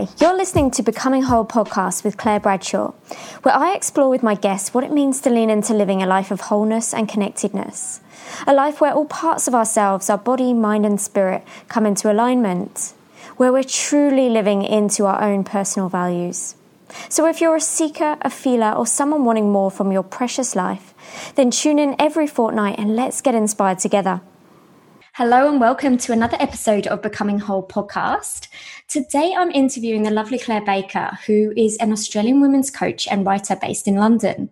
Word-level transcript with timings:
Hi, 0.00 0.08
you're 0.18 0.34
listening 0.34 0.70
to 0.70 0.82
Becoming 0.82 1.24
Whole 1.24 1.44
podcast 1.44 2.04
with 2.04 2.16
Claire 2.16 2.40
Bradshaw, 2.40 2.92
where 3.42 3.54
I 3.54 3.74
explore 3.74 4.08
with 4.08 4.22
my 4.22 4.34
guests 4.34 4.72
what 4.72 4.82
it 4.82 4.90
means 4.90 5.20
to 5.20 5.28
lean 5.28 5.50
into 5.50 5.74
living 5.74 6.02
a 6.02 6.06
life 6.06 6.30
of 6.30 6.40
wholeness 6.40 6.94
and 6.94 7.06
connectedness. 7.06 8.00
A 8.46 8.54
life 8.54 8.80
where 8.80 8.94
all 8.94 9.04
parts 9.04 9.46
of 9.46 9.54
ourselves, 9.54 10.08
our 10.08 10.16
body, 10.16 10.54
mind, 10.54 10.86
and 10.86 10.98
spirit, 10.98 11.44
come 11.68 11.84
into 11.84 12.10
alignment, 12.10 12.94
where 13.36 13.52
we're 13.52 13.62
truly 13.62 14.30
living 14.30 14.62
into 14.62 15.04
our 15.04 15.22
own 15.22 15.44
personal 15.44 15.90
values. 15.90 16.54
So, 17.10 17.26
if 17.26 17.42
you're 17.42 17.56
a 17.56 17.60
seeker, 17.60 18.16
a 18.22 18.30
feeler, 18.30 18.72
or 18.72 18.86
someone 18.86 19.26
wanting 19.26 19.52
more 19.52 19.70
from 19.70 19.92
your 19.92 20.02
precious 20.02 20.56
life, 20.56 20.94
then 21.34 21.50
tune 21.50 21.78
in 21.78 21.94
every 21.98 22.26
fortnight 22.26 22.78
and 22.78 22.96
let's 22.96 23.20
get 23.20 23.34
inspired 23.34 23.80
together. 23.80 24.22
Hello 25.20 25.50
and 25.50 25.60
welcome 25.60 25.98
to 25.98 26.12
another 26.12 26.38
episode 26.40 26.86
of 26.86 27.02
Becoming 27.02 27.38
Whole 27.38 27.62
podcast. 27.62 28.48
Today 28.88 29.34
I'm 29.36 29.50
interviewing 29.50 30.02
the 30.02 30.10
lovely 30.10 30.38
Claire 30.38 30.64
Baker, 30.64 31.10
who 31.26 31.52
is 31.58 31.76
an 31.76 31.92
Australian 31.92 32.40
women's 32.40 32.70
coach 32.70 33.06
and 33.06 33.26
writer 33.26 33.54
based 33.54 33.86
in 33.86 33.96
London. 33.96 34.48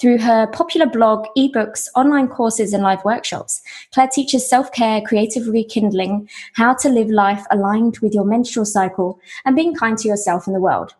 Through 0.00 0.16
her 0.20 0.46
popular 0.46 0.86
blog, 0.86 1.26
ebooks, 1.36 1.88
online 1.94 2.28
courses, 2.28 2.72
and 2.72 2.82
live 2.82 3.04
workshops, 3.04 3.60
Claire 3.92 4.08
teaches 4.08 4.48
self 4.48 4.72
care, 4.72 5.02
creative 5.02 5.48
rekindling, 5.48 6.30
how 6.54 6.72
to 6.76 6.88
live 6.88 7.10
life 7.10 7.44
aligned 7.50 7.98
with 7.98 8.14
your 8.14 8.24
menstrual 8.24 8.64
cycle, 8.64 9.20
and 9.44 9.54
being 9.54 9.74
kind 9.74 9.98
to 9.98 10.08
yourself 10.08 10.46
and 10.46 10.56
the 10.56 10.60
world. 10.60 10.94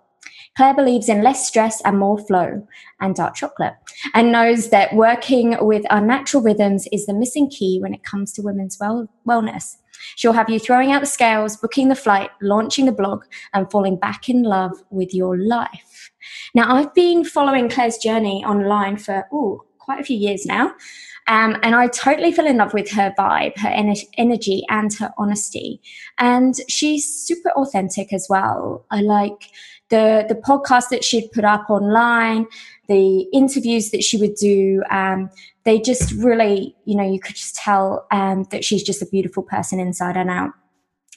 Claire 0.56 0.74
believes 0.74 1.08
in 1.08 1.22
less 1.22 1.46
stress 1.46 1.80
and 1.82 1.98
more 1.98 2.18
flow 2.18 2.66
and 3.00 3.14
dark 3.14 3.34
chocolate, 3.34 3.74
and 4.14 4.32
knows 4.32 4.70
that 4.70 4.94
working 4.94 5.56
with 5.60 5.84
our 5.90 6.00
natural 6.00 6.42
rhythms 6.42 6.88
is 6.92 7.06
the 7.06 7.14
missing 7.14 7.50
key 7.50 7.78
when 7.80 7.94
it 7.94 8.04
comes 8.04 8.32
to 8.32 8.42
women's 8.42 8.78
well- 8.80 9.08
wellness. 9.28 9.76
She'll 10.16 10.32
have 10.32 10.50
you 10.50 10.58
throwing 10.58 10.92
out 10.92 11.00
the 11.00 11.06
scales, 11.06 11.56
booking 11.56 11.88
the 11.88 11.94
flight, 11.94 12.30
launching 12.40 12.86
the 12.86 12.92
blog, 12.92 13.24
and 13.54 13.70
falling 13.70 13.96
back 13.96 14.28
in 14.28 14.42
love 14.42 14.72
with 14.90 15.14
your 15.14 15.36
life. 15.38 16.10
Now, 16.54 16.74
I've 16.74 16.94
been 16.94 17.24
following 17.24 17.68
Claire's 17.68 17.98
journey 17.98 18.44
online 18.44 18.96
for 18.96 19.26
ooh, 19.32 19.62
quite 19.78 20.00
a 20.00 20.04
few 20.04 20.16
years 20.16 20.46
now. 20.46 20.74
Um, 21.28 21.56
and 21.62 21.74
I 21.74 21.88
totally 21.88 22.30
fell 22.30 22.46
in 22.46 22.58
love 22.58 22.72
with 22.72 22.90
her 22.92 23.12
vibe, 23.18 23.58
her 23.58 23.68
ener- 23.68 24.06
energy, 24.16 24.62
and 24.68 24.92
her 24.94 25.12
honesty. 25.18 25.80
And 26.18 26.54
she's 26.68 27.04
super 27.12 27.50
authentic 27.50 28.12
as 28.12 28.28
well. 28.30 28.84
I 28.90 29.00
like 29.00 29.50
the 29.88 30.24
the 30.28 30.34
podcast 30.34 30.88
that 30.90 31.04
she'd 31.04 31.30
put 31.32 31.44
up 31.44 31.70
online, 31.70 32.46
the 32.88 33.20
interviews 33.32 33.90
that 33.90 34.02
she 34.02 34.16
would 34.16 34.34
do. 34.34 34.82
Um, 34.90 35.30
they 35.64 35.80
just 35.80 36.12
really, 36.12 36.76
you 36.84 36.96
know, 36.96 37.10
you 37.10 37.18
could 37.18 37.36
just 37.36 37.56
tell 37.56 38.06
um, 38.12 38.44
that 38.50 38.64
she's 38.64 38.82
just 38.82 39.02
a 39.02 39.06
beautiful 39.06 39.42
person 39.42 39.80
inside 39.80 40.16
and 40.16 40.30
out. 40.30 40.52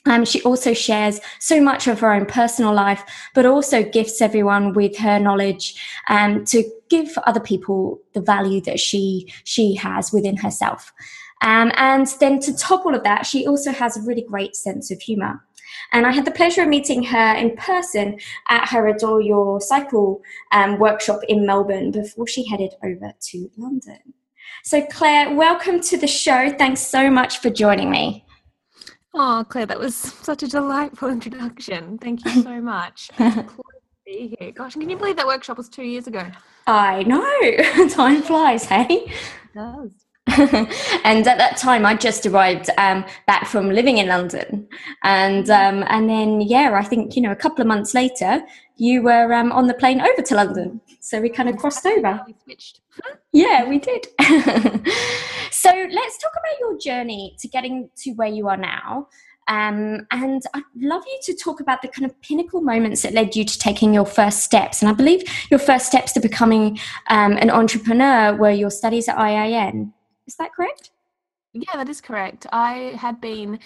Um, 0.06 0.24
she 0.24 0.42
also 0.42 0.72
shares 0.72 1.20
so 1.40 1.60
much 1.60 1.86
of 1.86 2.00
her 2.00 2.12
own 2.12 2.24
personal 2.24 2.72
life, 2.72 3.02
but 3.34 3.44
also 3.44 3.82
gifts 3.82 4.22
everyone 4.22 4.72
with 4.72 4.96
her 4.96 5.18
knowledge 5.18 5.74
um, 6.08 6.44
to 6.46 6.64
give 6.88 7.16
other 7.26 7.40
people 7.40 8.00
the 8.14 8.20
value 8.20 8.60
that 8.62 8.80
she 8.80 9.32
she 9.44 9.74
has 9.74 10.12
within 10.12 10.36
herself. 10.36 10.92
Um, 11.42 11.72
and 11.76 12.06
then 12.18 12.38
to 12.40 12.56
top 12.56 12.84
all 12.84 12.94
of 12.94 13.02
that, 13.04 13.26
she 13.26 13.46
also 13.46 13.72
has 13.72 13.96
a 13.96 14.02
really 14.02 14.22
great 14.22 14.54
sense 14.54 14.90
of 14.90 15.00
humor. 15.00 15.42
And 15.92 16.06
I 16.06 16.12
had 16.12 16.24
the 16.24 16.30
pleasure 16.30 16.62
of 16.62 16.68
meeting 16.68 17.02
her 17.04 17.34
in 17.34 17.56
person 17.56 18.18
at 18.48 18.68
her 18.68 18.86
Adore 18.88 19.20
Your 19.20 19.60
Cycle 19.60 20.20
um, 20.52 20.78
workshop 20.78 21.20
in 21.28 21.46
Melbourne 21.46 21.90
before 21.90 22.26
she 22.26 22.46
headed 22.48 22.74
over 22.84 23.12
to 23.30 23.50
London. 23.56 23.98
So, 24.64 24.84
Claire, 24.86 25.34
welcome 25.34 25.80
to 25.80 25.96
the 25.96 26.06
show. 26.06 26.50
Thanks 26.58 26.80
so 26.80 27.10
much 27.10 27.38
for 27.38 27.50
joining 27.50 27.90
me. 27.90 28.24
Oh, 29.14 29.44
Claire, 29.48 29.66
that 29.66 29.78
was 29.78 29.96
such 29.96 30.42
a 30.42 30.48
delightful 30.48 31.08
introduction. 31.08 31.98
Thank 31.98 32.24
you 32.24 32.42
so 32.42 32.60
much. 32.60 33.10
be 34.06 34.36
here. 34.38 34.52
Gosh, 34.52 34.74
can 34.74 34.88
you 34.88 34.96
believe 34.96 35.16
that 35.16 35.26
workshop 35.26 35.56
was 35.56 35.68
two 35.68 35.82
years 35.82 36.06
ago? 36.06 36.24
I 36.66 37.02
know. 37.02 37.88
Time 37.88 38.22
flies, 38.22 38.64
hey? 38.64 38.86
It 38.88 39.10
does. 39.54 39.92
and 41.04 41.26
at 41.26 41.38
that 41.38 41.56
time, 41.56 41.84
I 41.84 41.94
just 41.94 42.24
arrived 42.26 42.70
um, 42.78 43.04
back 43.26 43.46
from 43.46 43.70
living 43.70 43.98
in 43.98 44.08
London, 44.08 44.68
and 45.02 45.48
um, 45.50 45.84
and 45.88 46.08
then 46.08 46.40
yeah, 46.40 46.72
I 46.74 46.84
think 46.84 47.16
you 47.16 47.22
know 47.22 47.32
a 47.32 47.36
couple 47.36 47.60
of 47.60 47.66
months 47.66 47.94
later, 47.94 48.42
you 48.76 49.02
were 49.02 49.32
um, 49.32 49.50
on 49.52 49.66
the 49.66 49.74
plane 49.74 50.00
over 50.00 50.22
to 50.22 50.34
London, 50.34 50.80
so 51.00 51.20
we 51.20 51.28
kind 51.28 51.48
of 51.48 51.56
crossed 51.56 51.84
over. 51.84 52.20
We 52.26 52.34
switched. 52.44 52.80
Yeah, 53.32 53.68
we 53.68 53.78
did. 53.78 54.06
so 55.50 55.70
let's 55.90 56.18
talk 56.18 56.32
about 56.32 56.58
your 56.60 56.78
journey 56.78 57.36
to 57.40 57.48
getting 57.48 57.90
to 57.98 58.12
where 58.12 58.28
you 58.28 58.48
are 58.48 58.56
now. 58.56 59.08
Um, 59.48 60.06
and 60.12 60.42
I'd 60.54 60.62
love 60.76 61.02
you 61.06 61.18
to 61.24 61.34
talk 61.34 61.60
about 61.60 61.82
the 61.82 61.88
kind 61.88 62.08
of 62.08 62.20
pinnacle 62.22 62.60
moments 62.60 63.02
that 63.02 63.14
led 63.14 63.34
you 63.34 63.44
to 63.44 63.58
taking 63.58 63.92
your 63.92 64.06
first 64.06 64.40
steps. 64.40 64.80
And 64.80 64.88
I 64.88 64.92
believe 64.92 65.24
your 65.50 65.58
first 65.58 65.86
steps 65.86 66.12
to 66.12 66.20
becoming 66.20 66.78
um, 67.08 67.32
an 67.32 67.50
entrepreneur 67.50 68.36
were 68.36 68.52
your 68.52 68.70
studies 68.70 69.08
at 69.08 69.16
IIN. 69.16 69.92
Is 70.30 70.36
that 70.36 70.54
correct? 70.54 70.92
Yeah, 71.54 71.74
that 71.74 71.88
is 71.88 72.00
correct. 72.00 72.46
I 72.52 72.94
had 72.96 73.20
been, 73.20 73.58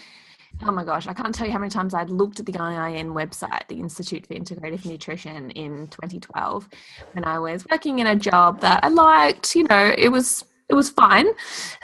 oh 0.63 0.73
my 0.73 0.83
gosh, 0.83 1.07
I 1.07 1.13
can't 1.13 1.35
tell 1.35 1.47
you 1.47 1.53
how 1.53 1.59
many 1.59 1.69
times 1.69 1.93
I'd 1.93 2.09
looked 2.09 2.41
at 2.41 2.47
the 2.47 2.53
IIN 2.53 3.13
website, 3.13 3.69
the 3.69 3.79
Institute 3.79 4.27
for 4.27 4.33
Integrative 4.33 4.87
Nutrition, 4.87 5.51
in 5.51 5.89
2012 5.89 6.67
when 7.13 7.25
I 7.27 7.39
was 7.39 7.67
working 7.71 7.99
in 7.99 8.07
a 8.07 8.17
job 8.17 8.63
that 8.63 8.83
I 8.83 8.89
liked. 8.89 9.55
You 9.55 9.65
know, 9.65 9.95
it 9.99 10.09
was 10.09 10.43
it 10.71 10.75
was 10.75 10.89
fine, 10.89 11.27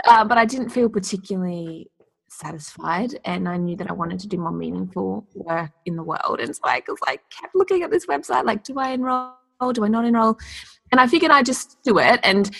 uh, 0.06 0.24
but 0.24 0.38
I 0.38 0.46
didn't 0.46 0.70
feel 0.70 0.88
particularly 0.88 1.90
satisfied 2.30 3.20
and 3.26 3.46
I 3.50 3.58
knew 3.58 3.76
that 3.76 3.90
I 3.90 3.92
wanted 3.92 4.18
to 4.20 4.28
do 4.28 4.38
more 4.38 4.50
meaningful 4.50 5.26
work 5.34 5.72
in 5.84 5.94
the 5.94 6.02
world. 6.02 6.40
And 6.40 6.56
so 6.56 6.62
I 6.64 6.80
was 6.88 7.00
like 7.06 7.20
kept 7.28 7.54
looking 7.54 7.82
at 7.82 7.90
this 7.90 8.06
website, 8.06 8.46
like, 8.46 8.64
do 8.64 8.78
I 8.78 8.92
enroll? 8.92 9.34
Do 9.74 9.84
I 9.84 9.88
not 9.88 10.06
enroll? 10.06 10.38
And 10.90 10.98
I 10.98 11.06
figured 11.06 11.30
I'd 11.30 11.44
just 11.44 11.82
do 11.82 11.98
it 11.98 12.18
and 12.22 12.50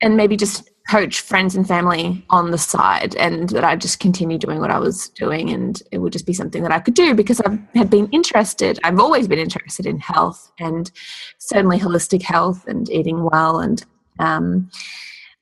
and 0.00 0.16
maybe 0.16 0.36
just 0.36 0.70
coach 0.90 1.20
friends 1.20 1.54
and 1.54 1.68
family 1.68 2.20
on 2.30 2.50
the 2.50 2.58
side 2.58 3.14
and 3.14 3.50
that 3.50 3.62
I'd 3.62 3.80
just 3.80 4.00
continue 4.00 4.38
doing 4.38 4.58
what 4.58 4.72
I 4.72 4.80
was 4.80 5.08
doing 5.10 5.50
and 5.50 5.80
it 5.92 5.98
would 5.98 6.12
just 6.12 6.26
be 6.26 6.32
something 6.32 6.64
that 6.64 6.72
I 6.72 6.80
could 6.80 6.94
do 6.94 7.14
because 7.14 7.40
I 7.42 7.56
had 7.76 7.90
been 7.90 8.08
interested. 8.08 8.80
I've 8.82 8.98
always 8.98 9.28
been 9.28 9.38
interested 9.38 9.86
in 9.86 10.00
health 10.00 10.50
and 10.58 10.90
certainly 11.38 11.78
holistic 11.78 12.22
health 12.22 12.66
and 12.66 12.90
eating 12.90 13.22
well 13.22 13.60
and 13.60 13.84
um, 14.18 14.68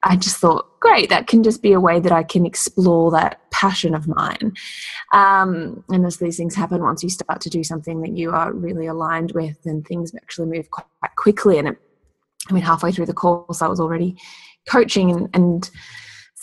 I 0.03 0.17
just 0.17 0.37
thought 0.37 0.81
great 0.81 1.09
that 1.09 1.29
can 1.29 1.43
just 1.43 1.63
be 1.63 1.73
a 1.73 1.81
way 1.81 1.99
that 1.99 2.13
I 2.13 2.25
can 2.25 2.45
explore 2.45 3.11
that 3.13 3.41
passion 3.51 3.95
of 3.95 4.07
mine. 4.07 4.53
Um, 5.15 5.83
and 5.89 6.05
as 6.05 6.19
these 6.19 6.37
things 6.37 6.55
happen 6.55 6.83
once 6.83 7.03
you 7.03 7.09
start 7.09 7.41
to 7.41 7.49
do 7.49 7.65
something 7.65 8.03
that 8.03 8.15
you 8.15 8.33
are 8.33 8.53
really 8.53 8.87
aligned 8.87 9.33
with 9.33 9.57
then 9.63 9.83
things 9.83 10.15
actually 10.15 10.49
move 10.49 10.71
quite 10.71 11.17
quickly 11.17 11.57
and 11.57 11.69
it, 11.69 11.79
I 12.51 12.53
mean 12.53 12.63
halfway 12.63 12.93
through 12.93 13.07
the 13.07 13.15
course 13.15 13.63
I 13.63 13.69
was 13.69 13.81
already 13.81 14.19
coaching 14.69 15.29
and, 15.35 15.71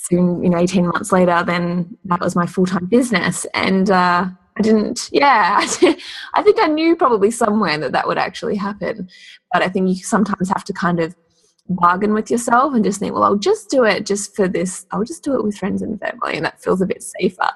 soon 0.08 0.44
you 0.44 0.50
know 0.52 0.60
18 0.60 0.86
months 0.86 1.12
later 1.12 1.44
then 1.48 1.98
that 2.06 2.20
was 2.20 2.36
my 2.36 2.46
full-time 2.46 2.86
business. 2.86 3.46
And 3.56 3.90
uh, 3.90 4.28
i 4.58 4.62
didn't 4.62 5.10
yeah 5.12 5.60
i 6.36 6.44
think 6.44 6.60
i 6.60 6.68
knew 6.68 6.96
probably 6.96 7.32
somewhere 7.32 7.78
that 7.80 7.92
that 7.92 8.08
would 8.08 8.18
actually 8.18 8.56
happen. 8.56 9.10
But 9.52 9.64
i 9.64 9.68
think 9.68 9.90
you 9.90 9.96
sometimes 9.96 10.50
have 10.50 10.64
to 10.66 10.74
kind 10.74 11.00
of 11.00 11.16
bargain 11.70 12.14
with 12.14 12.30
yourself 12.30 12.76
and 12.76 12.84
just 12.84 13.00
think 13.00 13.14
well 13.14 13.24
i'll 13.24 13.36
just 13.36 13.70
do 13.72 13.84
it 13.84 14.06
just 14.06 14.36
for 14.36 14.48
this 14.48 14.86
i'll 14.92 15.04
just 15.04 15.24
do 15.24 15.34
it 15.36 15.44
with 15.44 15.58
friends 15.58 15.82
and 15.82 16.00
family 16.00 16.36
and 16.36 16.46
that 16.46 16.62
feels 16.62 16.82
a 16.82 16.86
bit 16.86 17.02
safer. 17.02 17.50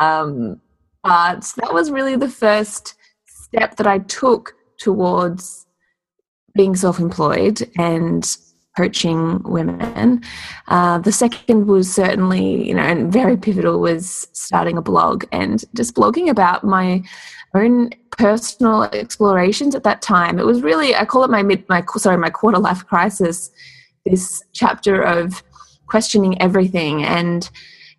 Um, 0.00 0.60
but 1.04 1.52
that 1.58 1.72
was 1.72 1.92
really 1.92 2.16
the 2.16 2.28
first 2.28 2.94
step 3.26 3.76
that 3.76 3.86
i 3.86 3.98
took 4.00 4.54
towards 4.78 5.66
being 6.56 6.74
self-employed 6.74 7.70
and 7.78 8.36
coaching 8.76 9.42
women. 9.44 10.22
Uh, 10.68 10.98
the 10.98 11.12
second 11.12 11.66
was 11.66 11.92
certainly, 11.92 12.66
you 12.66 12.74
know, 12.74 12.82
and 12.82 13.12
very 13.12 13.36
pivotal 13.36 13.80
was 13.80 14.28
starting 14.32 14.76
a 14.76 14.82
blog 14.82 15.24
and 15.32 15.64
just 15.74 15.94
blogging 15.94 16.28
about 16.28 16.64
my 16.64 17.02
own 17.54 17.90
personal 18.10 18.84
explorations 18.84 19.74
at 19.74 19.84
that 19.84 20.02
time. 20.02 20.38
It 20.38 20.46
was 20.46 20.62
really, 20.62 20.94
I 20.94 21.04
call 21.04 21.24
it 21.24 21.30
my 21.30 21.42
mid, 21.42 21.68
my 21.68 21.84
sorry, 21.96 22.16
my 22.16 22.30
quarter 22.30 22.58
life 22.58 22.84
crisis. 22.86 23.50
This 24.04 24.42
chapter 24.52 25.00
of 25.00 25.42
questioning 25.86 26.40
everything 26.40 27.04
and 27.04 27.48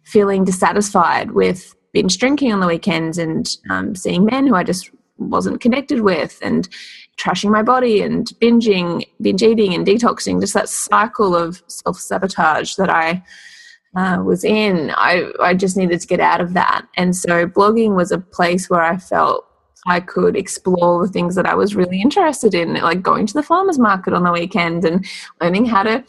feeling 0.03 0.43
dissatisfied 0.43 1.31
with 1.31 1.75
binge 1.93 2.17
drinking 2.17 2.51
on 2.51 2.59
the 2.59 2.67
weekends 2.67 3.17
and 3.17 3.49
um, 3.69 3.95
seeing 3.95 4.25
men 4.25 4.45
who 4.45 4.55
I 4.55 4.63
just 4.63 4.91
wasn't 5.17 5.61
connected 5.61 6.01
with 6.01 6.37
and 6.41 6.67
trashing 7.17 7.51
my 7.51 7.63
body 7.63 8.01
and 8.01 8.27
binging, 8.41 9.07
binge 9.21 9.43
eating 9.43 9.73
and 9.73 9.85
detoxing, 9.85 10.41
just 10.41 10.53
that 10.53 10.69
cycle 10.69 11.35
of 11.35 11.63
self 11.67 11.97
sabotage 11.97 12.75
that 12.75 12.89
I 12.89 13.23
uh, 13.95 14.21
was 14.23 14.43
in. 14.43 14.91
I, 14.95 15.31
I 15.41 15.53
just 15.53 15.77
needed 15.77 16.01
to 16.01 16.07
get 16.07 16.19
out 16.19 16.41
of 16.41 16.53
that. 16.53 16.85
And 16.97 17.15
so 17.15 17.47
blogging 17.47 17.95
was 17.95 18.11
a 18.11 18.19
place 18.19 18.69
where 18.69 18.81
I 18.81 18.97
felt 18.97 19.45
I 19.87 19.99
could 19.99 20.35
explore 20.35 21.05
the 21.05 21.11
things 21.11 21.35
that 21.35 21.45
I 21.45 21.55
was 21.55 21.75
really 21.75 22.01
interested 22.01 22.55
in, 22.55 22.73
like 22.75 23.01
going 23.01 23.25
to 23.27 23.33
the 23.33 23.43
farmer's 23.43 23.79
market 23.79 24.13
on 24.13 24.23
the 24.23 24.31
weekend 24.31 24.83
and 24.83 25.05
learning 25.41 25.65
how 25.65 25.83
to, 25.83 26.03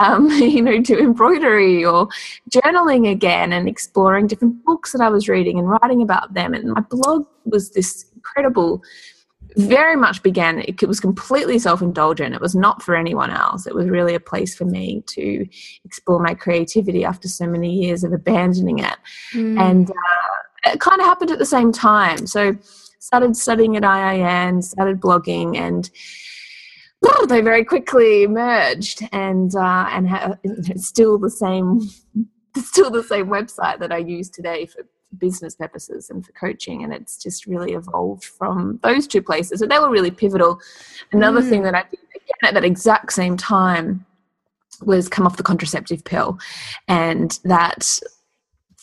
um, 0.00 0.28
you 0.30 0.60
know, 0.60 0.80
do 0.80 0.98
embroidery 0.98 1.84
or 1.84 2.08
journaling 2.50 3.10
again 3.10 3.52
and 3.52 3.68
exploring 3.68 4.26
different 4.26 4.64
books 4.64 4.92
that 4.92 5.00
I 5.00 5.08
was 5.08 5.28
reading 5.28 5.58
and 5.58 5.70
writing 5.70 6.02
about 6.02 6.34
them. 6.34 6.54
And 6.54 6.72
my 6.72 6.80
blog 6.80 7.26
was 7.44 7.70
this 7.70 8.06
incredible 8.14 8.82
very 9.56 9.96
much 9.96 10.22
began, 10.22 10.60
it 10.60 10.86
was 10.86 11.00
completely 11.00 11.58
self 11.58 11.82
indulgent. 11.82 12.34
It 12.34 12.40
was 12.40 12.54
not 12.54 12.82
for 12.82 12.94
anyone 12.96 13.30
else. 13.30 13.66
It 13.66 13.74
was 13.74 13.88
really 13.88 14.14
a 14.14 14.20
place 14.20 14.54
for 14.54 14.64
me 14.64 15.02
to 15.08 15.46
explore 15.84 16.20
my 16.20 16.34
creativity 16.34 17.04
after 17.04 17.28
so 17.28 17.46
many 17.46 17.72
years 17.72 18.04
of 18.04 18.12
abandoning 18.12 18.78
it. 18.80 18.96
Mm. 19.32 19.60
And 19.60 19.90
uh, 19.90 20.72
it 20.72 20.80
kind 20.80 21.00
of 21.00 21.06
happened 21.06 21.30
at 21.30 21.38
the 21.38 21.46
same 21.46 21.72
time. 21.72 22.26
So, 22.26 22.56
started 22.98 23.36
studying 23.36 23.76
at 23.76 23.82
IIN, 23.82 24.62
started 24.62 25.00
blogging, 25.00 25.56
and 25.56 25.90
well, 27.02 27.26
they 27.26 27.40
very 27.40 27.64
quickly 27.64 28.26
merged 28.26 29.02
and 29.12 29.54
uh, 29.54 29.88
and 29.90 30.08
ha- 30.08 30.36
it's 30.44 30.86
still 30.86 31.18
the 31.18 31.30
same 31.30 31.80
still 32.56 32.90
the 32.90 33.02
same 33.02 33.26
website 33.26 33.78
that 33.78 33.92
I 33.92 33.98
use 33.98 34.28
today 34.28 34.66
for 34.66 34.82
business 35.18 35.54
purposes 35.54 36.10
and 36.10 36.24
for 36.24 36.32
coaching 36.32 36.84
and 36.84 36.92
it's 36.92 37.16
just 37.16 37.46
really 37.46 37.72
evolved 37.72 38.24
from 38.24 38.78
those 38.82 39.06
two 39.06 39.20
places 39.20 39.58
so 39.58 39.66
they 39.66 39.78
were 39.78 39.90
really 39.90 40.10
pivotal 40.10 40.60
another 41.12 41.42
mm. 41.42 41.48
thing 41.48 41.62
that 41.62 41.74
i 41.74 41.82
did 41.90 42.00
again 42.14 42.48
at 42.48 42.54
that 42.54 42.64
exact 42.64 43.12
same 43.12 43.36
time 43.36 44.04
was 44.82 45.08
come 45.08 45.26
off 45.26 45.36
the 45.36 45.42
contraceptive 45.42 46.04
pill 46.04 46.38
and 46.88 47.40
that 47.44 47.98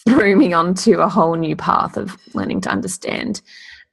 threw 0.07 0.35
me 0.35 0.53
onto 0.53 0.99
a 0.99 1.09
whole 1.09 1.35
new 1.35 1.55
path 1.55 1.97
of 1.97 2.17
learning 2.33 2.61
to 2.61 2.69
understand 2.69 3.41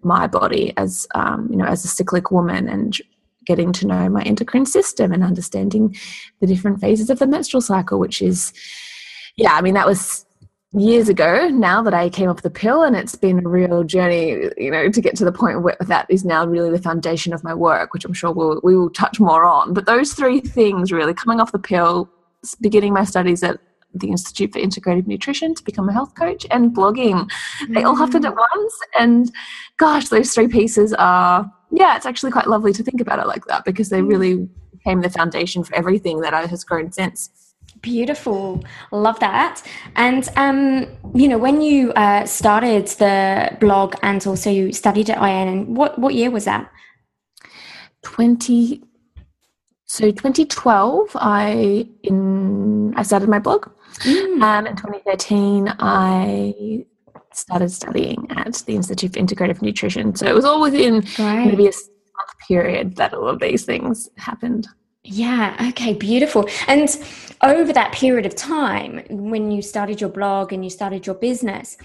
my 0.03 0.27
body 0.27 0.73
as 0.77 1.07
um, 1.15 1.49
you 1.51 1.57
know 1.57 1.65
as 1.65 1.85
a 1.85 1.89
cyclic 1.89 2.31
woman 2.31 2.69
and 2.69 2.99
getting 3.47 3.73
to 3.73 3.87
know 3.87 4.09
my 4.09 4.23
endocrine 4.23 4.67
system 4.67 5.13
and 5.13 5.23
understanding 5.23 5.95
the 6.41 6.47
different 6.47 6.81
phases 6.81 7.11
of 7.11 7.19
the 7.19 7.27
menstrual 7.27 7.61
cycle 7.61 7.99
which 7.99 8.21
is 8.21 8.53
yeah 9.37 9.55
i 9.55 9.63
mean 9.63 9.75
that 9.75 9.87
was 9.87 10.24
years 10.77 11.09
ago 11.09 11.49
now 11.49 11.83
that 11.83 11.95
I 11.95 12.09
came 12.09 12.29
off 12.29 12.43
the 12.43 12.51
pill, 12.51 12.83
and 12.83 12.97
it's 12.97 13.15
been 13.15 13.45
a 13.45 13.49
real 13.49 13.85
journey, 13.85 14.51
you 14.57 14.71
know, 14.71 14.91
to 14.91 15.01
get 15.01 15.17
to 15.17 15.25
the 15.25 15.33
point 15.33 15.63
where 15.63 15.77
that 15.81 16.07
is 16.09 16.25
now 16.25 16.47
really 16.47 16.71
the 16.71 16.83
foundation 16.83 17.33
of 17.33 17.45
my 17.45 17.55
work, 17.55 17.93
which 17.95 18.05
I'm 18.05 18.13
sure 18.13 18.33
we'll, 18.33 18.61
we 18.63 18.77
will 18.77 18.91
touch 18.91 19.21
more 19.21 19.45
on. 19.45 19.73
But 19.73 19.87
those 19.87 20.15
three 20.15 20.41
things 20.41 20.93
really 20.93 21.15
coming 21.15 21.41
off 21.41 21.53
the 21.53 21.59
pill, 21.59 22.11
beginning 22.61 22.93
my 22.93 23.05
studies 23.05 23.43
at 23.43 23.61
the 23.95 24.09
Institute 24.09 24.53
for 24.53 24.59
Integrative 24.59 25.07
Nutrition 25.07 25.55
to 25.55 25.63
become 25.63 25.89
a 25.89 25.93
health 25.93 26.15
coach, 26.17 26.45
and 26.51 26.75
blogging, 26.75 27.29
mm. 27.29 27.75
they 27.75 27.85
all 27.85 27.95
happened 27.95 28.27
at 28.27 28.35
once. 28.35 28.79
And 28.99 29.33
gosh, 29.77 30.09
those 30.09 30.33
three 30.33 30.49
pieces 30.49 30.93
are, 30.95 31.51
yeah, 31.71 31.97
it's 31.97 32.07
actually 32.07 32.33
quite 32.33 32.49
lovely 32.49 32.73
to 32.73 32.83
think 32.83 33.01
about 33.01 33.21
it 33.21 33.27
like 33.27 33.45
that 33.47 33.65
because 33.65 33.91
they 33.91 34.01
mm. 34.01 34.09
really 34.09 34.49
became 34.73 35.01
the 35.03 35.11
foundation 35.11 35.63
for 35.63 35.75
everything 35.77 36.21
that 36.21 36.35
I 36.35 36.47
has 36.47 36.65
grown 36.65 36.91
since. 36.91 37.31
Beautiful. 37.85 38.65
Love 38.93 39.21
that. 39.21 39.63
And, 39.95 40.27
um, 40.37 40.87
you 41.15 41.29
know, 41.29 41.37
when 41.37 41.61
you 41.61 41.93
uh, 41.93 42.25
started 42.25 42.87
the 42.87 43.55
blog 43.61 43.95
and 44.03 44.27
also 44.27 44.49
you 44.49 44.73
studied 44.73 45.11
at 45.11 45.19
IIN, 45.19 45.67
what, 45.67 45.99
what 45.99 46.15
year 46.15 46.31
was 46.31 46.47
that? 46.47 46.73
20. 48.03 48.83
So 49.85 50.11
2012, 50.11 51.11
I 51.17 51.87
in 52.03 52.95
I 52.97 53.03
started 53.03 53.29
my 53.29 53.39
blog. 53.39 53.71
Mm. 53.99 54.43
Um, 54.43 54.67
in 54.67 54.77
2013, 54.77 55.69
I 55.79 56.87
started 57.35 57.71
studying 57.71 58.27
at 58.31 58.55
the 58.67 58.77
Institute 58.77 59.13
for 59.13 59.21
Integrative 59.21 59.61
Nutrition. 59.61 60.15
So 60.15 60.27
it 60.27 60.35
was 60.35 60.47
all 60.47 60.63
within 60.63 61.05
maybe 61.19 61.67
a 61.67 61.73
month 61.73 62.39
period 62.49 62.97
that 62.97 63.13
all 63.13 63.29
of 63.29 63.41
these 63.41 63.67
things 63.67 64.09
happened. 64.17 64.69
Yeah, 65.05 65.55
okay, 65.69 65.93
beautiful. 65.93 66.49
And 66.67 66.89
over 67.43 67.73
that 67.75 67.93
period 67.93 68.25
of 68.25 68.35
time, 68.35 69.05
when 69.11 69.51
you 69.51 69.61
started 69.61 70.01
your 70.01 70.09
blog 70.09 70.53
and 70.53 70.65
you 70.65 70.71
started 70.71 71.07
your 71.07 71.17
business, 71.17 71.77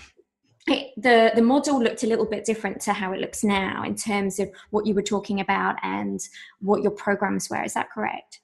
the 0.68 1.32
the 1.36 1.42
model 1.42 1.82
looked 1.84 2.04
a 2.04 2.08
little 2.08 2.26
bit 2.26 2.46
different 2.46 2.80
to 2.82 2.94
how 2.94 3.12
it 3.12 3.20
looks 3.20 3.44
now 3.44 3.84
in 3.84 3.96
terms 3.96 4.40
of 4.40 4.50
what 4.70 4.86
you 4.86 4.94
were 4.94 5.02
talking 5.02 5.42
about 5.42 5.76
and 5.84 6.22
what 6.62 6.82
your 6.82 6.92
programs 6.92 7.50
were. 7.50 7.64
Is 7.64 7.74
that 7.74 7.92
correct? 7.92 8.40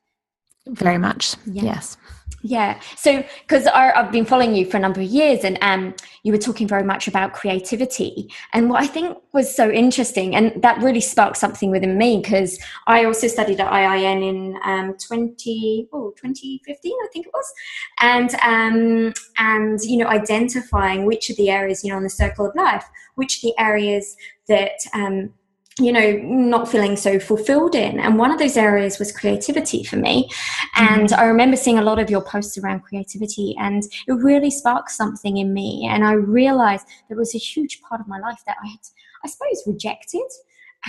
Very 0.67 0.97
much. 0.97 1.35
Yeah. 1.45 1.63
Yes. 1.63 1.97
Yeah. 2.41 2.79
So, 2.95 3.23
because 3.41 3.65
I've 3.65 4.11
been 4.11 4.25
following 4.25 4.53
you 4.53 4.69
for 4.69 4.77
a 4.77 4.79
number 4.79 5.01
of 5.01 5.07
years, 5.07 5.43
and 5.43 5.57
um, 5.61 5.95
you 6.21 6.31
were 6.31 6.37
talking 6.37 6.67
very 6.67 6.83
much 6.83 7.07
about 7.07 7.33
creativity. 7.33 8.29
And 8.53 8.69
what 8.69 8.83
I 8.83 8.87
think 8.87 9.17
was 9.33 9.55
so 9.55 9.71
interesting, 9.71 10.35
and 10.35 10.61
that 10.61 10.79
really 10.81 11.01
sparked 11.01 11.37
something 11.37 11.71
within 11.71 11.97
me, 11.97 12.19
because 12.21 12.59
I 12.85 13.05
also 13.05 13.27
studied 13.27 13.59
at 13.59 13.71
IIN 13.71 14.29
in 14.29 14.59
um, 14.63 14.95
20, 15.07 15.89
oh, 15.91 16.13
2015, 16.17 16.93
I 16.93 17.07
think 17.11 17.25
it 17.25 17.33
was. 17.33 17.53
And, 17.99 18.35
um, 18.43 19.13
and, 19.39 19.79
you 19.81 19.97
know, 19.97 20.07
identifying 20.07 21.05
which 21.05 21.31
of 21.31 21.37
the 21.37 21.49
areas, 21.49 21.83
you 21.83 21.89
know, 21.89 21.97
on 21.97 22.03
the 22.03 22.09
circle 22.09 22.45
of 22.45 22.55
life, 22.55 22.85
which 23.15 23.37
of 23.37 23.41
the 23.41 23.53
areas 23.57 24.15
that, 24.47 24.77
um, 24.93 25.33
you 25.77 25.91
know, 25.91 26.13
not 26.23 26.69
feeling 26.69 26.95
so 26.95 27.19
fulfilled 27.19 27.75
in. 27.75 27.99
And 27.99 28.17
one 28.17 28.31
of 28.31 28.39
those 28.39 28.55
areas 28.55 28.97
was 28.97 29.11
creativity 29.11 29.83
for 29.83 29.97
me. 29.97 30.29
And 30.75 31.09
mm-hmm. 31.09 31.19
I 31.19 31.25
remember 31.25 31.57
seeing 31.57 31.77
a 31.77 31.83
lot 31.83 31.99
of 31.99 32.09
your 32.09 32.21
posts 32.21 32.57
around 32.57 32.81
creativity, 32.81 33.55
and 33.59 33.83
it 33.83 34.13
really 34.13 34.51
sparked 34.51 34.91
something 34.91 35.37
in 35.37 35.53
me. 35.53 35.87
And 35.91 36.05
I 36.05 36.13
realized 36.13 36.87
there 37.09 37.17
was 37.17 37.35
a 37.35 37.39
huge 37.39 37.81
part 37.81 37.99
of 37.99 38.07
my 38.07 38.19
life 38.19 38.41
that 38.47 38.55
I 38.63 38.67
had, 38.67 38.79
I 39.23 39.27
suppose, 39.27 39.63
rejected. 39.67 40.29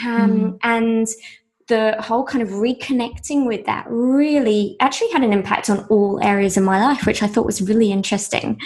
Um, 0.05 0.31
mm. 0.31 0.59
And 0.63 1.09
the 1.69 1.97
whole 1.99 2.25
kind 2.25 2.43
of 2.43 2.51
reconnecting 2.51 3.45
with 3.47 3.67
that 3.67 3.85
really 3.89 4.77
actually 4.79 5.11
had 5.11 5.25
an 5.25 5.33
impact 5.33 5.69
on 5.69 5.85
all 5.87 6.23
areas 6.23 6.57
of 6.57 6.63
my 6.63 6.81
life, 6.81 7.07
which 7.07 7.23
I 7.23 7.27
thought 7.27 7.45
was 7.45 7.61
really 7.61 7.91
interesting. 7.91 8.61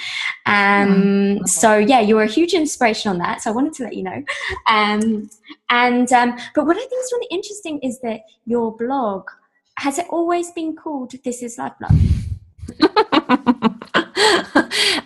Um. 0.46 1.46
So 1.46 1.78
yeah, 1.78 2.00
you 2.00 2.16
were 2.16 2.24
a 2.24 2.28
huge 2.28 2.54
inspiration 2.54 3.10
on 3.10 3.18
that. 3.18 3.42
So 3.42 3.50
I 3.50 3.54
wanted 3.54 3.72
to 3.74 3.84
let 3.84 3.94
you 3.94 4.02
know. 4.02 4.22
Um, 4.66 5.30
and 5.70 6.12
um, 6.12 6.36
but 6.54 6.66
what 6.66 6.76
I 6.76 6.80
think 6.80 7.04
is 7.04 7.12
really 7.12 7.28
interesting 7.30 7.78
is 7.80 8.00
that 8.00 8.20
your 8.46 8.76
blog 8.76 9.28
has 9.76 9.98
it 9.98 10.06
always 10.10 10.50
been 10.52 10.76
called 10.76 11.12
"This 11.24 11.42
Is 11.42 11.56
Lifeblood." 11.58 11.98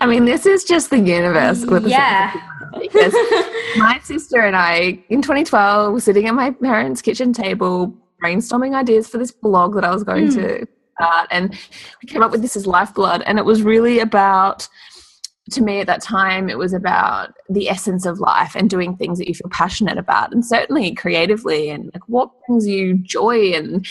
I 0.00 0.06
mean, 0.06 0.24
this 0.24 0.46
is 0.46 0.64
just 0.64 0.90
the 0.90 0.98
universe. 0.98 1.64
With 1.64 1.86
yeah. 1.86 2.34
Because 2.80 3.12
my 3.76 4.00
sister 4.02 4.40
and 4.40 4.56
I, 4.56 5.02
in 5.08 5.22
2012, 5.22 5.92
were 5.92 6.00
sitting 6.00 6.26
at 6.26 6.34
my 6.34 6.50
parents' 6.50 7.02
kitchen 7.02 7.32
table 7.32 7.94
brainstorming 8.22 8.74
ideas 8.74 9.08
for 9.08 9.18
this 9.18 9.30
blog 9.30 9.74
that 9.74 9.84
I 9.84 9.90
was 9.90 10.04
going 10.04 10.28
mm. 10.28 10.34
to 10.34 10.66
start. 10.94 11.28
And 11.30 11.56
we 12.02 12.08
came 12.08 12.22
up 12.22 12.30
with 12.30 12.42
This 12.42 12.56
is 12.56 12.66
Lifeblood. 12.66 13.22
And 13.22 13.38
it 13.38 13.44
was 13.44 13.62
really 13.62 13.98
about, 13.98 14.68
to 15.50 15.62
me 15.62 15.80
at 15.80 15.86
that 15.86 16.02
time, 16.02 16.48
it 16.48 16.56
was 16.56 16.72
about 16.72 17.34
the 17.48 17.68
essence 17.68 18.06
of 18.06 18.20
life 18.20 18.54
and 18.54 18.70
doing 18.70 18.96
things 18.96 19.18
that 19.18 19.28
you 19.28 19.34
feel 19.34 19.50
passionate 19.50 19.98
about. 19.98 20.32
And 20.32 20.44
certainly 20.44 20.94
creatively, 20.94 21.70
and 21.70 21.90
like 21.92 22.08
what 22.08 22.30
brings 22.46 22.66
you 22.66 22.94
joy 22.94 23.52
and 23.52 23.86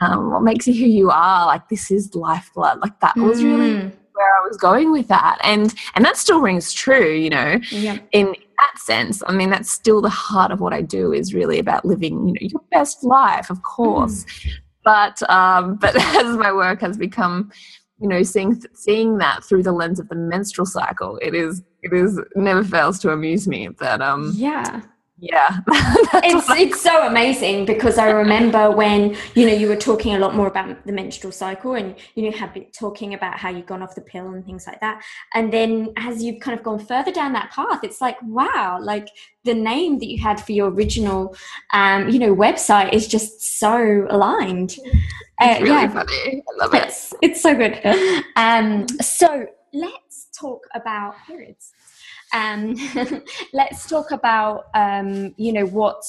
um, 0.00 0.32
what 0.32 0.42
makes 0.42 0.66
you 0.66 0.74
who 0.74 0.90
you 0.90 1.10
are. 1.10 1.46
Like, 1.46 1.68
this 1.68 1.90
is 1.90 2.14
lifeblood. 2.14 2.80
Like, 2.80 2.98
that 3.00 3.16
was 3.16 3.44
really 3.44 3.74
hmm 3.74 3.88
where 4.16 4.36
I 4.36 4.46
was 4.46 4.56
going 4.56 4.92
with 4.92 5.08
that. 5.08 5.38
And 5.42 5.74
and 5.94 6.04
that 6.04 6.16
still 6.16 6.40
rings 6.40 6.72
true, 6.72 7.12
you 7.12 7.30
know. 7.30 7.58
Yeah. 7.70 7.98
In 8.12 8.34
that 8.58 8.78
sense, 8.78 9.22
I 9.26 9.32
mean 9.32 9.50
that's 9.50 9.70
still 9.70 10.00
the 10.00 10.08
heart 10.08 10.50
of 10.50 10.60
what 10.60 10.72
I 10.72 10.82
do 10.82 11.12
is 11.12 11.34
really 11.34 11.58
about 11.58 11.84
living, 11.84 12.26
you 12.28 12.34
know, 12.34 12.40
your 12.40 12.62
best 12.72 13.04
life, 13.04 13.50
of 13.50 13.62
course. 13.62 14.24
Mm. 14.24 14.50
But 14.84 15.30
um 15.30 15.76
but 15.80 15.96
as 15.96 16.36
my 16.36 16.52
work 16.52 16.80
has 16.80 16.96
become 16.96 17.50
you 17.98 18.08
know 18.08 18.22
seeing 18.22 18.60
seeing 18.74 19.18
that 19.18 19.42
through 19.44 19.62
the 19.62 19.72
lens 19.72 19.98
of 19.98 20.08
the 20.08 20.14
menstrual 20.14 20.66
cycle 20.66 21.18
it 21.22 21.34
is 21.34 21.62
it 21.82 21.94
is 21.94 22.20
never 22.34 22.62
fails 22.62 22.98
to 22.98 23.10
amuse 23.10 23.48
me 23.48 23.68
that 23.80 24.02
um 24.02 24.32
yeah 24.34 24.82
yeah. 25.18 25.60
It's 26.28 26.48
it's 26.50 26.80
so 26.80 27.06
amazing 27.06 27.64
because 27.66 27.98
i 27.98 28.10
remember 28.10 28.70
when 28.70 29.16
you 29.34 29.46
know 29.46 29.52
you 29.52 29.68
were 29.68 29.76
talking 29.76 30.14
a 30.14 30.18
lot 30.18 30.34
more 30.34 30.46
about 30.46 30.84
the 30.86 30.92
menstrual 30.92 31.32
cycle 31.32 31.74
and 31.74 31.94
you 32.14 32.24
know 32.24 32.36
have 32.36 32.52
been 32.52 32.66
talking 32.72 33.14
about 33.14 33.38
how 33.38 33.48
you've 33.48 33.66
gone 33.66 33.82
off 33.82 33.94
the 33.94 34.00
pill 34.00 34.28
and 34.28 34.44
things 34.44 34.66
like 34.66 34.80
that. 34.80 35.02
And 35.34 35.52
then 35.52 35.92
as 35.96 36.22
you've 36.22 36.40
kind 36.40 36.58
of 36.58 36.64
gone 36.64 36.78
further 36.78 37.12
down 37.12 37.32
that 37.32 37.50
path 37.50 37.80
it's 37.82 38.00
like 38.00 38.16
wow 38.22 38.78
like 38.80 39.08
the 39.44 39.54
name 39.54 39.98
that 40.00 40.06
you 40.06 40.20
had 40.20 40.40
for 40.40 40.52
your 40.52 40.70
original 40.70 41.36
um 41.72 42.08
you 42.08 42.18
know 42.18 42.34
website 42.34 42.92
is 42.92 43.06
just 43.08 43.58
so 43.58 44.06
aligned. 44.10 44.76
Uh, 45.40 45.56
really 45.60 45.70
yeah 45.70 45.88
funny. 45.88 46.42
I 46.48 46.64
love 46.64 46.74
it. 46.74 46.84
It's, 46.84 47.14
it's 47.22 47.40
so 47.42 47.54
good. 47.54 47.74
Um 48.36 48.86
so 49.00 49.46
let's 49.72 50.28
talk 50.38 50.62
about 50.74 51.14
periods 51.26 51.72
um, 52.32 52.74
let's 53.52 53.88
talk 53.88 54.10
about 54.10 54.66
um, 54.74 55.34
you 55.36 55.52
know 55.52 55.66
what 55.66 56.02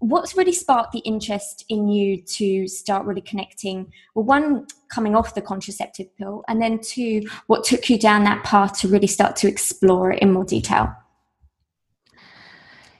what's 0.00 0.34
really 0.34 0.52
sparked 0.52 0.92
the 0.92 1.00
interest 1.00 1.64
in 1.68 1.86
you 1.88 2.22
to 2.22 2.66
start 2.66 3.06
really 3.06 3.20
connecting? 3.20 3.92
Well 4.14 4.24
one 4.24 4.66
coming 4.90 5.14
off 5.14 5.34
the 5.34 5.42
contraceptive 5.42 6.14
pill 6.16 6.42
and 6.48 6.60
then 6.60 6.80
two 6.80 7.22
what 7.46 7.64
took 7.64 7.88
you 7.88 7.98
down 7.98 8.24
that 8.24 8.42
path 8.42 8.80
to 8.80 8.88
really 8.88 9.06
start 9.06 9.36
to 9.36 9.48
explore 9.48 10.12
it 10.12 10.20
in 10.20 10.32
more 10.32 10.44
detail? 10.44 10.94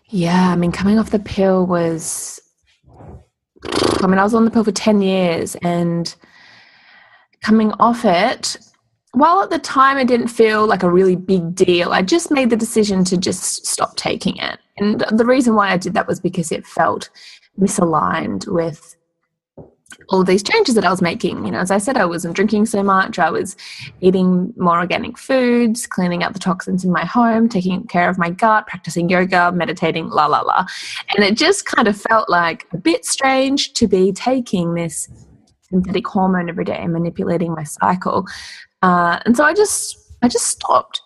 Yeah 0.06 0.50
i 0.50 0.56
mean 0.56 0.72
coming 0.72 0.98
off 0.98 1.10
the 1.10 1.18
pill 1.18 1.66
was 1.66 2.40
i 4.02 4.06
mean 4.06 4.18
i 4.18 4.24
was 4.24 4.34
on 4.34 4.44
the 4.44 4.50
pill 4.50 4.64
for 4.64 4.72
10 4.72 5.02
years 5.02 5.54
and 5.62 6.14
coming 7.42 7.72
off 7.78 8.04
it 8.04 8.56
while 9.12 9.42
at 9.42 9.50
the 9.50 9.58
time 9.58 9.98
it 9.98 10.08
didn't 10.08 10.28
feel 10.28 10.66
like 10.66 10.82
a 10.82 10.90
really 10.90 11.16
big 11.16 11.54
deal, 11.54 11.92
I 11.92 12.02
just 12.02 12.30
made 12.30 12.50
the 12.50 12.56
decision 12.56 13.04
to 13.04 13.16
just 13.16 13.66
stop 13.66 13.96
taking 13.96 14.36
it. 14.36 14.58
And 14.78 15.00
the 15.10 15.24
reason 15.24 15.54
why 15.54 15.70
I 15.70 15.76
did 15.76 15.94
that 15.94 16.06
was 16.06 16.20
because 16.20 16.52
it 16.52 16.66
felt 16.66 17.10
misaligned 17.58 18.46
with 18.46 18.96
all 20.08 20.24
these 20.24 20.42
changes 20.42 20.74
that 20.74 20.84
I 20.84 20.90
was 20.90 21.02
making. 21.02 21.44
You 21.44 21.52
know, 21.52 21.58
as 21.58 21.70
I 21.70 21.78
said, 21.78 21.96
I 21.96 22.04
wasn't 22.04 22.34
drinking 22.34 22.66
so 22.66 22.82
much. 22.82 23.18
I 23.18 23.30
was 23.30 23.56
eating 24.00 24.52
more 24.56 24.78
organic 24.78 25.18
foods, 25.18 25.86
cleaning 25.86 26.22
out 26.22 26.32
the 26.32 26.38
toxins 26.38 26.84
in 26.84 26.92
my 26.92 27.04
home, 27.04 27.48
taking 27.48 27.86
care 27.86 28.08
of 28.08 28.18
my 28.18 28.30
gut, 28.30 28.66
practicing 28.66 29.08
yoga, 29.08 29.52
meditating, 29.52 30.08
la 30.08 30.26
la 30.26 30.40
la. 30.40 30.66
And 31.14 31.24
it 31.24 31.36
just 31.36 31.66
kind 31.66 31.88
of 31.88 32.00
felt 32.00 32.28
like 32.28 32.66
a 32.72 32.78
bit 32.78 33.04
strange 33.04 33.72
to 33.74 33.86
be 33.86 34.12
taking 34.12 34.74
this 34.74 35.08
synthetic 35.68 36.06
hormone 36.06 36.48
every 36.48 36.64
day 36.64 36.78
and 36.78 36.92
manipulating 36.92 37.54
my 37.54 37.64
cycle. 37.64 38.26
Uh, 38.82 39.20
and 39.26 39.36
so 39.36 39.44
I 39.44 39.54
just, 39.54 39.98
I 40.22 40.28
just 40.28 40.46
stopped. 40.46 41.00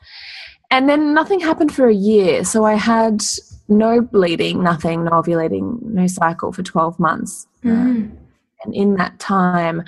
And 0.70 0.88
then 0.88 1.14
nothing 1.14 1.40
happened 1.40 1.74
for 1.74 1.88
a 1.88 1.94
year. 1.94 2.44
So 2.44 2.64
I 2.64 2.74
had 2.74 3.22
no 3.68 4.00
bleeding, 4.00 4.62
nothing, 4.62 5.04
no 5.04 5.12
ovulating, 5.12 5.80
no 5.82 6.06
cycle 6.06 6.52
for 6.52 6.62
12 6.62 6.98
months. 6.98 7.46
Mm. 7.64 8.10
Uh, 8.10 8.16
and 8.64 8.74
in 8.74 8.94
that 8.96 9.18
time, 9.18 9.82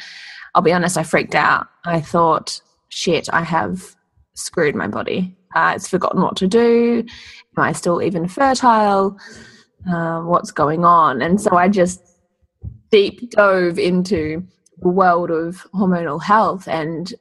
I'll 0.55 0.63
be 0.63 0.73
honest, 0.73 0.97
I 0.97 1.03
freaked 1.03 1.35
out. 1.35 1.67
I 1.85 2.01
thought, 2.01 2.61
shit, 2.89 3.29
I 3.33 3.43
have 3.43 3.97
screwed 4.35 4.75
my 4.75 4.87
body. 4.87 5.37
Uh, 5.55 5.73
it's 5.75 5.89
forgotten 5.89 6.23
what 6.23 6.37
to 6.37 6.47
do. 6.47 7.05
Am 7.57 7.65
I 7.65 7.73
still 7.73 8.03
even 8.03 8.29
fertile? 8.29 9.19
Uh, 9.91 10.21
what's 10.21 10.51
going 10.51 10.85
on? 10.85 11.23
And 11.23 11.41
so 11.41 11.57
I 11.57 11.69
just 11.69 12.03
deep 12.91 13.31
dove 13.31 13.79
into 13.79 14.47
the 14.79 14.89
world 14.89 15.31
of 15.31 15.67
hormonal 15.75 16.23
health 16.23 16.69
and 16.69 17.15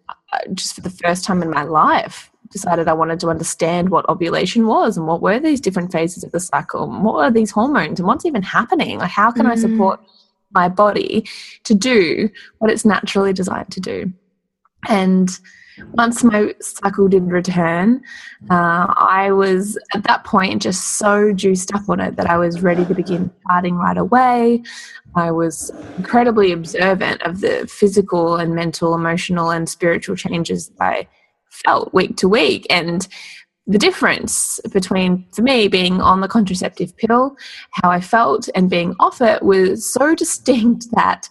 just 0.54 0.75
for 0.75 0.82
the 0.82 0.89
first 0.89 1.24
time 1.24 1.42
in 1.42 1.50
my 1.50 1.63
life 1.63 2.32
decided 2.51 2.88
I 2.88 2.94
wanted 2.94 3.20
to 3.22 3.30
understand 3.30 3.89
what 3.89 4.08
ovulation 4.08 4.68
was 4.68 4.98
and 4.98 5.08
what 5.08 5.22
were 5.22 5.39
these 5.39 5.60
different 5.60 5.92
phases 5.92 6.24
of 6.24 6.32
the 6.32 6.39
cycle 6.39 6.84
and 6.84 7.04
what 7.04 7.24
are 7.24 7.32
these 7.32 7.51
hormones 7.51 8.00
and 8.00 8.08
what's 8.08 8.25
even 8.25 8.44
happening 8.44 9.00
like 9.00 9.10
how 9.10 9.32
can 9.32 9.46
mm. 9.46 9.51
I 9.51 9.56
support 9.56 10.00
my 10.56 10.70
body 10.70 11.27
to 11.65 11.75
do 11.75 12.30
what 12.58 12.72
it's 12.72 12.86
naturally 12.86 13.34
designed 13.34 13.72
to 13.72 13.80
do. 13.80 14.12
And 14.88 15.30
once 15.94 16.24
my 16.24 16.53
cycle 16.62 17.08
did 17.08 17.32
return, 17.32 18.01
uh, 18.50 18.94
I 18.98 19.32
was 19.32 19.77
at 19.94 20.03
that 20.03 20.24
point 20.24 20.62
just 20.62 20.98
so 20.98 21.34
juiced 21.34 21.74
up 21.74 21.89
on 21.89 22.00
it 22.00 22.15
that 22.15 22.29
I 22.29 22.38
was 22.38 22.62
ready 22.62 22.86
to 22.86 22.94
begin 22.94 23.32
starting 23.41 23.75
right 23.75 23.98
away. 23.98 24.63
I 25.15 25.32
was 25.32 25.72
incredibly 25.98 26.51
observant 26.51 27.22
of 27.24 27.41
the 27.41 27.67
physical 27.70 28.36
and 28.38 28.55
mental, 28.55 28.94
emotional, 28.94 29.51
and 29.51 29.67
spiritual 29.67 30.15
changes 30.15 30.70
that 30.70 30.82
I 30.82 31.08
felt 31.50 31.94
week 31.94 32.17
to 32.17 32.27
week. 32.27 32.67
And 32.70 33.08
the 33.67 33.79
difference 33.79 34.60
between 34.72 35.25
for 35.32 35.41
me 35.41 35.67
being 35.67 36.00
on 36.00 36.22
the 36.22 36.27
contraceptive 36.27 36.96
pill 36.98 37.36
how 37.72 37.89
i 37.89 38.00
felt 38.00 38.48
and 38.53 38.70
being 38.70 38.96
off 39.00 39.22
it 39.22 39.41
was 39.41 39.91
so 39.91 40.13
distinct 40.24 40.86
that 40.91 41.27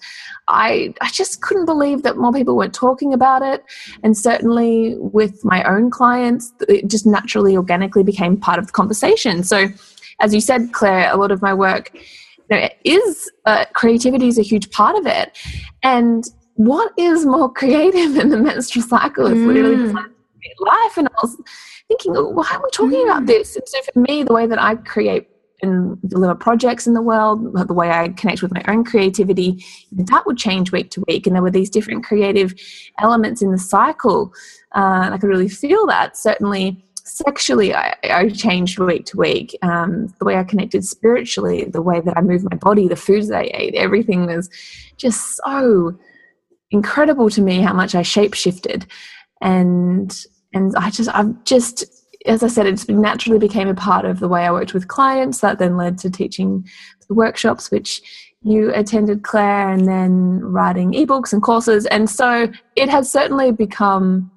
i 0.48 0.92
i 1.00 1.08
just 1.10 1.40
couldn't 1.40 1.64
believe 1.64 2.02
that 2.02 2.16
more 2.16 2.32
people 2.32 2.56
weren't 2.56 2.74
talking 2.74 3.12
about 3.12 3.42
it 3.42 3.64
and 4.02 4.16
certainly 4.16 4.96
with 4.98 5.44
my 5.44 5.62
own 5.64 5.90
clients 5.90 6.52
it 6.68 6.88
just 6.88 7.06
naturally 7.06 7.56
organically 7.56 8.02
became 8.02 8.36
part 8.36 8.58
of 8.58 8.66
the 8.66 8.72
conversation 8.72 9.42
so 9.42 9.66
as 10.20 10.34
you 10.34 10.40
said 10.40 10.72
claire 10.72 11.12
a 11.12 11.16
lot 11.16 11.30
of 11.30 11.42
my 11.42 11.52
work 11.52 11.90
you 12.50 12.60
know, 12.60 12.68
is 12.84 13.30
uh, 13.46 13.64
creativity 13.74 14.28
is 14.28 14.38
a 14.38 14.42
huge 14.42 14.70
part 14.70 14.96
of 14.96 15.06
it 15.06 15.36
and 15.82 16.24
what 16.56 16.92
is 16.96 17.26
more 17.26 17.50
creative 17.52 18.14
than 18.14 18.28
the 18.28 18.36
menstrual 18.36 18.84
cycle 18.84 19.26
it's 19.26 19.36
mm. 19.36 19.46
literally 19.46 19.92
life 20.60 20.96
and 20.98 21.08
i 21.08 21.12
was 21.22 21.36
thinking, 21.88 22.16
oh, 22.16 22.28
why 22.28 22.48
are 22.52 22.62
we 22.62 22.70
talking 22.70 22.98
mm. 23.00 23.04
about 23.04 23.26
this? 23.26 23.56
And 23.56 23.68
so 23.68 23.78
for 23.92 23.98
me, 24.00 24.22
the 24.22 24.32
way 24.32 24.46
that 24.46 24.60
I 24.60 24.76
create 24.76 25.28
and 25.64 26.00
deliver 26.09 26.35
projects 26.35 26.87
in 26.87 26.94
the 26.94 27.02
world, 27.02 27.52
the 27.66 27.75
way 27.75 27.90
I 27.90 28.09
connect 28.11 28.42
with 28.42 28.52
my 28.52 28.62
own 28.68 28.85
creativity, 28.85 29.64
that 29.92 30.25
would 30.26 30.37
change 30.37 30.73
week 30.73 30.90
to 30.92 31.04
week. 31.09 31.26
And 31.26 31.35
there 31.35 31.42
were 31.42 31.50
these 31.50 31.71
different 31.71 32.04
creative 32.04 32.54
elements 32.99 33.42
in 33.42 33.50
the 33.50 33.59
cycle. 33.59 34.33
Uh, 34.75 35.02
and 35.04 35.14
I 35.14 35.18
could 35.18 35.28
really 35.28 35.49
feel 35.49 35.87
that. 35.87 36.16
Certainly, 36.16 36.85
sexually, 37.04 37.75
I, 37.75 37.94
I 38.04 38.28
changed 38.28 38.78
week 38.78 39.06
to 39.06 39.16
week. 39.16 39.56
Um, 39.62 40.14
the 40.18 40.25
way 40.25 40.37
I 40.37 40.44
connected 40.44 40.85
spiritually, 40.85 41.64
the 41.64 41.83
way 41.83 42.00
that 42.00 42.16
I 42.16 42.21
moved 42.21 42.47
my 42.50 42.56
body, 42.56 42.88
the 42.88 42.97
foods 42.97 43.30
I 43.30 43.50
ate, 43.54 43.75
everything 43.75 44.26
was 44.26 44.50
just 44.97 45.37
so 45.37 45.97
incredible 46.71 47.30
to 47.30 47.40
me 47.40 47.61
how 47.61 47.73
much 47.73 47.94
I 47.94 48.02
shape 48.02 48.35
shifted. 48.35 48.87
And 49.40 50.16
and 50.52 50.75
I 50.76 50.90
just 50.90 51.11
I've 51.14 51.44
just 51.44 51.85
as 52.25 52.43
I 52.43 52.49
said, 52.49 52.66
it 52.66 52.88
naturally 52.88 53.38
became 53.38 53.69
a 53.69 53.75
part 53.75 54.04
of 54.04 54.21
the 54.21 54.28
way 54.28 54.45
I 54.45 54.52
worked 54.52 54.75
with 54.75 54.88
clients. 54.88 55.40
That 55.40 55.59
then 55.59 55.76
led 55.76 55.99
to 55.99 56.11
teaching 56.11 56.66
workshops, 57.09 57.71
which 57.71 58.02
you 58.43 58.73
attended, 58.75 59.23
Claire, 59.23 59.71
and 59.71 59.87
then 59.87 60.40
writing 60.40 60.93
ebooks 60.93 61.33
and 61.33 61.43
courses. 61.43 61.87
And 61.87 62.09
so 62.09 62.50
it 62.76 62.88
has 62.88 63.11
certainly 63.11 63.52
become 63.52 64.31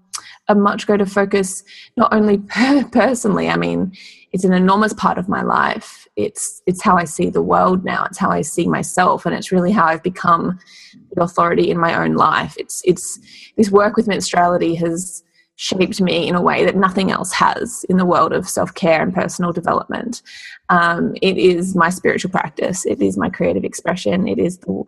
a 0.48 0.56
much 0.56 0.88
greater 0.88 1.06
focus, 1.06 1.64
not 1.98 2.14
only 2.14 2.38
personally. 2.92 3.50
I 3.50 3.58
mean, 3.58 3.94
it's 4.32 4.46
an 4.46 4.54
enormous 4.54 4.94
part 4.94 5.18
of 5.18 5.30
my 5.30 5.42
life. 5.42 6.08
It's 6.16 6.62
it's 6.66 6.82
how 6.82 6.98
I 6.98 7.04
see 7.06 7.30
the 7.30 7.42
world 7.42 7.86
now. 7.86 8.06
It's 8.06 8.18
how 8.18 8.30
I 8.30 8.42
see 8.42 8.68
myself, 8.68 9.26
and 9.26 9.36
it's 9.36 9.52
really 9.52 9.72
how 9.72 9.86
I've 9.86 10.04
become 10.04 10.60
the 11.14 11.24
authority 11.24 11.70
in 11.70 11.78
my 11.78 11.96
own 11.96 12.16
life. 12.16 12.56
It's 12.58 12.82
it's 12.86 13.20
this 13.56 13.70
work 13.70 13.96
with 13.96 14.08
menstruality 14.08 14.78
has 14.78 15.24
shaped 15.58 16.00
me 16.00 16.28
in 16.28 16.36
a 16.36 16.42
way 16.42 16.64
that 16.64 16.76
nothing 16.76 17.12
else 17.12 17.34
has 17.34 17.84
in 17.90 17.98
the 17.98 18.06
world 18.06 18.32
of 18.32 18.48
self 18.48 18.74
care 18.74 19.02
and 19.02 19.14
personal 19.14 19.52
development. 19.52 20.22
Um, 20.70 21.16
it 21.22 21.38
is 21.38 21.76
my 21.76 21.90
spiritual 21.90 22.32
practice, 22.32 22.86
it 22.86 23.02
is 23.02 23.18
my 23.18 23.30
creative 23.30 23.66
expression, 23.66 24.28
it 24.28 24.40
is 24.40 24.60
the 24.60 24.84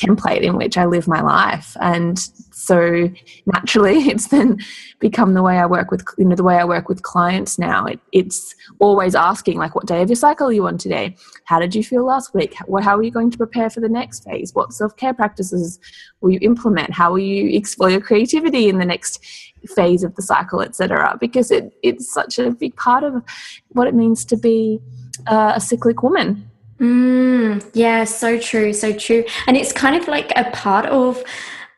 template 0.00 0.40
in 0.40 0.56
which 0.56 0.78
I 0.78 0.86
live 0.86 1.06
my 1.06 1.20
life. 1.20 1.76
And 1.80 2.18
so 2.52 3.10
naturally, 3.46 3.98
it's 4.08 4.28
then 4.28 4.58
become 4.98 5.34
the 5.34 5.42
way 5.42 5.58
I 5.58 5.66
work 5.66 5.90
with, 5.90 6.04
you 6.18 6.24
know, 6.24 6.36
the 6.36 6.44
way 6.44 6.56
I 6.56 6.64
work 6.64 6.88
with 6.88 7.02
clients 7.02 7.58
now. 7.58 7.86
It, 7.86 8.00
it's 8.12 8.54
always 8.78 9.14
asking, 9.14 9.58
like, 9.58 9.74
what 9.74 9.86
day 9.86 10.02
of 10.02 10.08
your 10.08 10.16
cycle 10.16 10.48
are 10.48 10.52
you 10.52 10.66
on 10.66 10.78
today? 10.78 11.16
How 11.44 11.58
did 11.58 11.74
you 11.74 11.84
feel 11.84 12.04
last 12.04 12.34
week? 12.34 12.56
What, 12.66 12.84
how 12.84 12.96
are 12.96 13.02
you 13.02 13.10
going 13.10 13.30
to 13.30 13.38
prepare 13.38 13.70
for 13.70 13.80
the 13.80 13.88
next 13.88 14.24
phase? 14.24 14.54
What 14.54 14.72
self 14.72 14.96
care 14.96 15.14
practices 15.14 15.78
will 16.20 16.30
you 16.30 16.38
implement? 16.42 16.92
How 16.92 17.12
will 17.12 17.18
you 17.18 17.56
explore 17.56 17.90
your 17.90 18.00
creativity 18.00 18.68
in 18.68 18.78
the 18.78 18.84
next 18.84 19.24
phase 19.68 20.02
of 20.02 20.14
the 20.16 20.22
cycle, 20.22 20.60
etc. 20.62 21.16
Because 21.20 21.50
it, 21.50 21.72
it's 21.82 22.12
such 22.12 22.38
a 22.38 22.50
big 22.50 22.74
part 22.76 23.04
of 23.04 23.22
what 23.68 23.86
it 23.86 23.94
means 23.94 24.24
to 24.26 24.36
be 24.36 24.80
uh, 25.26 25.52
a 25.56 25.60
cyclic 25.60 26.02
woman. 26.02 26.49
Mm, 26.80 27.70
yeah, 27.74 28.04
so 28.04 28.38
true, 28.38 28.72
so 28.72 28.92
true. 28.92 29.24
And 29.46 29.56
it's 29.56 29.72
kind 29.72 30.00
of 30.00 30.08
like 30.08 30.32
a 30.36 30.50
part 30.50 30.86
of 30.86 31.22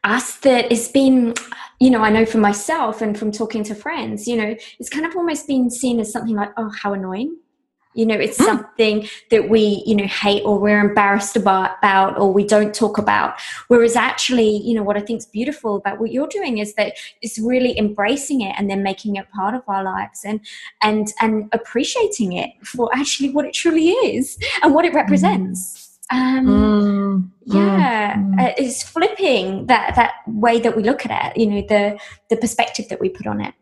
us 0.04 0.36
that 0.38 0.70
has 0.70 0.88
been, 0.88 1.34
you 1.80 1.90
know, 1.90 2.02
I 2.02 2.10
know 2.10 2.24
for 2.24 2.38
myself 2.38 3.02
and 3.02 3.18
from 3.18 3.32
talking 3.32 3.64
to 3.64 3.74
friends, 3.74 4.28
you 4.28 4.36
know, 4.36 4.54
it's 4.78 4.88
kind 4.88 5.04
of 5.04 5.16
almost 5.16 5.46
been 5.48 5.70
seen 5.70 5.98
as 6.00 6.12
something 6.12 6.36
like, 6.36 6.50
oh, 6.56 6.70
how 6.82 6.92
annoying 6.92 7.36
you 7.94 8.06
know 8.06 8.14
it's 8.14 8.38
mm. 8.38 8.44
something 8.44 9.08
that 9.30 9.48
we 9.48 9.82
you 9.86 9.94
know 9.94 10.06
hate 10.06 10.42
or 10.44 10.58
we're 10.58 10.80
embarrassed 10.80 11.36
about, 11.36 11.78
about 11.78 12.18
or 12.18 12.32
we 12.32 12.44
don't 12.44 12.74
talk 12.74 12.98
about 12.98 13.34
whereas 13.68 13.96
actually 13.96 14.58
you 14.58 14.74
know 14.74 14.82
what 14.82 14.96
i 14.96 15.00
think 15.00 15.18
is 15.18 15.26
beautiful 15.26 15.76
about 15.76 15.98
what 16.00 16.12
you're 16.12 16.28
doing 16.28 16.58
is 16.58 16.74
that 16.74 16.94
it's 17.20 17.38
really 17.38 17.76
embracing 17.78 18.40
it 18.40 18.54
and 18.58 18.70
then 18.70 18.82
making 18.82 19.16
it 19.16 19.30
part 19.30 19.54
of 19.54 19.62
our 19.68 19.82
lives 19.82 20.22
and 20.24 20.40
and 20.82 21.12
and 21.20 21.48
appreciating 21.52 22.32
it 22.32 22.50
for 22.62 22.90
actually 22.94 23.30
what 23.30 23.44
it 23.44 23.54
truly 23.54 23.90
is 23.90 24.38
and 24.62 24.74
what 24.74 24.84
it 24.84 24.94
represents 24.94 25.78
mm. 25.78 25.92
Um, 26.12 26.46
mm, 26.46 27.30
yeah, 27.46 28.16
mm. 28.16 28.38
Uh, 28.38 28.52
it's 28.58 28.82
flipping 28.82 29.66
that 29.66 29.94
that 29.96 30.16
way 30.26 30.60
that 30.60 30.76
we 30.76 30.82
look 30.82 31.06
at 31.06 31.32
it. 31.32 31.40
You 31.40 31.46
know, 31.46 31.62
the 31.62 31.98
the 32.28 32.36
perspective 32.36 32.90
that 32.90 33.00
we 33.00 33.08
put 33.08 33.26
on 33.26 33.40
it. 33.40 33.54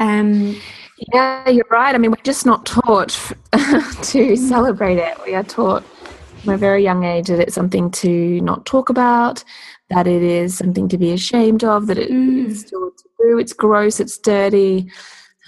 Um, 0.00 0.60
yeah, 1.12 1.48
you're 1.48 1.66
right. 1.70 1.94
I 1.94 1.98
mean, 1.98 2.10
we're 2.10 2.24
just 2.24 2.44
not 2.44 2.66
taught 2.66 3.10
to 4.02 4.36
celebrate 4.36 4.98
it. 4.98 5.16
We 5.24 5.34
are 5.34 5.44
taught 5.44 5.84
from 6.42 6.54
a 6.54 6.56
very 6.56 6.82
young 6.82 7.04
age 7.04 7.28
that 7.28 7.38
it's 7.38 7.54
something 7.54 7.90
to 7.92 8.40
not 8.40 8.66
talk 8.66 8.88
about, 8.88 9.44
that 9.90 10.06
it 10.06 10.22
is 10.22 10.56
something 10.56 10.88
to 10.88 10.98
be 10.98 11.12
ashamed 11.12 11.64
of, 11.64 11.86
that 11.86 11.98
it 11.98 12.10
mm. 12.10 12.46
is 12.46 12.60
still 12.60 12.90
taboo, 12.90 13.38
it's 13.38 13.52
gross, 13.52 14.00
it's 14.00 14.18
dirty, 14.18 14.90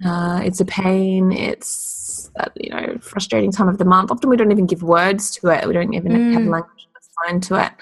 uh, 0.05 0.41
it's 0.45 0.61
a 0.61 0.65
pain, 0.65 1.33
it's 1.33 2.31
uh, 2.39 2.49
you 2.57 2.71
know 2.71 2.99
frustrating 3.01 3.53
time 3.53 3.69
of 3.69 3.79
the 3.79 3.85
month. 3.85 4.11
Often 4.11 4.31
we 4.31 4.37
don't 4.37 4.53
even 4.53 4.67
give 4.67 4.83
words 4.83 5.31
to 5.33 5.49
it. 5.49 5.67
We 5.67 5.75
don't 5.75 5.93
even 5.93 6.13
mm. 6.13 6.33
have 6.35 6.45
language 6.45 6.89
assigned 7.25 7.43
to 7.45 7.65
it. 7.67 7.73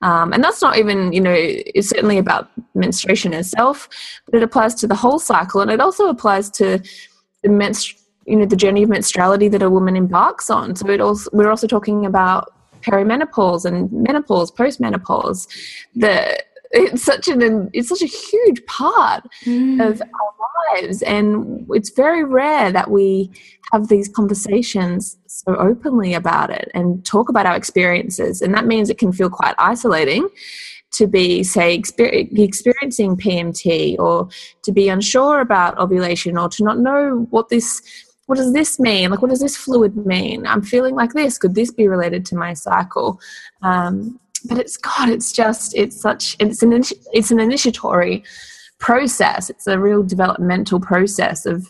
Um, 0.00 0.32
and 0.32 0.42
that's 0.44 0.62
not 0.62 0.78
even, 0.78 1.12
you 1.12 1.20
know, 1.20 1.34
it's 1.34 1.88
certainly 1.88 2.18
about 2.18 2.50
menstruation 2.74 3.32
itself, 3.34 3.88
but 4.26 4.36
it 4.36 4.42
applies 4.42 4.74
to 4.76 4.86
the 4.86 4.94
whole 4.94 5.18
cycle. 5.18 5.60
And 5.60 5.70
it 5.70 5.80
also 5.80 6.08
applies 6.08 6.50
to 6.52 6.78
the 7.42 7.48
menstru- 7.48 8.00
you 8.26 8.36
know, 8.36 8.44
the 8.44 8.56
journey 8.56 8.82
of 8.82 8.90
menstruality 8.90 9.50
that 9.50 9.62
a 9.62 9.70
woman 9.70 9.96
embarks 9.96 10.50
on. 10.50 10.76
So 10.76 10.88
it 10.90 11.00
also, 11.00 11.30
we're 11.32 11.48
also 11.48 11.66
talking 11.66 12.04
about 12.04 12.52
perimenopause 12.82 13.64
and 13.64 13.90
menopause, 13.90 14.52
postmenopause, 14.52 15.48
the 15.96 16.38
it's 16.70 17.02
such 17.02 17.28
an 17.28 17.70
it's 17.72 17.88
such 17.88 18.02
a 18.02 18.06
huge 18.06 18.64
part 18.66 19.24
mm. 19.44 19.80
of 19.86 20.00
our 20.02 20.74
lives. 20.74 21.02
And 21.02 21.66
it's 21.70 21.90
very 21.90 22.24
rare 22.24 22.72
that 22.72 22.90
we 22.90 23.30
have 23.72 23.88
these 23.88 24.08
conversations 24.08 25.16
so 25.26 25.56
openly 25.56 26.14
about 26.14 26.50
it 26.50 26.70
and 26.74 27.04
talk 27.04 27.28
about 27.28 27.46
our 27.46 27.56
experiences. 27.56 28.42
And 28.42 28.54
that 28.54 28.66
means 28.66 28.90
it 28.90 28.98
can 28.98 29.12
feel 29.12 29.30
quite 29.30 29.54
isolating 29.58 30.28
to 30.90 31.06
be 31.06 31.42
say 31.42 31.78
exper- 31.78 32.38
experiencing 32.38 33.14
pmt 33.14 33.98
or 33.98 34.26
to 34.62 34.72
be 34.72 34.88
unsure 34.88 35.40
about 35.40 35.78
ovulation 35.78 36.38
or 36.38 36.48
to 36.48 36.64
not 36.64 36.78
know 36.78 37.26
what 37.28 37.50
this 37.50 37.82
what 38.24 38.36
does 38.36 38.52
this 38.52 38.78
mean? 38.78 39.10
Like 39.10 39.22
what 39.22 39.30
does 39.30 39.40
this 39.40 39.56
fluid 39.56 39.96
mean? 40.04 40.46
I'm 40.46 40.60
feeling 40.60 40.94
like 40.94 41.14
this. 41.14 41.38
Could 41.38 41.54
this 41.54 41.70
be 41.70 41.88
related 41.88 42.26
to 42.26 42.36
my 42.36 42.52
cycle? 42.52 43.18
Um, 43.62 44.20
but 44.40 44.58
it's 44.58 44.76
God, 44.76 45.08
it's 45.08 45.32
just 45.32 45.74
it's 45.76 46.00
such 46.00 46.36
it's 46.38 46.62
an 46.62 46.72
it's 47.12 47.30
an 47.30 47.40
initiatory 47.40 48.24
process. 48.78 49.50
It's 49.50 49.66
a 49.66 49.78
real 49.78 50.02
developmental 50.02 50.80
process 50.80 51.46
of 51.46 51.66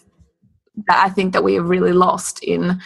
that 0.86 1.04
I 1.04 1.08
think 1.08 1.32
that 1.32 1.44
we 1.44 1.54
have 1.54 1.68
really 1.68 1.92
lost 1.92 2.42
in 2.42 2.80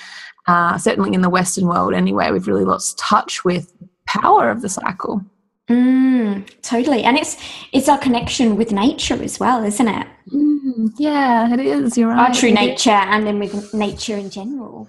uh, 0.46 0.78
certainly 0.78 1.14
in 1.14 1.22
the 1.22 1.30
Western 1.30 1.66
world 1.66 1.94
anyway. 1.94 2.30
We've 2.30 2.46
really 2.46 2.64
lost 2.64 2.98
touch 2.98 3.44
with 3.44 3.72
power 4.06 4.50
of 4.50 4.62
the 4.62 4.68
cycle. 4.68 5.24
Mm, 5.68 6.48
totally, 6.62 7.04
and 7.04 7.16
it's 7.16 7.36
it's 7.72 7.88
our 7.88 7.98
connection 7.98 8.56
with 8.56 8.72
nature 8.72 9.22
as 9.22 9.38
well, 9.38 9.64
isn't 9.64 9.88
it? 9.88 10.06
Mm, 10.32 10.90
yeah, 10.98 11.52
it 11.52 11.60
is. 11.60 11.96
You're 11.96 12.08
right. 12.08 12.28
Our 12.28 12.34
true 12.34 12.50
nature, 12.52 12.90
and 12.90 13.26
then 13.26 13.38
with 13.38 13.72
nature 13.72 14.16
in 14.16 14.28
general. 14.28 14.88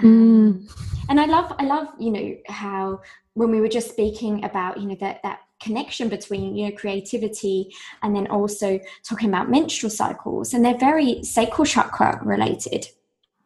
Um, 0.00 0.68
mm. 0.68 0.84
And 1.08 1.18
I 1.20 1.24
love, 1.24 1.52
I 1.58 1.64
love, 1.64 1.88
you 1.98 2.10
know, 2.10 2.36
how 2.48 3.00
when 3.38 3.50
we 3.50 3.60
were 3.60 3.68
just 3.68 3.88
speaking 3.88 4.44
about, 4.44 4.78
you 4.80 4.88
know, 4.88 4.96
that 4.96 5.22
that 5.22 5.40
connection 5.60 6.08
between 6.08 6.54
you 6.54 6.66
know 6.66 6.76
creativity 6.76 7.74
and 8.02 8.14
then 8.14 8.28
also 8.28 8.78
talking 9.02 9.28
about 9.28 9.50
menstrual 9.50 9.90
cycles 9.90 10.54
and 10.54 10.64
they're 10.64 10.78
very 10.78 11.22
sacral 11.24 11.64
chakra 11.64 12.20
related. 12.24 12.86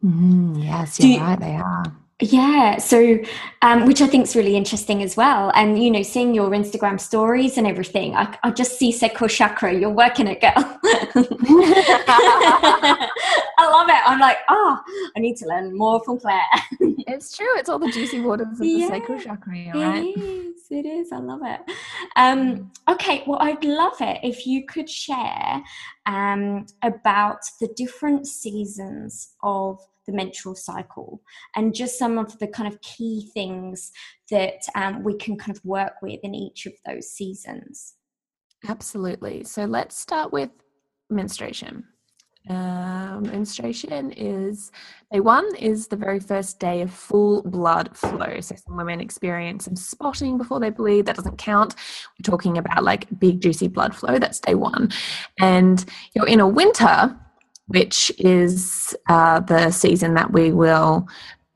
Mm, 0.05 0.63
yes 0.63 0.99
you're 0.99 1.13
you, 1.13 1.21
right 1.21 1.41
they 1.41 1.55
are 1.55 1.85
yeah, 2.23 2.79
so 2.79 3.19
um, 3.63 3.85
which 3.85 4.01
I 4.01 4.07
think 4.07 4.27
is 4.27 4.37
really 4.37 4.55
interesting 4.57 5.03
as 5.03 5.17
well. 5.17 5.51
And 5.57 5.83
you 5.83 5.91
know, 5.91 6.03
seeing 6.05 6.35
your 6.35 6.51
Instagram 6.51 7.01
stories 7.01 7.59
and 7.59 7.67
everything, 7.67 8.15
I, 8.15 8.39
I 8.45 8.51
just 8.53 8.79
see 8.79 8.93
sacral 8.93 9.29
chakra. 9.29 9.75
You're 9.75 9.91
working 9.91 10.29
it, 10.29 10.41
girl. 10.41 10.53
I 13.59 13.69
love 13.71 13.89
it. 13.89 14.03
I'm 14.09 14.21
like, 14.21 14.39
oh, 14.49 14.79
I 15.17 15.21
need 15.21 15.37
to 15.39 15.47
learn 15.47 15.77
more 15.77 16.03
from 16.05 16.21
Claire. 16.21 16.41
it's 16.81 17.37
true. 17.37 17.59
It's 17.59 17.69
all 17.69 17.81
the 17.81 17.91
juicy 17.91 18.21
waters 18.21 18.61
of 18.61 18.67
yeah, 18.67 18.87
the 18.87 18.93
sacral 18.95 19.19
chakra, 19.19 19.53
right? 19.75 20.05
It 20.05 20.21
is. 20.21 20.67
It 20.71 20.87
is. 20.87 21.11
I 21.11 21.19
love 21.19 21.41
it. 21.43 21.61
Um, 22.15 22.71
okay, 22.89 23.25
well, 23.27 23.39
I'd 23.41 23.65
love 23.65 24.01
it 24.01 24.21
if 24.23 24.47
you 24.47 24.65
could 24.65 24.89
share 24.89 25.61
um, 26.07 26.67
about 26.83 27.41
the 27.61 27.69
different 27.77 28.29
seasons 28.29 29.35
of 29.43 29.81
the 30.07 30.13
menstrual 30.13 30.55
cycle 30.55 31.21
and 31.57 31.75
just 31.75 31.99
some 31.99 32.19
of 32.19 32.39
the 32.39 32.47
kind 32.47 32.73
of 32.73 32.81
key 32.81 33.31
things 33.35 33.93
that 34.31 34.63
um, 34.75 35.03
we 35.03 35.17
can 35.17 35.37
kind 35.37 35.57
of 35.57 35.65
work 35.65 35.95
with 36.03 36.21
in 36.23 36.35
each 36.35 36.67
of 36.67 36.73
those 36.87 37.11
seasons. 37.11 37.95
Absolutely. 38.69 39.45
So 39.45 39.65
let's 39.65 39.97
start 39.97 40.33
with 40.33 40.51
menstruation. 41.11 41.85
Um, 42.49 43.23
menstruation 43.23 44.11
is 44.13 44.73
day 45.13 45.21
one 45.21 45.55
is 45.55 45.87
the 45.87 45.97
very 45.97 46.19
first 46.19 46.59
day 46.59 46.81
of 46.81 46.93
full 46.93 47.43
blood 47.43 47.97
flow. 47.97 48.41
So 48.41 48.57
some 48.57 48.77
women 48.77 49.01
experience 49.01 49.67
some 49.67 49.77
spotting 49.77 50.39
before 50.39 50.59
they 50.59 50.71
bleed. 50.71 51.07
That 51.07 51.17
doesn't 51.17 51.39
count. 51.39 51.77
We're 52.19 52.31
talking 52.31 52.59
about 52.59 52.83
like 52.83 53.07
big 53.21 53.41
juicy 53.41 53.69
blood 53.69 53.95
flow. 53.95 54.19
That's 54.19 54.41
day 54.41 54.57
one. 54.57 54.91
And 55.39 55.85
you're 56.15 56.27
in 56.27 56.41
a 56.41 56.49
winter 56.49 57.17
which 57.67 58.13
is 58.19 58.95
uh, 59.09 59.41
the 59.41 59.71
season 59.71 60.15
that 60.15 60.33
we 60.33 60.53
will 60.53 61.07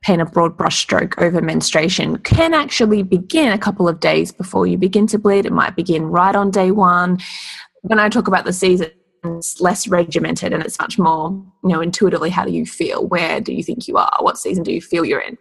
paint 0.02 0.22
a 0.22 0.24
broad 0.26 0.56
brushstroke 0.56 1.20
over 1.20 1.42
menstruation, 1.42 2.16
can 2.18 2.54
actually 2.54 3.02
begin 3.02 3.50
a 3.52 3.58
couple 3.58 3.88
of 3.88 3.98
days 3.98 4.30
before 4.30 4.66
you 4.66 4.78
begin 4.78 5.06
to 5.08 5.18
bleed. 5.18 5.46
It 5.46 5.52
might 5.52 5.74
begin 5.74 6.06
right 6.06 6.36
on 6.36 6.50
day 6.50 6.70
one. 6.70 7.18
When 7.82 7.98
I 7.98 8.08
talk 8.08 8.28
about 8.28 8.44
the 8.44 8.52
season, 8.52 8.90
it's 9.24 9.60
less 9.60 9.88
regimented 9.88 10.52
and 10.52 10.62
it's 10.62 10.78
much 10.78 10.98
more, 10.98 11.30
you 11.64 11.70
know, 11.70 11.80
intuitively 11.80 12.30
how 12.30 12.44
do 12.44 12.52
you 12.52 12.64
feel? 12.64 13.06
Where 13.08 13.40
do 13.40 13.52
you 13.52 13.64
think 13.64 13.88
you 13.88 13.96
are? 13.96 14.16
What 14.20 14.38
season 14.38 14.62
do 14.62 14.72
you 14.72 14.80
feel 14.80 15.04
you're 15.04 15.20
in? 15.20 15.36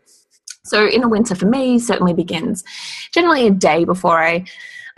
So 0.63 0.87
in 0.87 1.03
a 1.03 1.07
winter 1.07 1.35
for 1.35 1.45
me 1.45 1.77
certainly 1.77 2.13
begins 2.13 2.63
generally 3.13 3.45
a 3.45 3.51
day 3.51 3.85
before 3.85 4.19
I 4.19 4.45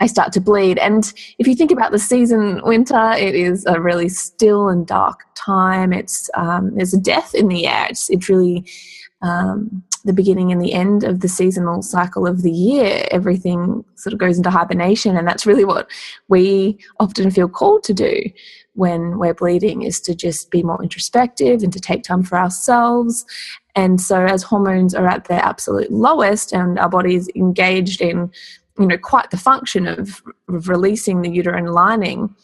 I 0.00 0.06
start 0.06 0.32
to 0.34 0.40
bleed. 0.40 0.78
And 0.78 1.12
if 1.38 1.46
you 1.46 1.54
think 1.54 1.70
about 1.70 1.92
the 1.92 1.98
season 1.98 2.60
winter, 2.64 3.12
it 3.12 3.34
is 3.34 3.66
a 3.66 3.80
really 3.80 4.08
still 4.08 4.68
and 4.68 4.86
dark 4.86 5.24
time. 5.34 5.92
It's 5.92 6.30
um, 6.34 6.74
there's 6.74 6.94
a 6.94 7.00
death 7.00 7.34
in 7.34 7.48
the 7.48 7.66
air. 7.66 7.86
It's 7.90 8.08
it's 8.10 8.28
really 8.28 8.64
um, 9.22 9.82
the 10.04 10.12
beginning 10.12 10.52
and 10.52 10.62
the 10.62 10.72
end 10.72 11.02
of 11.02 11.20
the 11.20 11.28
seasonal 11.28 11.82
cycle 11.82 12.26
of 12.26 12.42
the 12.42 12.52
year. 12.52 13.06
Everything 13.10 13.84
sort 13.96 14.12
of 14.12 14.20
goes 14.20 14.36
into 14.36 14.50
hibernation, 14.50 15.16
and 15.16 15.26
that's 15.26 15.46
really 15.46 15.64
what 15.64 15.90
we 16.28 16.78
often 17.00 17.30
feel 17.30 17.48
called 17.48 17.82
to 17.84 17.94
do 17.94 18.22
when 18.74 19.18
we're 19.18 19.34
bleeding 19.34 19.82
is 19.82 20.00
to 20.00 20.14
just 20.14 20.52
be 20.52 20.62
more 20.62 20.80
introspective 20.80 21.64
and 21.64 21.72
to 21.72 21.80
take 21.80 22.04
time 22.04 22.22
for 22.22 22.38
ourselves. 22.38 23.26
And 23.74 24.00
so, 24.00 24.24
as 24.24 24.44
hormones 24.44 24.94
are 24.94 25.08
at 25.08 25.24
their 25.24 25.40
absolute 25.40 25.90
lowest 25.90 26.52
and 26.52 26.78
our 26.78 26.88
body 26.88 27.16
is 27.16 27.28
engaged 27.34 28.00
in 28.00 28.30
you 28.78 28.86
know 28.86 28.98
quite 28.98 29.30
the 29.30 29.36
function 29.36 29.86
of, 29.86 30.22
releasing 30.46 31.22
the 31.22 31.30
uterine 31.30 31.66
lining 31.66 32.34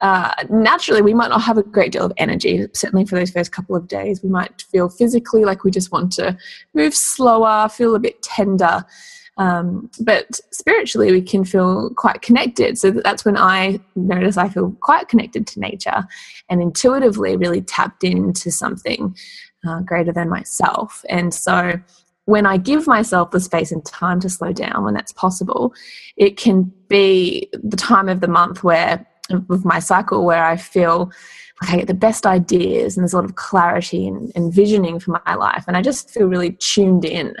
uh, 0.00 0.32
naturally 0.48 1.02
we 1.02 1.12
might 1.12 1.28
not 1.28 1.42
have 1.42 1.58
a 1.58 1.62
great 1.62 1.92
deal 1.92 2.06
of 2.06 2.12
energy. 2.16 2.66
Certainly 2.72 3.04
for 3.04 3.16
those 3.16 3.30
first 3.30 3.52
couple 3.52 3.76
of 3.76 3.86
days 3.86 4.22
we 4.22 4.30
might 4.30 4.62
feel 4.62 4.88
physically 4.88 5.44
like 5.44 5.62
we 5.62 5.70
just 5.70 5.92
want 5.92 6.10
to 6.12 6.38
move 6.72 6.94
slower 6.94 7.68
feel 7.68 7.94
a 7.94 7.98
bit 8.00 8.22
tender 8.22 8.82
um, 9.36 9.90
but 10.00 10.40
spiritually 10.52 11.12
we 11.12 11.22
can 11.22 11.44
feel 11.44 11.90
quite 11.96 12.22
connected. 12.22 12.78
So 12.78 12.90
that's 12.90 13.24
when 13.26 13.36
i 13.36 13.78
notice 13.94 14.38
i 14.38 14.48
feel 14.48 14.72
quite 14.80 15.08
connected 15.08 15.46
to 15.48 15.60
nature 15.60 16.04
and 16.48 16.62
intuitively 16.62 17.36
really 17.36 17.60
tapped 17.60 18.02
into 18.02 18.50
something 18.50 19.14
uh, 19.66 19.80
greater 19.80 20.12
than 20.12 20.28
myself. 20.28 21.04
And 21.08 21.32
so 21.34 21.74
when 22.30 22.46
I 22.46 22.58
give 22.58 22.86
myself 22.86 23.32
the 23.32 23.40
space 23.40 23.72
and 23.72 23.84
time 23.84 24.20
to 24.20 24.30
slow 24.30 24.52
down 24.52 24.84
when 24.84 24.94
that's 24.94 25.12
possible, 25.12 25.74
it 26.16 26.36
can 26.36 26.72
be 26.86 27.50
the 27.52 27.76
time 27.76 28.08
of 28.08 28.20
the 28.20 28.28
month 28.28 28.62
where, 28.62 29.04
with 29.48 29.64
my 29.64 29.80
cycle, 29.80 30.24
where 30.24 30.44
I 30.44 30.56
feel 30.56 31.10
like 31.60 31.72
I 31.72 31.76
get 31.76 31.88
the 31.88 31.94
best 31.94 32.26
ideas 32.26 32.96
and 32.96 33.02
there's 33.02 33.14
a 33.14 33.16
lot 33.16 33.24
of 33.24 33.34
clarity 33.34 34.06
and, 34.06 34.30
and 34.36 34.54
visioning 34.54 35.00
for 35.00 35.20
my 35.26 35.34
life. 35.34 35.64
And 35.66 35.76
I 35.76 35.82
just 35.82 36.08
feel 36.08 36.28
really 36.28 36.52
tuned 36.52 37.04
in 37.04 37.34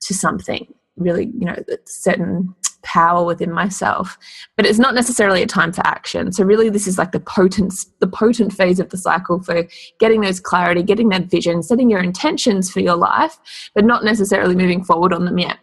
to 0.00 0.12
something 0.12 0.66
really, 0.96 1.26
you 1.26 1.46
know, 1.46 1.56
certain 1.84 2.52
power 2.86 3.24
within 3.24 3.52
myself 3.52 4.16
but 4.56 4.64
it's 4.64 4.78
not 4.78 4.94
necessarily 4.94 5.42
a 5.42 5.46
time 5.46 5.72
for 5.72 5.84
action 5.86 6.32
so 6.32 6.44
really 6.44 6.70
this 6.70 6.86
is 6.86 6.96
like 6.96 7.12
the 7.12 7.20
potent 7.20 7.74
the 7.98 8.06
potent 8.06 8.52
phase 8.52 8.78
of 8.78 8.88
the 8.90 8.96
cycle 8.96 9.42
for 9.42 9.66
getting 9.98 10.20
those 10.20 10.40
clarity 10.40 10.82
getting 10.82 11.08
that 11.08 11.26
vision 11.26 11.62
setting 11.62 11.90
your 11.90 12.00
intentions 12.00 12.70
for 12.70 12.80
your 12.80 12.96
life 12.96 13.38
but 13.74 13.84
not 13.84 14.04
necessarily 14.04 14.54
moving 14.54 14.84
forward 14.84 15.12
on 15.12 15.24
them 15.24 15.38
yet 15.38 15.58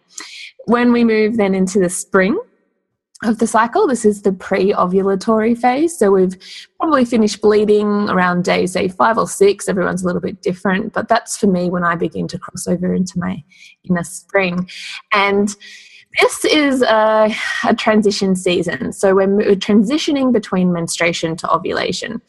when 0.66 0.92
we 0.92 1.02
move 1.02 1.36
then 1.36 1.54
into 1.54 1.78
the 1.78 1.90
spring 1.90 2.38
of 3.24 3.38
the 3.38 3.46
cycle. 3.46 3.86
This 3.86 4.04
is 4.04 4.22
the 4.22 4.32
pre 4.32 4.72
ovulatory 4.72 5.56
phase. 5.56 5.98
So 5.98 6.10
we've 6.12 6.36
probably 6.78 7.04
finished 7.04 7.40
bleeding 7.40 8.08
around 8.10 8.44
day, 8.44 8.66
say, 8.66 8.88
five 8.88 9.18
or 9.18 9.28
six. 9.28 9.68
Everyone's 9.68 10.02
a 10.02 10.06
little 10.06 10.20
bit 10.20 10.42
different, 10.42 10.92
but 10.92 11.08
that's 11.08 11.36
for 11.36 11.46
me 11.46 11.70
when 11.70 11.84
I 11.84 11.94
begin 11.94 12.28
to 12.28 12.38
cross 12.38 12.66
over 12.66 12.92
into 12.92 13.18
my 13.18 13.42
inner 13.88 14.04
spring. 14.04 14.68
And 15.12 15.54
this 16.20 16.44
is 16.44 16.82
a, 16.82 17.34
a, 17.64 17.74
transition 17.74 18.36
season. 18.36 18.92
So 18.92 19.14
we're, 19.14 19.34
we're, 19.34 19.56
transitioning 19.56 20.32
between 20.32 20.72
menstruation 20.72 21.36
to 21.36 21.52
ovulation. 21.52 22.20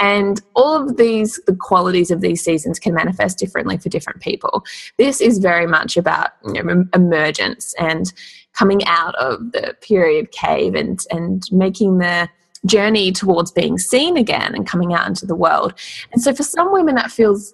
And 0.00 0.40
all 0.54 0.74
of 0.74 0.96
these, 0.96 1.40
the 1.46 1.56
qualities 1.56 2.10
of 2.10 2.20
these 2.20 2.42
seasons 2.42 2.78
can 2.78 2.94
manifest 2.94 3.38
differently 3.38 3.76
for 3.76 3.88
different 3.88 4.22
people. 4.22 4.64
This 4.98 5.20
is 5.20 5.38
very 5.38 5.66
much 5.66 5.96
about 5.96 6.30
you 6.46 6.62
know, 6.62 6.84
emergence 6.94 7.74
and 7.78 8.12
coming 8.54 8.84
out 8.86 9.14
of 9.16 9.52
the 9.52 9.76
period 9.80 10.30
cave 10.30 10.74
and, 10.74 11.04
and 11.10 11.42
making 11.50 11.98
the 11.98 12.28
journey 12.66 13.12
towards 13.12 13.50
being 13.50 13.78
seen 13.78 14.16
again 14.16 14.54
and 14.54 14.66
coming 14.66 14.94
out 14.94 15.06
into 15.06 15.26
the 15.26 15.34
world. 15.34 15.74
And 16.12 16.22
so 16.22 16.32
for 16.32 16.42
some 16.42 16.72
women, 16.72 16.94
that 16.94 17.10
feels 17.10 17.52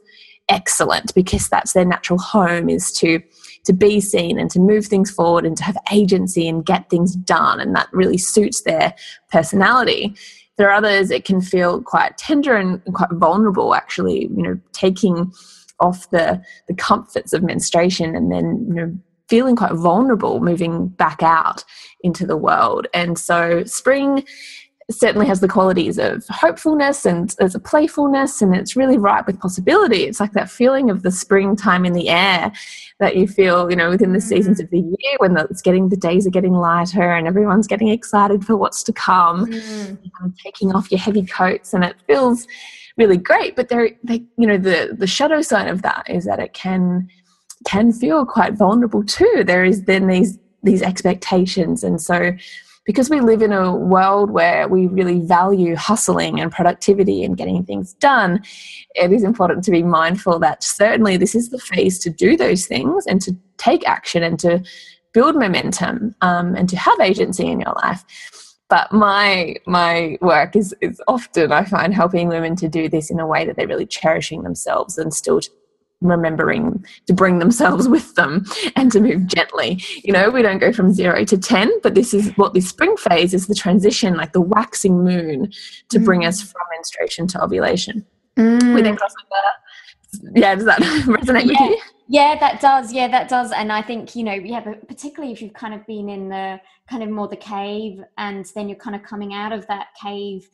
excellent 0.49 1.15
because 1.15 1.49
that's 1.49 1.73
their 1.73 1.85
natural 1.85 2.19
home 2.19 2.69
is 2.69 2.93
to 2.93 3.21
to 3.65 3.73
be 3.73 4.01
seen 4.01 4.39
and 4.39 4.51
to 4.51 4.61
move 4.61 4.87
things 4.87 5.11
forward 5.11 5.45
and 5.45 5.57
to 5.57 5.65
have 5.65 5.77
agency 5.93 6.49
and 6.49 6.65
get 6.65 6.89
things 6.89 7.15
done. 7.15 7.61
And 7.61 7.75
that 7.75 7.89
really 7.93 8.19
suits 8.19 8.63
their 8.63 8.95
personality. 9.31 10.15
There 10.57 10.69
are 10.69 10.75
others, 10.75 11.11
it 11.11 11.25
can 11.25 11.41
feel 11.41 11.83
quite 11.83 12.19
tender 12.19 12.57
and 12.57 12.83
quite 12.95 13.13
vulnerable, 13.13 13.75
actually, 13.75 14.23
you 14.35 14.43
know, 14.43 14.61
taking 14.73 15.33
off 15.79 16.11
the, 16.11 16.43
the 16.69 16.75
comforts 16.75 17.33
of 17.33 17.43
menstruation 17.43 18.15
and 18.15 18.31
then, 18.31 18.67
you 18.69 18.75
know, 18.75 18.99
feeling 19.29 19.55
quite 19.57 19.73
vulnerable 19.73 20.41
moving 20.41 20.89
back 20.89 21.23
out 21.23 21.65
into 22.03 22.27
the 22.27 22.37
world. 22.37 22.89
And 22.93 23.17
so 23.19 23.65
spring 23.65 24.25
certainly 24.93 25.27
has 25.27 25.41
the 25.41 25.49
qualities 25.49 25.99
of 25.99 26.27
hopefulness 26.29 27.07
and 27.07 27.31
there's 27.39 27.55
a 27.55 27.61
playfulness 27.61 28.43
and 28.43 28.55
it's 28.55 28.77
really 28.77 28.99
ripe 28.99 29.27
with 29.27 29.39
possibility. 29.39 30.05
It's 30.05 30.21
like 30.21 30.33
that 30.33 30.51
feeling 30.51 30.91
of 30.91 31.03
the 31.03 31.11
springtime 31.11 31.85
in 31.85 31.93
the 31.93 32.09
air 32.09 32.53
that 32.99 33.17
you 33.17 33.27
feel, 33.27 33.71
you 33.71 33.77
know, 33.77 33.91
within 33.91 34.13
the 34.13 34.21
seasons 34.21 34.61
mm. 34.61 34.65
of 34.65 34.71
the 34.71 34.81
year 34.81 35.17
when 35.19 35.35
the, 35.35 35.47
it's 35.51 35.63
getting 35.63 35.89
the 35.89 35.97
days 35.97 36.27
are 36.27 36.31
getting 36.31 36.53
lighter 36.53 37.13
and 37.13 37.27
everyone's 37.27 37.67
getting 37.67 37.89
excited 37.89 38.45
for 38.45 38.57
what's 38.57 38.83
to 38.85 38.93
come. 38.93 39.47
Mm. 39.47 39.99
Of 40.25 40.37
taking 40.45 40.75
off 40.75 40.91
your 40.91 41.01
heavy 41.01 41.25
coats 41.25 41.73
and 41.73 41.83
it 41.83 41.97
feels 42.07 42.47
really 42.97 43.17
great. 43.17 43.57
But 43.57 43.69
there, 43.69 43.91
they, 44.05 44.25
you 44.37 44.47
know, 44.47 44.59
the 44.59 44.95
the 44.97 45.07
shadow 45.07 45.41
side 45.41 45.69
of 45.69 45.83
that 45.83 46.09
is 46.09 46.25
that 46.27 46.39
it 46.39 46.53
can 46.53 47.09
can 47.67 47.93
feel 47.93 48.25
quite 48.27 48.55
vulnerable 48.55 49.03
too. 49.03 49.45
There 49.47 49.65
is 49.65 49.85
then 49.85 50.07
these 50.07 50.39
these 50.63 50.83
expectations, 50.83 51.83
and 51.83 52.01
so 52.01 52.33
because 52.87 53.11
we 53.11 53.21
live 53.21 53.43
in 53.43 53.53
a 53.53 53.75
world 53.75 54.31
where 54.31 54.67
we 54.69 54.87
really 54.87 55.21
value 55.21 55.77
hustling 55.77 56.41
and 56.41 56.51
productivity 56.51 57.25
and 57.25 57.37
getting 57.37 57.65
things 57.65 57.93
done, 57.95 58.43
it 58.95 59.13
is 59.13 59.23
important 59.23 59.65
to 59.65 59.71
be 59.71 59.83
mindful 59.83 60.39
that 60.39 60.65
certainly 60.65 61.17
this 61.17 61.35
is 61.35 61.51
the 61.51 61.59
phase 61.59 61.99
to 62.01 62.11
do 62.11 62.37
those 62.37 62.67
things 62.67 63.07
and 63.07 63.21
to 63.23 63.37
take 63.59 63.87
action 63.87 64.23
and 64.23 64.39
to 64.41 64.63
build 65.13 65.37
momentum 65.37 66.15
um, 66.21 66.55
and 66.57 66.69
to 66.69 66.77
have 66.77 66.99
agency 67.01 67.47
in 67.47 67.61
your 67.61 67.75
life. 67.83 68.05
But 68.69 68.93
my 68.93 69.57
my 69.67 70.17
work 70.21 70.55
is 70.55 70.75
is 70.81 71.03
often 71.09 71.51
I 71.51 71.65
find 71.65 71.93
helping 71.93 72.29
women 72.29 72.55
to 72.57 72.69
do 72.69 72.89
this 72.89 73.11
in 73.11 73.19
a 73.19 73.27
way 73.27 73.45
that 73.45 73.57
they're 73.57 73.67
really 73.67 73.87
cherishing 73.87 74.43
themselves 74.43 74.97
and 74.97 75.13
still 75.13 75.41
remembering 76.01 76.85
to 77.07 77.13
bring 77.13 77.39
themselves 77.39 77.89
with 77.95 78.15
them 78.15 78.45
and 78.77 78.91
to 78.93 79.01
move 79.01 79.27
gently. 79.27 79.83
You 80.03 80.13
know, 80.13 80.31
we 80.31 80.43
don't 80.43 80.59
go 80.59 80.73
from 80.73 80.93
zero 80.93 81.25
to 81.25 81.39
10, 81.39 81.81
but 81.83 81.95
this 81.95 82.15
is 82.15 82.31
what 82.37 82.55
this 82.55 82.69
spring 82.69 82.97
phase 82.97 83.35
is 83.35 83.47
the 83.47 83.55
transition, 83.55 84.17
like 84.17 84.33
the 84.33 84.41
waxing 84.41 85.05
moon 85.05 85.53
to 85.91 85.99
mm. 85.99 86.05
bring 86.05 86.25
us 86.25 86.43
from 86.43 86.63
menstruation 86.73 87.27
to 87.29 87.43
ovulation. 87.43 88.05
Mm. 88.37 88.75
We 88.75 88.83
then 88.83 88.97
cross 88.97 89.15
over. 89.25 90.31
Yeah, 90.35 90.55
does 90.55 90.65
that 90.65 90.81
resonate 91.07 91.45
yeah. 91.45 91.63
with 91.63 91.71
you? 91.71 91.81
Yeah, 92.09 92.37
that 92.41 92.61
does. 92.61 92.93
Yeah, 92.93 93.07
that 93.09 93.29
does. 93.29 93.53
And 93.53 93.71
I 93.71 93.83
think, 93.83 94.17
you 94.17 94.25
know, 94.25 94.33
yeah, 94.33 94.61
but 94.61 94.89
particularly 94.89 95.33
if 95.33 95.41
you've 95.41 95.53
kind 95.53 95.75
of 95.75 95.87
been 95.87 96.09
in 96.09 96.29
the 96.29 96.61
kind 96.89 97.05
of 97.05 97.09
more 97.09 97.29
the 97.29 97.37
cave 97.37 98.03
and 98.19 98.45
then 98.57 98.69
you're 98.69 98.79
kind 98.79 98.97
of 98.97 99.03
coming 99.05 99.33
out 99.33 99.53
of 99.53 99.65
that 99.69 99.89
cave 100.03 100.49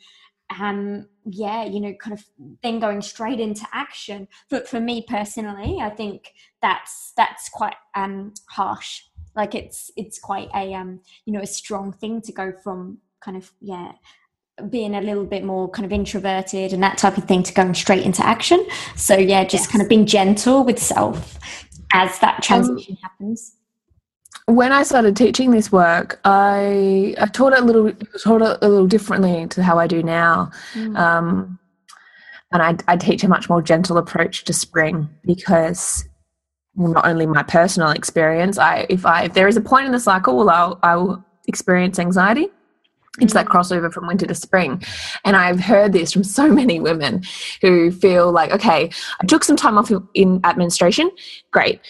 um 0.61 1.07
yeah 1.25 1.65
you 1.65 1.81
know 1.81 1.93
kind 1.95 2.17
of 2.17 2.25
then 2.63 2.79
going 2.79 3.03
straight 3.03 3.41
into 3.41 3.67
action. 3.73 4.29
But 4.49 4.69
for 4.69 4.81
me 4.81 5.05
personally 5.07 5.79
i 5.81 5.91
think 5.91 6.33
that's 6.63 7.13
that's 7.17 7.49
quite 7.49 7.77
um 7.95 8.35
harsh. 8.49 9.03
Like 9.35 9.55
it's 9.55 9.91
it's 9.97 10.19
quite 10.19 10.49
a 10.55 10.75
um 10.75 11.01
you 11.25 11.33
know 11.33 11.41
a 11.41 11.47
strong 11.47 11.93
thing 11.93 12.21
to 12.23 12.33
go 12.33 12.53
from 12.63 12.99
kind 13.21 13.37
of 13.37 13.51
yeah 13.61 13.93
being 14.71 14.95
a 14.95 15.03
little 15.03 15.27
bit 15.27 15.45
more 15.45 15.69
kind 15.69 15.85
of 15.85 15.93
introverted 15.93 16.73
and 16.73 16.83
that 16.83 16.97
type 16.97 17.19
of 17.19 17.25
thing 17.25 17.43
to 17.43 17.53
going 17.53 17.75
straight 17.75 18.05
into 18.05 18.25
action. 18.25 18.65
So 18.95 19.17
yeah 19.17 19.45
just 19.45 19.65
yes. 19.65 19.73
kind 19.73 19.83
of 19.83 19.89
being 19.89 20.07
gentle 20.07 20.65
with 20.65 20.79
self 20.79 21.39
as 21.93 22.19
that 22.21 22.37
um, 22.37 22.41
transition 22.43 22.97
um, 22.97 22.99
happens 23.03 23.56
when 24.47 24.73
I 24.73 24.85
started 24.85 25.17
teaching 25.17 25.51
this 25.51 25.73
work, 25.73 26.21
I, 26.25 27.15
I 27.21 27.27
taught 27.27 27.53
it 27.53 27.61
a 27.61 27.65
little 27.65 27.93
taught 28.23 28.43
it 28.43 28.59
a 28.63 28.69
little 28.69 28.87
differently 28.87 29.47
to 29.49 29.63
how 29.63 29.79
I 29.79 29.87
do 29.87 30.03
now, 30.03 30.51
mm. 30.73 30.97
um, 30.97 31.59
and 32.53 32.63
I, 32.63 32.77
I 32.87 32.97
teach 32.97 33.25
a 33.25 33.29
much 33.29 33.49
more 33.49 33.61
gentle 33.61 33.99
approach 33.99 34.45
to 34.45 34.53
spring 34.53 35.09
because 35.25 36.09
well, 36.77 36.93
not 36.93 37.07
only 37.07 37.27
my 37.27 37.43
personal 37.43 37.91
experience, 37.91 38.57
I 38.57 38.87
if 38.89 39.05
I 39.05 39.25
if 39.25 39.35
there 39.35 39.49
is 39.49 39.57
a 39.57 39.61
point 39.61 39.87
in 39.87 39.93
the 39.93 40.01
cycle, 40.01 40.37
well, 40.37 40.51
I'll, 40.51 40.79
I 40.83 40.97
will 40.97 41.25
experience 41.49 41.99
anxiety. 41.99 42.49
It's 43.19 43.33
that 43.33 43.47
mm. 43.47 43.51
crossover 43.51 43.93
from 43.93 44.07
winter 44.07 44.27
to 44.27 44.35
spring. 44.35 44.83
And 45.25 45.35
I've 45.35 45.59
heard 45.59 45.93
this 45.93 46.13
from 46.13 46.23
so 46.39 46.53
many 46.53 46.79
women 46.79 47.23
who 47.63 47.91
feel 47.91 48.31
like, 48.31 48.53
okay, 48.53 48.91
I 49.21 49.27
took 49.27 49.43
some 49.43 49.57
time 49.57 49.77
off 49.77 49.91
in 50.15 50.41
menstruation, 50.57 51.11
great. 51.51 51.81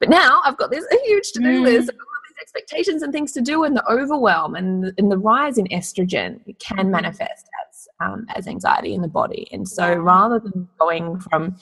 But 0.00 0.08
now 0.08 0.40
I've 0.44 0.56
got 0.56 0.70
this 0.70 0.84
a 0.90 0.96
huge 1.06 1.32
to 1.32 1.40
do 1.40 1.60
mm. 1.60 1.62
list. 1.62 1.90
I've 1.90 1.98
got 1.98 2.06
these 2.28 2.40
expectations 2.40 3.02
and 3.02 3.12
things 3.12 3.32
to 3.32 3.40
do, 3.40 3.64
and 3.64 3.76
the 3.76 3.88
overwhelm 3.90 4.54
and, 4.54 4.92
and 4.98 5.10
the 5.10 5.18
rise 5.18 5.58
in 5.58 5.66
estrogen 5.68 6.40
can 6.58 6.78
mm-hmm. 6.78 6.90
manifest 6.90 7.48
as 7.66 7.88
um, 8.00 8.26
as 8.34 8.46
anxiety 8.46 8.94
in 8.94 9.02
the 9.02 9.08
body. 9.08 9.48
And 9.52 9.68
so 9.68 9.94
rather 9.94 10.38
than 10.38 10.68
going 10.78 11.20
from 11.20 11.56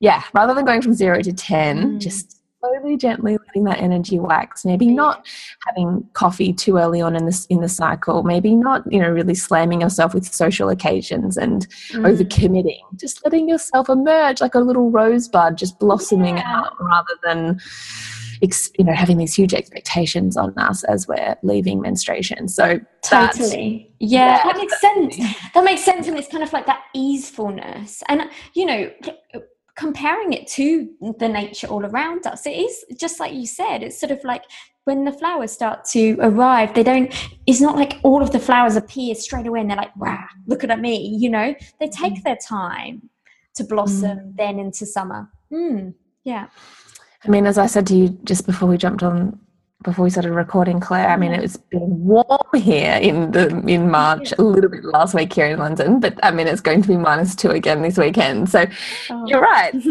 yeah, 0.00 0.22
rather 0.32 0.54
than 0.54 0.64
going 0.64 0.82
from 0.82 0.94
zero 0.94 1.20
to 1.22 1.32
ten, 1.32 1.96
mm. 1.96 2.00
just 2.00 2.39
slowly 2.60 2.96
gently 2.96 3.38
letting 3.46 3.64
that 3.64 3.80
energy 3.80 4.18
wax. 4.18 4.64
Maybe 4.64 4.88
not 4.88 5.26
having 5.66 6.06
coffee 6.12 6.52
too 6.52 6.76
early 6.76 7.00
on 7.00 7.16
in 7.16 7.26
this 7.26 7.46
in 7.46 7.60
the 7.60 7.68
cycle. 7.68 8.22
Maybe 8.22 8.54
not 8.54 8.90
you 8.92 9.00
know 9.00 9.10
really 9.10 9.34
slamming 9.34 9.80
yourself 9.80 10.14
with 10.14 10.32
social 10.32 10.68
occasions 10.68 11.36
and 11.36 11.66
mm. 11.92 12.08
over 12.08 12.24
committing 12.24 12.82
just 12.96 13.24
letting 13.24 13.48
yourself 13.48 13.88
emerge 13.88 14.40
like 14.40 14.54
a 14.54 14.60
little 14.60 14.90
rosebud 14.90 15.56
just 15.56 15.78
blossoming 15.78 16.36
yeah. 16.36 16.56
out 16.56 16.72
rather 16.80 17.16
than 17.22 17.58
you 18.42 18.84
know 18.84 18.92
having 18.92 19.18
these 19.18 19.34
huge 19.34 19.52
expectations 19.52 20.36
on 20.36 20.56
us 20.58 20.84
as 20.84 21.06
we're 21.06 21.36
leaving 21.42 21.80
menstruation. 21.80 22.48
So 22.48 22.80
totally. 23.02 23.90
yeah, 23.98 24.36
yeah, 24.36 24.44
that 24.44 24.56
makes 24.56 24.80
sense. 24.80 25.16
that 25.54 25.64
makes 25.64 25.84
sense 25.84 26.08
and 26.08 26.16
it's 26.18 26.28
kind 26.28 26.42
of 26.42 26.52
like 26.52 26.66
that 26.66 26.84
easefulness. 26.94 28.02
And 28.08 28.30
you 28.54 28.66
know 28.66 28.90
comparing 29.80 30.34
it 30.34 30.46
to 30.46 30.90
the 31.18 31.26
nature 31.26 31.66
all 31.66 31.86
around 31.86 32.26
us 32.26 32.44
it 32.44 32.50
is 32.50 32.84
just 32.98 33.18
like 33.18 33.32
you 33.32 33.46
said 33.46 33.82
it's 33.82 33.98
sort 33.98 34.12
of 34.12 34.22
like 34.24 34.44
when 34.84 35.04
the 35.06 35.12
flowers 35.12 35.50
start 35.50 35.86
to 35.86 36.18
arrive 36.20 36.74
they 36.74 36.82
don't 36.82 37.10
it's 37.46 37.62
not 37.62 37.76
like 37.76 37.94
all 38.02 38.22
of 38.22 38.30
the 38.30 38.38
flowers 38.38 38.76
appear 38.76 39.14
straight 39.14 39.46
away 39.46 39.58
and 39.58 39.70
they're 39.70 39.78
like 39.78 39.96
wow 39.96 40.22
look 40.46 40.62
at 40.62 40.80
me 40.80 41.16
you 41.18 41.30
know 41.30 41.54
they 41.78 41.88
take 41.88 42.12
mm. 42.12 42.22
their 42.24 42.36
time 42.36 43.08
to 43.54 43.64
blossom 43.64 44.18
mm. 44.18 44.36
then 44.36 44.58
into 44.58 44.84
summer 44.84 45.26
mm, 45.50 45.94
yeah 46.24 46.48
i 47.24 47.28
mean 47.30 47.46
as 47.46 47.56
i 47.56 47.64
said 47.64 47.86
to 47.86 47.96
you 47.96 48.10
just 48.24 48.44
before 48.44 48.68
we 48.68 48.76
jumped 48.76 49.02
on 49.02 49.40
before 49.82 50.04
we 50.04 50.10
started 50.10 50.32
recording, 50.32 50.80
Claire. 50.80 51.08
I 51.08 51.16
mean, 51.16 51.32
it's 51.32 51.56
been 51.56 52.04
warm 52.04 52.26
here 52.54 52.98
in 53.00 53.30
the 53.30 53.48
in 53.66 53.90
March, 53.90 54.32
a 54.38 54.42
little 54.42 54.70
bit 54.70 54.84
last 54.84 55.14
week 55.14 55.32
here 55.32 55.46
in 55.46 55.58
London, 55.58 56.00
but 56.00 56.18
I 56.22 56.30
mean, 56.30 56.46
it's 56.46 56.60
going 56.60 56.82
to 56.82 56.88
be 56.88 56.96
minus 56.96 57.34
two 57.34 57.50
again 57.50 57.82
this 57.82 57.96
weekend. 57.96 58.48
So 58.50 58.66
oh. 59.10 59.26
you're 59.26 59.40
right. 59.40 59.74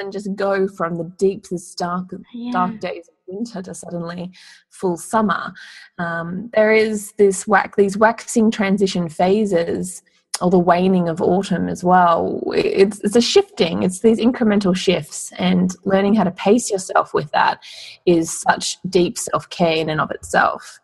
and 0.00 0.12
just 0.12 0.34
go 0.34 0.66
from 0.66 0.96
the 0.96 1.04
deep, 1.18 1.42
deepest 1.42 1.78
dark 1.78 2.10
yeah. 2.34 2.52
dark 2.52 2.80
days 2.80 3.08
of 3.08 3.14
winter 3.26 3.62
to 3.62 3.74
suddenly 3.74 4.32
full 4.70 4.96
summer. 4.96 5.52
Um, 5.98 6.50
there 6.54 6.72
is 6.72 7.12
this 7.12 7.46
whack 7.46 7.76
these 7.76 7.96
waxing 7.96 8.50
transition 8.50 9.08
phases 9.08 10.02
or 10.40 10.50
the 10.50 10.58
waning 10.58 11.08
of 11.08 11.20
autumn 11.20 11.68
as 11.68 11.84
well. 11.84 12.42
It's, 12.54 13.00
it's 13.00 13.16
a 13.16 13.20
shifting, 13.20 13.82
it's 13.82 14.00
these 14.00 14.18
incremental 14.18 14.74
shifts, 14.74 15.32
and 15.38 15.74
learning 15.84 16.14
how 16.14 16.24
to 16.24 16.30
pace 16.30 16.70
yourself 16.70 17.12
with 17.12 17.30
that 17.32 17.62
is 18.06 18.40
such 18.40 18.78
deep 18.88 19.18
self 19.18 19.48
care 19.50 19.76
in 19.76 19.90
and 19.90 20.00
of 20.00 20.10
itself. 20.10 20.80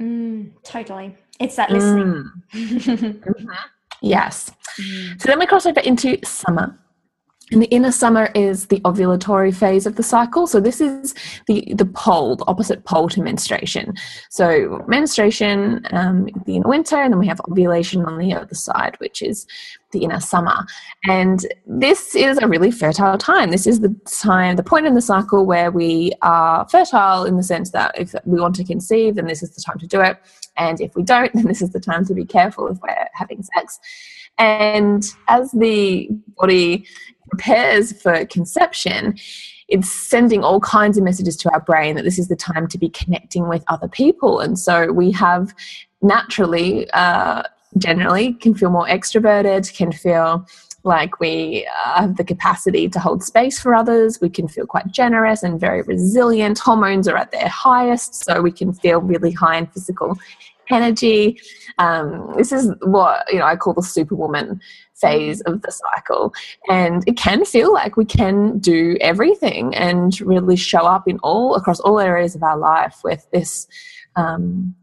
Mm, 0.00 0.52
totally. 0.62 1.16
It's 1.40 1.56
that 1.56 1.70
listening. 1.70 2.30
Mm. 2.52 3.44
Yes. 4.00 4.50
Mm. 4.80 5.20
So 5.20 5.28
then 5.28 5.38
we 5.38 5.46
cross 5.46 5.66
over 5.66 5.80
into 5.80 6.18
summer. 6.24 6.78
And 7.52 7.62
the 7.62 7.66
inner 7.66 7.92
summer 7.92 8.30
is 8.34 8.66
the 8.66 8.80
ovulatory 8.80 9.54
phase 9.54 9.86
of 9.86 9.96
the 9.96 10.02
cycle. 10.02 10.46
So 10.46 10.60
this 10.60 10.80
is 10.80 11.14
the 11.46 11.72
the 11.74 11.86
pole, 11.86 12.36
the 12.36 12.44
opposite 12.46 12.84
pole 12.84 13.08
to 13.10 13.22
menstruation. 13.22 13.94
So 14.30 14.84
menstruation, 14.86 15.86
um, 15.90 16.28
the 16.46 16.56
inner 16.56 16.68
winter, 16.68 16.96
and 16.96 17.12
then 17.12 17.18
we 17.18 17.26
have 17.26 17.40
ovulation 17.48 18.04
on 18.04 18.18
the 18.18 18.34
other 18.34 18.54
side, 18.54 18.96
which 18.98 19.22
is 19.22 19.46
the 19.92 20.04
inner 20.04 20.20
summer. 20.20 20.66
And 21.06 21.46
this 21.66 22.14
is 22.14 22.38
a 22.38 22.48
really 22.48 22.70
fertile 22.70 23.16
time. 23.16 23.50
This 23.50 23.66
is 23.66 23.80
the 23.80 23.94
time, 24.04 24.56
the 24.56 24.62
point 24.62 24.86
in 24.86 24.94
the 24.94 25.00
cycle 25.00 25.46
where 25.46 25.70
we 25.70 26.12
are 26.22 26.68
fertile 26.68 27.24
in 27.24 27.36
the 27.36 27.42
sense 27.42 27.70
that 27.70 27.98
if 27.98 28.14
we 28.24 28.40
want 28.40 28.54
to 28.56 28.64
conceive, 28.64 29.14
then 29.14 29.26
this 29.26 29.42
is 29.42 29.50
the 29.54 29.62
time 29.62 29.78
to 29.78 29.86
do 29.86 30.00
it. 30.00 30.18
And 30.56 30.80
if 30.80 30.94
we 30.94 31.02
don't, 31.02 31.32
then 31.34 31.46
this 31.46 31.62
is 31.62 31.70
the 31.70 31.80
time 31.80 32.04
to 32.06 32.14
be 32.14 32.24
careful 32.24 32.68
if 32.68 32.78
we're 32.82 33.08
having 33.14 33.42
sex. 33.42 33.80
And 34.38 35.04
as 35.26 35.50
the 35.52 36.08
body 36.36 36.86
prepares 37.28 38.00
for 38.00 38.24
conception, 38.26 39.16
it's 39.68 39.90
sending 39.90 40.42
all 40.42 40.60
kinds 40.60 40.96
of 40.96 41.04
messages 41.04 41.36
to 41.36 41.52
our 41.52 41.60
brain 41.60 41.96
that 41.96 42.04
this 42.04 42.18
is 42.18 42.28
the 42.28 42.36
time 42.36 42.66
to 42.68 42.78
be 42.78 42.88
connecting 42.88 43.48
with 43.48 43.62
other 43.68 43.88
people. 43.88 44.40
And 44.40 44.58
so 44.58 44.92
we 44.92 45.10
have 45.12 45.54
naturally, 46.00 46.90
uh, 46.92 47.42
generally, 47.76 48.32
can 48.34 48.54
feel 48.54 48.70
more 48.70 48.86
extroverted, 48.86 49.72
can 49.76 49.92
feel 49.92 50.46
like 50.84 51.20
we 51.20 51.68
uh, 51.84 52.00
have 52.00 52.16
the 52.16 52.24
capacity 52.24 52.88
to 52.88 52.98
hold 52.98 53.22
space 53.22 53.60
for 53.60 53.74
others. 53.74 54.20
We 54.20 54.30
can 54.30 54.48
feel 54.48 54.66
quite 54.66 54.90
generous 54.90 55.42
and 55.42 55.60
very 55.60 55.82
resilient. 55.82 56.58
Hormones 56.58 57.06
are 57.08 57.16
at 57.16 57.30
their 57.30 57.48
highest, 57.48 58.24
so 58.24 58.40
we 58.40 58.52
can 58.52 58.72
feel 58.72 59.00
really 59.00 59.32
high 59.32 59.58
in 59.58 59.66
physical 59.66 60.18
energy. 60.70 61.38
Um, 61.78 62.32
this 62.36 62.52
is 62.52 62.72
what 62.82 63.30
you 63.32 63.38
know 63.38 63.46
I 63.46 63.56
call 63.56 63.74
the 63.74 63.82
superwoman 63.82 64.60
phase 65.00 65.40
of 65.42 65.62
the 65.62 65.72
cycle, 65.72 66.32
and 66.68 67.04
it 67.06 67.16
can 67.16 67.44
feel 67.44 67.72
like 67.72 67.96
we 67.96 68.04
can 68.04 68.58
do 68.58 68.96
everything 69.00 69.74
and 69.74 70.20
really 70.20 70.56
show 70.56 70.80
up 70.80 71.08
in 71.08 71.18
all 71.20 71.54
across 71.54 71.80
all 71.80 72.00
areas 72.00 72.34
of 72.34 72.42
our 72.42 72.58
life 72.58 73.00
with 73.04 73.26
this. 73.30 73.66
Um, 74.16 74.74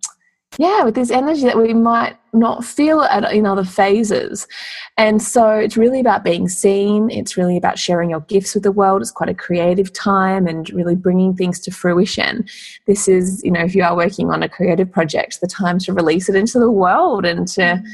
yeah, 0.57 0.83
with 0.83 0.95
this 0.95 1.11
energy 1.11 1.43
that 1.43 1.57
we 1.57 1.73
might 1.73 2.17
not 2.31 2.63
feel 2.63 3.01
at, 3.01 3.29
in 3.33 3.45
other 3.45 3.65
phases. 3.65 4.47
And 4.97 5.21
so 5.21 5.49
it's 5.51 5.75
really 5.75 5.99
about 5.99 6.23
being 6.23 6.47
seen. 6.47 7.09
It's 7.09 7.35
really 7.35 7.57
about 7.57 7.77
sharing 7.77 8.09
your 8.09 8.21
gifts 8.21 8.53
with 8.53 8.63
the 8.63 8.71
world. 8.71 9.01
It's 9.01 9.11
quite 9.11 9.29
a 9.29 9.33
creative 9.33 9.91
time 9.91 10.47
and 10.47 10.69
really 10.69 10.95
bringing 10.95 11.35
things 11.35 11.59
to 11.61 11.71
fruition. 11.71 12.45
This 12.85 13.07
is, 13.07 13.43
you 13.43 13.51
know, 13.51 13.61
if 13.61 13.75
you 13.75 13.83
are 13.83 13.95
working 13.95 14.31
on 14.31 14.43
a 14.43 14.49
creative 14.49 14.89
project, 14.89 15.41
the 15.41 15.47
time 15.47 15.77
to 15.79 15.93
release 15.93 16.29
it 16.29 16.35
into 16.35 16.59
the 16.59 16.71
world 16.71 17.25
and 17.25 17.47
to, 17.49 17.61
mm. 17.61 17.85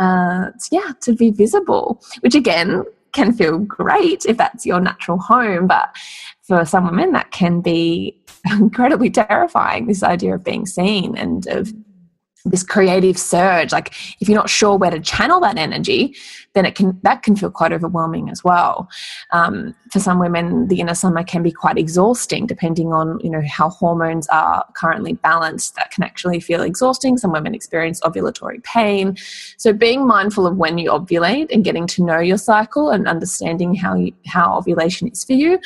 Uh, 0.00 0.50
yeah, 0.72 0.92
to 1.02 1.12
be 1.12 1.30
visible, 1.30 2.02
which 2.20 2.34
again, 2.34 2.84
can 3.12 3.32
feel 3.32 3.58
great 3.58 4.24
if 4.26 4.36
that's 4.36 4.64
your 4.64 4.80
natural 4.80 5.18
home, 5.18 5.66
but 5.66 5.94
for 6.42 6.64
some 6.64 6.84
women 6.84 7.12
that 7.12 7.30
can 7.30 7.60
be 7.60 8.16
incredibly 8.50 9.10
terrifying 9.10 9.86
this 9.86 10.02
idea 10.02 10.34
of 10.34 10.44
being 10.44 10.66
seen 10.66 11.16
and 11.16 11.46
of 11.48 11.72
this 12.44 12.62
creative 12.62 13.18
surge. 13.18 13.72
Like 13.72 13.94
if 14.20 14.28
you're 14.28 14.38
not 14.38 14.50
sure 14.50 14.76
where 14.76 14.90
to 14.90 15.00
channel 15.00 15.40
that 15.40 15.58
energy 15.58 16.14
then 16.54 16.66
it 16.66 16.74
can 16.74 16.98
that 17.02 17.22
can 17.22 17.36
feel 17.36 17.50
quite 17.50 17.72
overwhelming 17.72 18.28
as 18.28 18.42
well. 18.42 18.88
Um, 19.30 19.74
for 19.92 20.00
some 20.00 20.18
women 20.18 20.68
the 20.68 20.80
inner 20.80 20.94
summer 20.94 21.22
can 21.22 21.42
be 21.42 21.52
quite 21.52 21.78
exhausting 21.78 22.46
depending 22.46 22.92
on 22.92 23.20
you 23.20 23.30
know 23.30 23.42
how 23.48 23.70
hormones 23.70 24.26
are 24.28 24.64
currently 24.74 25.12
balanced 25.12 25.76
that 25.76 25.90
can 25.90 26.02
actually 26.02 26.40
feel 26.40 26.62
exhausting. 26.62 27.18
Some 27.18 27.32
women 27.32 27.54
experience 27.54 28.00
ovulatory 28.00 28.62
pain. 28.64 29.16
So 29.58 29.72
being 29.72 30.06
mindful 30.06 30.46
of 30.46 30.56
when 30.56 30.78
you 30.78 30.90
ovulate 30.90 31.48
and 31.52 31.64
getting 31.64 31.86
to 31.88 32.04
know 32.04 32.18
your 32.18 32.38
cycle 32.38 32.90
and 32.90 33.06
understanding 33.06 33.74
how 33.74 33.94
you, 33.94 34.12
how 34.26 34.56
ovulation 34.56 35.08
is 35.08 35.24
for 35.24 35.34
you 35.34 35.58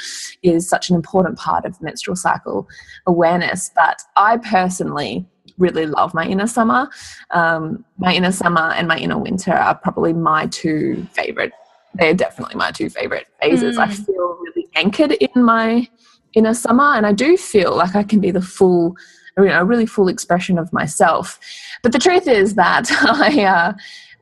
is 0.42 0.68
such 0.68 0.90
an 0.90 0.96
important 0.96 1.38
part 1.38 1.64
of 1.64 1.80
menstrual 1.80 2.16
cycle 2.16 2.68
awareness. 3.06 3.70
But 3.74 4.02
i 4.16 4.36
personally 4.36 5.26
really 5.58 5.86
love 5.86 6.14
my 6.14 6.26
inner 6.26 6.46
summer. 6.46 6.88
Um, 7.30 7.84
my 7.98 8.14
inner 8.14 8.32
summer 8.32 8.72
and 8.72 8.88
my 8.88 8.98
inner 8.98 9.18
winter 9.18 9.52
are 9.52 9.74
probably 9.74 10.12
my 10.12 10.46
two 10.46 11.06
favorite. 11.12 11.52
They're 11.94 12.14
definitely 12.14 12.56
my 12.56 12.72
two 12.72 12.90
favorite 12.90 13.26
phases. 13.40 13.76
Mm. 13.76 13.80
I 13.80 13.88
feel 13.88 14.38
really 14.40 14.68
anchored 14.74 15.12
in 15.12 15.44
my 15.44 15.88
inner 16.34 16.54
summer, 16.54 16.94
and 16.94 17.06
I 17.06 17.12
do 17.12 17.36
feel 17.36 17.76
like 17.76 17.94
I 17.94 18.02
can 18.02 18.20
be 18.20 18.32
the 18.32 18.42
full, 18.42 18.96
you 19.38 19.44
know, 19.44 19.60
a 19.60 19.64
really 19.64 19.86
full 19.86 20.08
expression 20.08 20.58
of 20.58 20.72
myself. 20.72 21.38
But 21.82 21.92
the 21.92 22.00
truth 22.00 22.26
is 22.26 22.56
that 22.56 22.86
I, 22.90 23.44
uh, 23.44 23.72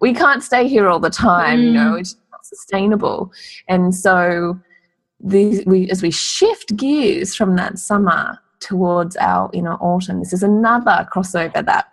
we 0.00 0.12
can't 0.12 0.42
stay 0.42 0.68
here 0.68 0.88
all 0.88 1.00
the 1.00 1.10
time. 1.10 1.60
Mm. 1.60 1.64
You 1.64 1.72
know, 1.72 1.92
mm. 1.92 2.00
it's 2.00 2.16
not 2.30 2.44
sustainable, 2.44 3.32
and 3.68 3.94
so. 3.94 4.58
These, 5.24 5.64
we, 5.66 5.88
as 5.88 6.02
we 6.02 6.10
shift 6.10 6.74
gears 6.74 7.36
from 7.36 7.54
that 7.54 7.78
summer 7.78 8.40
towards 8.62 9.16
our 9.16 9.50
inner 9.52 9.74
autumn. 9.74 10.20
This 10.20 10.32
is 10.32 10.42
another 10.42 11.06
crossover 11.12 11.64
that 11.64 11.92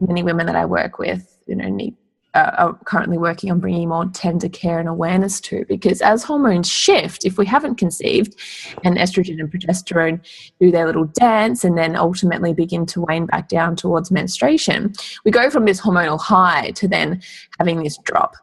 many 0.00 0.22
women 0.22 0.46
that 0.46 0.56
I 0.56 0.64
work 0.66 0.98
with, 0.98 1.38
you 1.46 1.56
know, 1.56 1.68
need 1.68 1.96
uh, 2.34 2.54
are 2.58 2.74
currently 2.84 3.16
working 3.16 3.50
on 3.50 3.58
bringing 3.58 3.88
more 3.88 4.04
tender 4.12 4.48
care 4.48 4.78
and 4.78 4.88
awareness 4.88 5.40
to 5.40 5.64
because 5.66 6.02
as 6.02 6.22
hormones 6.22 6.68
shift 6.68 7.24
if 7.24 7.38
we 7.38 7.46
haven't 7.46 7.76
conceived 7.76 8.38
and 8.84 8.98
estrogen 8.98 9.40
and 9.40 9.50
progesterone 9.50 10.20
do 10.60 10.70
their 10.70 10.86
little 10.86 11.06
dance 11.06 11.64
and 11.64 11.78
then 11.78 11.96
ultimately 11.96 12.52
begin 12.52 12.84
to 12.84 13.00
wane 13.00 13.26
back 13.26 13.48
down 13.48 13.74
towards 13.74 14.10
menstruation 14.10 14.92
we 15.24 15.30
go 15.30 15.48
from 15.48 15.64
this 15.64 15.80
hormonal 15.80 16.20
high 16.20 16.70
to 16.72 16.86
then 16.86 17.20
having 17.58 17.82
this 17.82 17.96
drop 18.04 18.34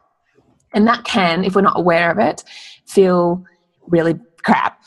and 0.73 0.87
that 0.87 1.03
can 1.03 1.43
if 1.43 1.55
we're 1.55 1.61
not 1.61 1.79
aware 1.79 2.09
of 2.11 2.17
it 2.17 2.43
feel 2.87 3.45
really 3.87 4.15
crap. 4.45 4.81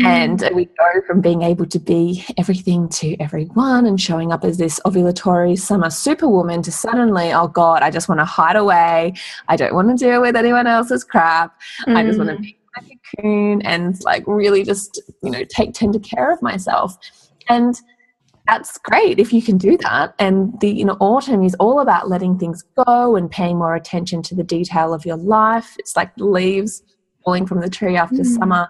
Mm. 0.00 0.04
And 0.04 0.50
we 0.54 0.64
go 0.64 1.02
from 1.06 1.20
being 1.20 1.42
able 1.42 1.66
to 1.66 1.78
be 1.78 2.24
everything 2.36 2.88
to 2.88 3.16
everyone 3.20 3.86
and 3.86 4.00
showing 4.00 4.32
up 4.32 4.44
as 4.44 4.56
this 4.56 4.80
ovulatory 4.84 5.58
summer 5.58 5.90
superwoman 5.90 6.62
to 6.62 6.72
suddenly, 6.72 7.32
oh 7.32 7.48
God, 7.48 7.82
I 7.82 7.90
just 7.90 8.08
want 8.08 8.20
to 8.20 8.24
hide 8.24 8.56
away. 8.56 9.14
I 9.48 9.56
don't 9.56 9.74
want 9.74 9.96
to 9.96 10.04
deal 10.04 10.20
with 10.20 10.34
anyone 10.34 10.66
else's 10.66 11.04
crap. 11.04 11.60
Mm. 11.86 11.96
I 11.96 12.02
just 12.02 12.18
want 12.18 12.30
to 12.30 12.36
mm. 12.36 12.42
be 12.42 12.58
my 12.76 12.88
cocoon 13.16 13.62
and 13.62 14.02
like 14.02 14.24
really 14.26 14.64
just, 14.64 15.00
you 15.22 15.30
know, 15.30 15.44
take 15.44 15.74
tender 15.74 16.00
care 16.00 16.32
of 16.32 16.42
myself. 16.42 16.96
And 17.48 17.80
that's 18.46 18.78
great 18.78 19.18
if 19.18 19.32
you 19.32 19.42
can 19.42 19.58
do 19.58 19.76
that. 19.78 20.14
And 20.18 20.58
the 20.60 20.70
you 20.70 20.84
know 20.84 20.96
autumn 21.00 21.44
is 21.44 21.54
all 21.54 21.80
about 21.80 22.10
letting 22.10 22.38
things 22.38 22.62
go 22.84 23.16
and 23.16 23.30
paying 23.30 23.56
more 23.58 23.74
attention 23.74 24.22
to 24.22 24.34
the 24.34 24.42
detail 24.42 24.92
of 24.92 25.06
your 25.06 25.16
life. 25.16 25.76
It's 25.78 25.96
like 25.96 26.10
leaves 26.18 26.82
falling 27.24 27.46
from 27.46 27.60
the 27.60 27.70
tree 27.70 27.96
after 27.96 28.16
mm. 28.16 28.26
summer 28.26 28.68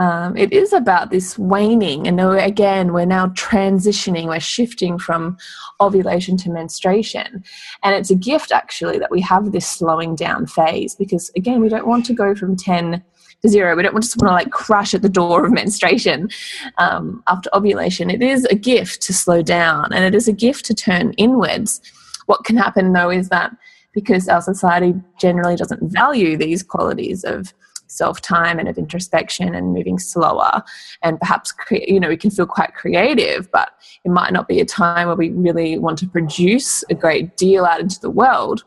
um, 0.00 0.34
it 0.36 0.52
is 0.52 0.72
about 0.72 1.10
this 1.10 1.38
waning 1.38 2.08
and 2.08 2.18
again 2.20 2.92
we're 2.92 3.04
now 3.04 3.26
transitioning 3.28 4.26
we're 4.26 4.40
shifting 4.40 4.98
from 4.98 5.36
ovulation 5.80 6.36
to 6.38 6.50
menstruation. 6.50 7.44
And 7.82 7.94
it's 7.94 8.10
a 8.10 8.14
gift 8.14 8.50
actually 8.50 8.98
that 8.98 9.10
we 9.10 9.20
have 9.20 9.52
this 9.52 9.66
slowing 9.66 10.14
down 10.14 10.46
phase 10.46 10.94
because 10.94 11.30
again 11.36 11.60
we 11.60 11.68
don't 11.68 11.86
want 11.86 12.06
to 12.06 12.14
go 12.14 12.34
from 12.34 12.56
10 12.56 13.02
to 13.42 13.48
zero. 13.48 13.74
We 13.76 13.82
don't 13.82 13.94
just 14.00 14.16
want 14.16 14.28
to 14.28 14.34
like 14.34 14.50
crush 14.50 14.94
at 14.94 15.02
the 15.02 15.08
door 15.08 15.46
of 15.46 15.52
menstruation 15.52 16.30
um, 16.78 17.22
after 17.26 17.48
ovulation. 17.54 18.10
It 18.10 18.22
is 18.22 18.44
a 18.46 18.54
gift 18.54 19.02
to 19.02 19.14
slow 19.14 19.42
down 19.42 19.92
and 19.92 20.04
it 20.04 20.14
is 20.14 20.28
a 20.28 20.32
gift 20.32 20.64
to 20.66 20.74
turn 20.74 21.12
inwards. 21.14 21.80
What 22.26 22.44
can 22.44 22.56
happen 22.56 22.92
though 22.92 23.10
is 23.10 23.28
that 23.28 23.54
because 23.92 24.28
our 24.28 24.40
society 24.40 24.94
generally 25.18 25.56
doesn't 25.56 25.92
value 25.92 26.36
these 26.36 26.62
qualities 26.62 27.24
of 27.24 27.52
self 27.90 28.20
time 28.20 28.58
and 28.58 28.68
of 28.68 28.78
introspection 28.78 29.54
and 29.54 29.74
moving 29.74 29.98
slower 29.98 30.62
and 31.02 31.18
perhaps 31.18 31.52
cre- 31.52 31.86
you 31.86 31.98
know 31.98 32.08
we 32.08 32.16
can 32.16 32.30
feel 32.30 32.46
quite 32.46 32.74
creative 32.74 33.50
but 33.50 33.72
it 34.04 34.10
might 34.10 34.32
not 34.32 34.48
be 34.48 34.60
a 34.60 34.64
time 34.64 35.06
where 35.06 35.16
we 35.16 35.30
really 35.30 35.78
want 35.78 35.98
to 35.98 36.06
produce 36.06 36.82
a 36.90 36.94
great 36.94 37.36
deal 37.36 37.64
out 37.64 37.80
into 37.80 38.00
the 38.00 38.10
world. 38.10 38.64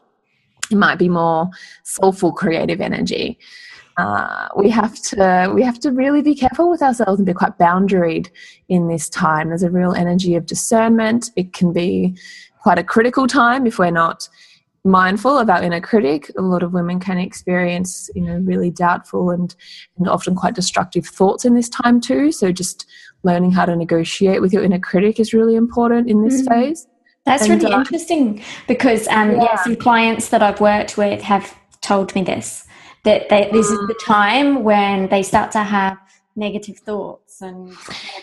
It 0.71 0.75
might 0.75 0.99
be 0.99 1.09
more 1.09 1.49
soulful 1.83 2.31
creative 2.31 2.81
energy. 2.81 3.37
Uh, 3.97 4.47
we 4.55 4.69
have 4.69 4.95
to 4.95 5.51
we 5.53 5.61
have 5.61 5.79
to 5.79 5.91
really 5.91 6.21
be 6.21 6.33
careful 6.33 6.69
with 6.69 6.81
ourselves 6.81 7.19
and 7.19 7.25
be 7.25 7.33
quite 7.33 7.57
boundaried 7.59 8.29
in 8.69 8.87
this 8.87 9.07
time. 9.07 9.49
There's 9.49 9.63
a 9.63 9.69
real 9.69 9.93
energy 9.93 10.35
of 10.35 10.45
discernment. 10.45 11.29
It 11.35 11.53
can 11.53 11.73
be 11.73 12.17
quite 12.59 12.79
a 12.79 12.83
critical 12.83 13.27
time 13.27 13.67
if 13.67 13.77
we're 13.77 13.91
not 13.91 14.27
mindful 14.83 15.37
of 15.37 15.49
our 15.49 15.63
inner 15.63 15.79
critic. 15.79 16.31
A 16.37 16.41
lot 16.41 16.63
of 16.63 16.73
women 16.73 16.99
can 16.99 17.17
experience, 17.17 18.09
you 18.15 18.21
know, 18.21 18.37
really 18.39 18.69
doubtful 18.69 19.29
and, 19.31 19.55
and 19.97 20.07
often 20.09 20.35
quite 20.35 20.55
destructive 20.55 21.05
thoughts 21.05 21.45
in 21.45 21.55
this 21.55 21.69
time 21.69 22.01
too. 22.01 22.31
So 22.31 22.51
just 22.51 22.85
learning 23.23 23.51
how 23.51 23.65
to 23.65 23.75
negotiate 23.75 24.41
with 24.41 24.51
your 24.51 24.63
inner 24.63 24.79
critic 24.79 25.19
is 25.19 25.33
really 25.33 25.55
important 25.55 26.09
in 26.09 26.23
this 26.23 26.41
mm-hmm. 26.41 26.53
phase. 26.53 26.87
That's 27.25 27.47
and, 27.47 27.61
really 27.61 27.73
uh, 27.73 27.79
interesting 27.79 28.43
because 28.67 29.07
um, 29.07 29.31
yeah. 29.31 29.43
yeah. 29.43 29.63
some 29.63 29.75
clients 29.77 30.29
that 30.29 30.43
I've 30.43 30.59
worked 30.59 30.97
with 30.97 31.21
have 31.21 31.55
told 31.81 32.13
me 32.15 32.23
this 32.23 32.65
that 33.03 33.27
they, 33.27 33.49
this 33.51 33.69
is 33.69 33.79
the 33.87 33.99
time 34.01 34.63
when 34.63 35.09
they 35.09 35.23
start 35.23 35.51
to 35.51 35.59
have 35.59 35.97
negative 36.37 36.77
thoughts 36.79 37.41
and 37.41 37.73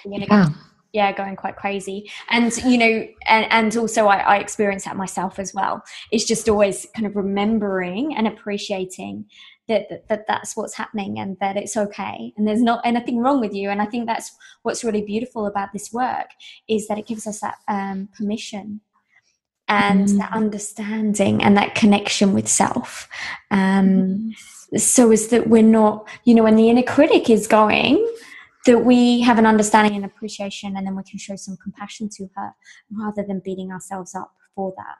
yeah 0.06 0.48
yeah 0.92 1.12
going 1.12 1.36
quite 1.36 1.56
crazy. 1.56 2.10
And 2.30 2.56
you 2.64 2.78
know 2.78 3.06
and, 3.26 3.46
and 3.50 3.76
also 3.76 4.06
I, 4.06 4.18
I 4.18 4.36
experience 4.38 4.84
that 4.84 4.96
myself 4.96 5.38
as 5.38 5.54
well. 5.54 5.82
It's 6.10 6.24
just 6.24 6.48
always 6.48 6.86
kind 6.94 7.06
of 7.06 7.16
remembering 7.16 8.14
and 8.16 8.26
appreciating 8.26 9.26
that, 9.68 9.88
that, 9.88 10.08
that 10.08 10.26
that's 10.26 10.56
what's 10.56 10.74
happening 10.74 11.18
and 11.18 11.36
that 11.40 11.56
it's 11.56 11.76
okay. 11.76 12.32
And 12.36 12.46
there's 12.46 12.62
not 12.62 12.80
anything 12.84 13.18
wrong 13.18 13.40
with 13.40 13.54
you. 13.54 13.70
And 13.70 13.80
i 13.80 13.86
think 13.86 14.06
that's 14.06 14.32
what's 14.62 14.84
really 14.84 15.02
beautiful 15.02 15.46
about 15.46 15.72
this 15.72 15.92
work 15.92 16.26
is 16.68 16.88
that 16.88 16.98
it 16.98 17.06
gives 17.06 17.26
us 17.26 17.40
that 17.40 17.56
um, 17.68 18.08
permission 18.16 18.80
and 19.68 20.08
mm. 20.08 20.18
that 20.18 20.32
understanding 20.32 21.42
and 21.42 21.56
that 21.56 21.76
connection 21.76 22.34
with 22.34 22.48
self. 22.48 23.08
Um, 23.50 24.34
so 24.76 25.10
is 25.10 25.28
that 25.28 25.48
we're 25.48 25.62
not 25.62 26.08
you 26.24 26.34
know 26.34 26.44
when 26.44 26.56
the 26.56 26.70
inner 26.70 26.82
critic 26.82 27.28
is 27.28 27.46
going 27.46 27.96
that 28.66 28.84
we 28.84 29.20
have 29.20 29.38
an 29.38 29.46
understanding 29.46 29.96
and 29.96 30.04
appreciation 30.04 30.76
and 30.76 30.86
then 30.86 30.96
we 30.96 31.02
can 31.02 31.18
show 31.18 31.36
some 31.36 31.56
compassion 31.62 32.08
to 32.08 32.28
her 32.36 32.54
rather 32.92 33.22
than 33.22 33.40
beating 33.40 33.70
ourselves 33.72 34.14
up 34.14 34.32
for 34.54 34.74
that 34.76 34.96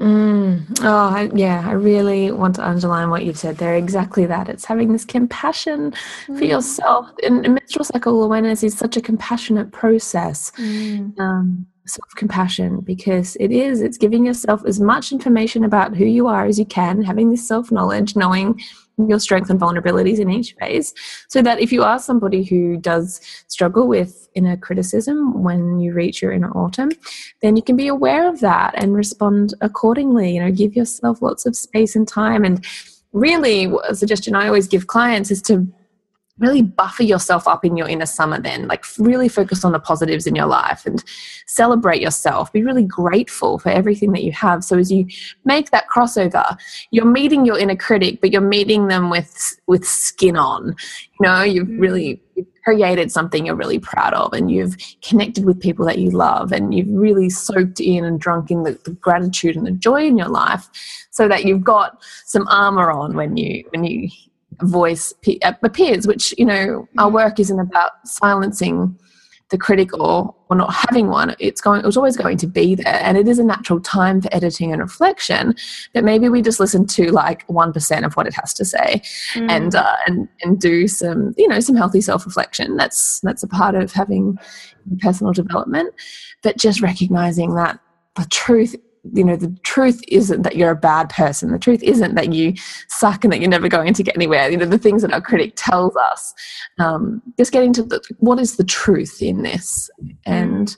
Mm. 0.00 0.78
Oh, 0.82 1.08
I, 1.08 1.30
yeah, 1.34 1.62
I 1.66 1.72
really 1.72 2.30
want 2.32 2.56
to 2.56 2.66
underline 2.66 3.10
what 3.10 3.24
you've 3.24 3.38
said 3.38 3.58
there. 3.58 3.74
Exactly 3.76 4.26
that. 4.26 4.48
It's 4.48 4.64
having 4.64 4.92
this 4.92 5.04
compassion 5.04 5.92
mm. 6.26 6.38
for 6.38 6.44
yourself. 6.44 7.10
And, 7.22 7.44
and 7.44 7.54
menstrual 7.54 7.84
cycle 7.84 8.22
awareness 8.22 8.62
is 8.62 8.76
such 8.76 8.96
a 8.96 9.00
compassionate 9.00 9.72
process. 9.72 10.50
Mm. 10.52 11.18
Um, 11.18 11.66
self 11.86 12.14
compassion 12.16 12.80
because 12.80 13.36
it 13.36 13.52
is, 13.52 13.82
it's 13.82 13.98
giving 13.98 14.24
yourself 14.24 14.64
as 14.64 14.80
much 14.80 15.12
information 15.12 15.64
about 15.64 15.94
who 15.94 16.06
you 16.06 16.26
are 16.26 16.46
as 16.46 16.58
you 16.58 16.64
can, 16.64 17.02
having 17.02 17.30
this 17.30 17.46
self 17.46 17.70
knowledge, 17.70 18.16
knowing 18.16 18.60
your 18.96 19.18
strengths 19.18 19.50
and 19.50 19.60
vulnerabilities 19.60 20.18
in 20.18 20.30
each 20.30 20.54
phase. 20.60 20.94
So 21.28 21.42
that 21.42 21.60
if 21.60 21.72
you 21.72 21.82
are 21.82 21.98
somebody 21.98 22.44
who 22.44 22.76
does 22.76 23.20
struggle 23.48 23.88
with 23.88 24.28
inner 24.34 24.56
criticism 24.56 25.42
when 25.42 25.80
you 25.80 25.92
reach 25.92 26.20
your 26.22 26.32
inner 26.32 26.50
autumn 26.50 26.90
then 27.42 27.56
you 27.56 27.62
can 27.62 27.76
be 27.76 27.88
aware 27.88 28.28
of 28.28 28.40
that 28.40 28.74
and 28.76 28.94
respond 28.94 29.54
accordingly. 29.60 30.34
You 30.34 30.40
know 30.44 30.50
give 30.50 30.74
yourself 30.74 31.22
lots 31.22 31.46
of 31.46 31.56
space 31.56 31.96
and 31.96 32.06
time. 32.06 32.44
And 32.44 32.64
really 33.12 33.72
a 33.88 33.94
suggestion 33.94 34.34
i 34.34 34.48
always 34.48 34.66
give 34.66 34.88
clients 34.88 35.30
is 35.30 35.40
to 35.40 35.64
really 36.38 36.62
buffer 36.62 37.04
yourself 37.04 37.46
up 37.46 37.64
in 37.64 37.76
your 37.76 37.88
inner 37.88 38.06
summer 38.06 38.40
then 38.40 38.66
like 38.66 38.84
really 38.98 39.28
focus 39.28 39.64
on 39.64 39.72
the 39.72 39.78
positives 39.78 40.26
in 40.26 40.34
your 40.34 40.46
life 40.46 40.84
and 40.84 41.04
celebrate 41.46 42.02
yourself. 42.02 42.52
Be 42.52 42.64
really 42.64 42.84
grateful 42.84 43.58
for 43.58 43.68
everything 43.68 44.12
that 44.12 44.24
you 44.24 44.32
have. 44.32 44.64
So 44.64 44.76
as 44.76 44.90
you 44.90 45.06
make 45.44 45.70
that 45.70 45.86
crossover 45.94 46.56
you're 46.90 47.04
meeting 47.04 47.46
your 47.46 47.58
inner 47.58 47.76
critic 47.76 48.20
but 48.20 48.32
you're 48.32 48.40
meeting 48.40 48.88
them 48.88 49.10
with 49.10 49.56
with 49.66 49.86
skin 49.86 50.36
on. 50.36 50.74
You 51.20 51.26
know 51.26 51.42
you've 51.42 51.68
mm. 51.68 51.80
really 51.80 52.20
you've 52.34 52.46
created 52.64 53.12
something 53.12 53.46
you're 53.46 53.54
really 53.54 53.78
proud 53.78 54.14
of 54.14 54.32
and 54.32 54.50
you've 54.50 54.76
connected 55.02 55.44
with 55.44 55.60
people 55.60 55.84
that 55.84 55.98
you 55.98 56.10
love 56.10 56.50
and 56.50 56.74
you've 56.74 56.88
really 56.88 57.30
soaked 57.30 57.78
in 57.78 58.04
and 58.04 58.18
drunk 58.18 58.50
in 58.50 58.62
the, 58.62 58.72
the 58.84 58.92
gratitude 58.92 59.54
and 59.54 59.66
the 59.66 59.70
joy 59.70 60.04
in 60.04 60.18
your 60.18 60.28
life 60.28 60.68
so 61.10 61.28
that 61.28 61.44
you've 61.44 61.62
got 61.62 62.02
some 62.24 62.48
armor 62.48 62.90
on 62.90 63.14
when 63.14 63.36
you 63.36 63.62
when 63.70 63.84
you 63.84 64.08
voice 64.62 65.12
uh, 65.42 65.52
appears, 65.62 66.06
which, 66.06 66.34
you 66.38 66.44
know, 66.44 66.88
our 66.98 67.10
mm. 67.10 67.14
work 67.14 67.40
isn't 67.40 67.60
about 67.60 67.92
silencing 68.04 68.98
the 69.50 69.58
critic 69.58 69.92
or, 69.94 70.34
or 70.48 70.56
not 70.56 70.72
having 70.72 71.08
one. 71.08 71.36
It's 71.38 71.60
going, 71.60 71.84
it's 71.84 71.96
always 71.96 72.16
going 72.16 72.38
to 72.38 72.46
be 72.46 72.74
there. 72.74 72.98
And 73.02 73.16
it 73.16 73.28
is 73.28 73.38
a 73.38 73.44
natural 73.44 73.80
time 73.80 74.20
for 74.20 74.34
editing 74.34 74.72
and 74.72 74.80
reflection 74.80 75.54
that 75.92 76.02
maybe 76.02 76.28
we 76.28 76.42
just 76.42 76.60
listen 76.60 76.86
to 76.88 77.12
like 77.12 77.46
1% 77.48 78.04
of 78.04 78.14
what 78.14 78.26
it 78.26 78.34
has 78.34 78.54
to 78.54 78.64
say 78.64 79.02
mm. 79.34 79.50
and, 79.50 79.74
uh, 79.74 79.96
and, 80.06 80.28
and 80.42 80.60
do 80.60 80.88
some, 80.88 81.34
you 81.36 81.46
know, 81.46 81.60
some 81.60 81.76
healthy 81.76 82.00
self-reflection. 82.00 82.76
That's, 82.76 83.20
that's 83.20 83.42
a 83.42 83.48
part 83.48 83.74
of 83.74 83.92
having 83.92 84.38
personal 85.00 85.32
development, 85.32 85.94
but 86.42 86.56
just 86.56 86.80
recognizing 86.80 87.54
that 87.54 87.78
the 88.16 88.26
truth 88.30 88.74
you 89.12 89.24
know 89.24 89.36
the 89.36 89.54
truth 89.62 90.02
isn't 90.08 90.42
that 90.42 90.56
you're 90.56 90.70
a 90.70 90.76
bad 90.76 91.10
person. 91.10 91.52
The 91.52 91.58
truth 91.58 91.82
isn't 91.82 92.14
that 92.14 92.32
you 92.32 92.54
suck 92.88 93.24
and 93.24 93.32
that 93.32 93.40
you're 93.40 93.50
never 93.50 93.68
going 93.68 93.94
to 93.94 94.02
get 94.02 94.16
anywhere. 94.16 94.50
You 94.50 94.56
know 94.56 94.66
the 94.66 94.78
things 94.78 95.02
that 95.02 95.12
our 95.12 95.20
critic 95.20 95.52
tells 95.56 95.94
us 95.96 96.34
um, 96.78 97.22
just 97.36 97.52
getting 97.52 97.72
to 97.74 97.82
the, 97.82 98.02
what 98.18 98.38
is 98.38 98.56
the 98.56 98.64
truth 98.64 99.20
in 99.20 99.42
this? 99.42 99.90
And 100.26 100.76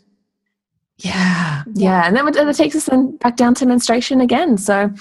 yeah 0.99 1.63
yeah. 1.75 2.07
And 2.07 2.17
then 2.17 2.27
it 2.49 2.57
takes 2.57 2.75
us 2.75 2.87
then 2.87 3.17
back 3.19 3.37
down 3.37 3.55
to 3.55 3.67
menstruation 3.67 4.21
again. 4.21 4.59
So 4.59 4.93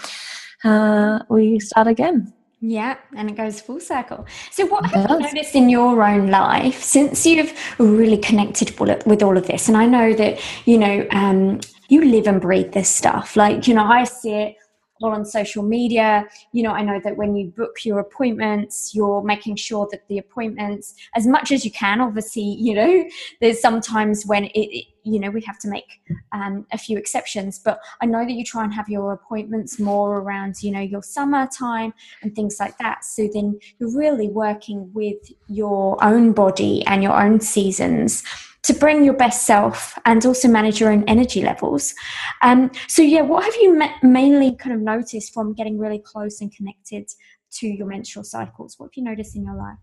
uh, 0.64 1.20
we 1.30 1.60
start 1.60 1.88
again. 1.88 2.34
Yeah, 2.62 2.98
and 3.16 3.30
it 3.30 3.36
goes 3.36 3.62
full 3.62 3.80
circle. 3.80 4.26
So, 4.50 4.66
what 4.66 4.86
have 4.88 5.12
you 5.12 5.20
noticed 5.20 5.54
in 5.54 5.70
your 5.70 6.02
own 6.02 6.32
life 6.32 6.82
since 6.82 7.24
you've 7.24 7.54
really 7.78 8.18
connected 8.18 8.80
with 8.80 9.22
all 9.22 9.38
of 9.38 9.46
this? 9.46 9.68
And 9.68 9.78
I 9.78 9.86
know 9.86 10.14
that 10.14 10.40
you 10.66 10.80
know 10.80 11.06
um, 11.12 11.60
you 11.90 12.04
live 12.04 12.28
and 12.28 12.42
breathe 12.42 12.72
this 12.72 12.90
stuff. 12.90 13.36
Like, 13.36 13.68
you 13.68 13.74
know, 13.74 13.86
I 13.86 14.04
see 14.04 14.32
it 14.32 14.56
all 15.02 15.12
on 15.12 15.26
social 15.26 15.64
media. 15.64 16.26
You 16.54 16.64
know, 16.64 16.72
I 16.72 16.82
know 16.82 17.00
that 17.04 17.18
when 17.18 17.36
you 17.36 17.48
book 17.48 17.84
your 17.84 18.00
appointments, 18.00 18.94
you're 18.96 19.22
making 19.24 19.58
sure 19.58 19.88
that 19.92 20.08
the 20.08 20.18
appointments, 20.18 20.96
as 21.16 21.28
much 21.28 21.52
as 21.52 21.66
you 21.66 21.72
can, 21.72 22.02
obviously, 22.02 22.44
you 22.44 22.74
know, 22.74 23.06
there's 23.42 23.60
sometimes 23.60 24.26
when 24.26 24.46
it, 24.56 24.86
you 25.04 25.20
know, 25.20 25.30
we 25.30 25.42
have 25.42 25.60
to 25.60 25.68
make 25.68 26.02
um, 26.32 26.66
a 26.72 26.78
few 26.78 26.98
exceptions, 26.98 27.60
but 27.60 27.80
I 28.02 28.06
know 28.06 28.26
that 28.26 28.32
you 28.32 28.44
try 28.44 28.64
and 28.64 28.74
have 28.74 28.90
your 28.90 29.14
appointments 29.14 29.80
more 29.80 30.20
around, 30.20 30.56
you 30.64 30.72
know, 30.72 30.80
your 30.80 31.04
summertime 31.04 31.94
and 32.22 32.34
things 32.34 32.58
like 32.60 32.78
that. 32.80 33.04
So 33.04 33.30
then 33.32 33.60
you're 33.80 33.96
really 33.96 34.30
working 34.30 34.92
with 34.94 35.18
your 35.48 36.02
own 36.04 36.32
body 36.32 36.86
and 36.88 37.04
your 37.04 37.22
own 37.22 37.40
seasons 37.40 38.24
to 38.66 38.74
bring 38.74 39.04
your 39.04 39.14
best 39.14 39.46
self 39.46 39.98
and 40.06 40.26
also 40.26 40.48
manage 40.48 40.80
your 40.80 40.92
own 40.92 41.04
energy 41.08 41.42
levels. 41.42 41.94
Um, 42.42 42.72
so, 42.88 43.02
yeah, 43.02 43.22
what 43.22 43.44
have 43.44 43.56
you 43.56 43.78
ma- 43.78 43.98
mainly 44.02 44.56
kind 44.56 44.76
of 44.76 44.82
noticed 44.82 45.34
from 45.34 45.54
getting 45.54 45.78
really 45.78 46.00
close 46.00 46.42
and 46.42 46.54
connected 46.56 47.08
to 47.54 47.68
your 47.68 47.88
menstrual 47.88 48.26
cycles? 48.26 48.76
What 48.78 48.88
have 48.88 48.92
you 48.96 49.04
noticed 49.04 49.36
in 49.36 49.44
your 49.44 49.56
life? 49.56 49.78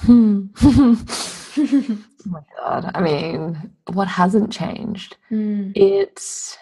Hmm. 0.00 0.46
oh 0.62 2.04
my 2.26 2.40
god! 2.56 2.90
I 2.94 3.00
mean, 3.00 3.72
what 3.92 4.08
hasn't 4.08 4.52
changed? 4.52 5.16
Mm. 5.30 5.72
It's 5.74 6.56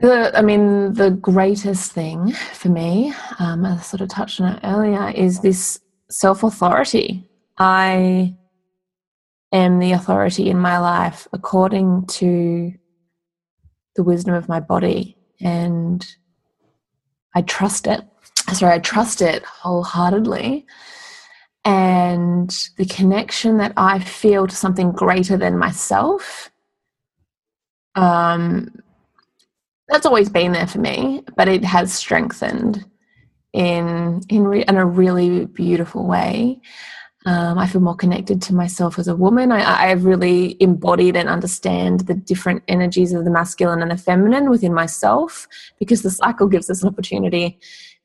the. 0.00 0.36
I 0.36 0.42
mean, 0.42 0.94
the 0.94 1.10
greatest 1.10 1.92
thing 1.92 2.32
for 2.32 2.70
me, 2.70 3.12
um, 3.38 3.66
I 3.66 3.76
sort 3.80 4.00
of 4.00 4.08
touched 4.08 4.40
on 4.40 4.54
it 4.54 4.60
earlier, 4.64 5.10
is 5.10 5.40
this 5.40 5.78
self 6.08 6.42
authority. 6.42 7.28
I 7.58 8.34
am 9.52 9.78
the 9.78 9.92
authority 9.92 10.48
in 10.48 10.58
my 10.58 10.78
life 10.78 11.28
according 11.32 12.06
to 12.06 12.72
the 13.96 14.02
wisdom 14.02 14.34
of 14.34 14.48
my 14.48 14.60
body 14.60 15.16
and 15.40 16.06
I 17.34 17.42
trust 17.42 17.86
it. 17.86 18.02
Sorry, 18.52 18.74
I 18.74 18.78
trust 18.78 19.22
it 19.22 19.44
wholeheartedly. 19.44 20.66
And 21.64 22.50
the 22.76 22.86
connection 22.86 23.58
that 23.58 23.72
I 23.76 24.00
feel 24.00 24.46
to 24.46 24.54
something 24.54 24.92
greater 24.92 25.36
than 25.36 25.56
myself, 25.56 26.50
um, 27.94 28.82
that's 29.88 30.06
always 30.06 30.28
been 30.28 30.52
there 30.52 30.66
for 30.66 30.78
me, 30.78 31.22
but 31.36 31.48
it 31.48 31.64
has 31.64 31.92
strengthened 31.92 32.84
in 33.52 34.22
in, 34.28 34.44
re- 34.44 34.64
in 34.66 34.76
a 34.76 34.86
really 34.86 35.46
beautiful 35.46 36.06
way. 36.06 36.60
Um, 37.24 37.56
I 37.56 37.68
feel 37.68 37.80
more 37.80 37.94
connected 37.94 38.42
to 38.42 38.54
myself 38.54 38.98
as 38.98 39.06
a 39.06 39.14
woman. 39.14 39.52
I, 39.52 39.90
I've 39.90 40.04
really 40.04 40.56
embodied 40.60 41.16
and 41.16 41.28
understand 41.28 42.00
the 42.00 42.14
different 42.14 42.64
energies 42.66 43.12
of 43.12 43.24
the 43.24 43.30
masculine 43.30 43.80
and 43.80 43.92
the 43.92 43.96
feminine 43.96 44.50
within 44.50 44.74
myself 44.74 45.46
because 45.78 46.02
the 46.02 46.10
cycle 46.10 46.48
gives 46.48 46.68
us 46.68 46.82
an 46.82 46.88
opportunity 46.88 47.60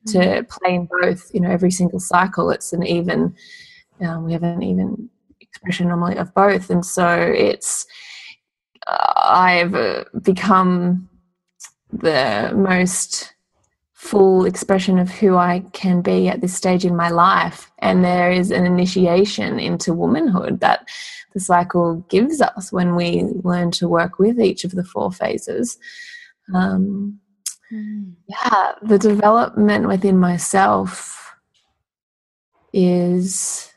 to 0.06 0.18
mm-hmm. 0.18 0.44
play 0.44 0.74
in 0.76 0.88
both. 1.00 1.30
You 1.34 1.40
know, 1.40 1.50
every 1.50 1.72
single 1.72 1.98
cycle, 1.98 2.50
it's 2.50 2.72
an 2.72 2.84
even, 2.84 3.34
um, 4.00 4.24
we 4.24 4.32
have 4.32 4.44
an 4.44 4.62
even 4.62 5.10
expression 5.40 5.88
normally 5.88 6.16
of 6.16 6.32
both. 6.34 6.70
And 6.70 6.86
so 6.86 7.08
it's, 7.08 7.86
uh, 8.86 9.12
I've 9.16 9.74
uh, 9.74 10.04
become 10.22 11.08
the 11.92 12.52
most 12.54 13.34
full 13.98 14.44
expression 14.44 14.96
of 14.96 15.10
who 15.10 15.36
I 15.36 15.64
can 15.72 16.02
be 16.02 16.28
at 16.28 16.40
this 16.40 16.54
stage 16.54 16.84
in 16.84 16.94
my 16.94 17.08
life. 17.08 17.68
And 17.80 18.04
there 18.04 18.30
is 18.30 18.52
an 18.52 18.64
initiation 18.64 19.58
into 19.58 19.92
womanhood 19.92 20.60
that 20.60 20.88
the 21.34 21.40
cycle 21.40 21.96
gives 22.08 22.40
us 22.40 22.70
when 22.70 22.94
we 22.94 23.24
learn 23.42 23.72
to 23.72 23.88
work 23.88 24.20
with 24.20 24.40
each 24.40 24.62
of 24.62 24.70
the 24.70 24.84
four 24.84 25.10
phases. 25.10 25.78
Um, 26.54 27.18
mm. 27.72 28.12
Yeah, 28.28 28.74
the 28.82 29.00
development 29.00 29.88
within 29.88 30.16
myself 30.16 31.34
is, 32.72 33.68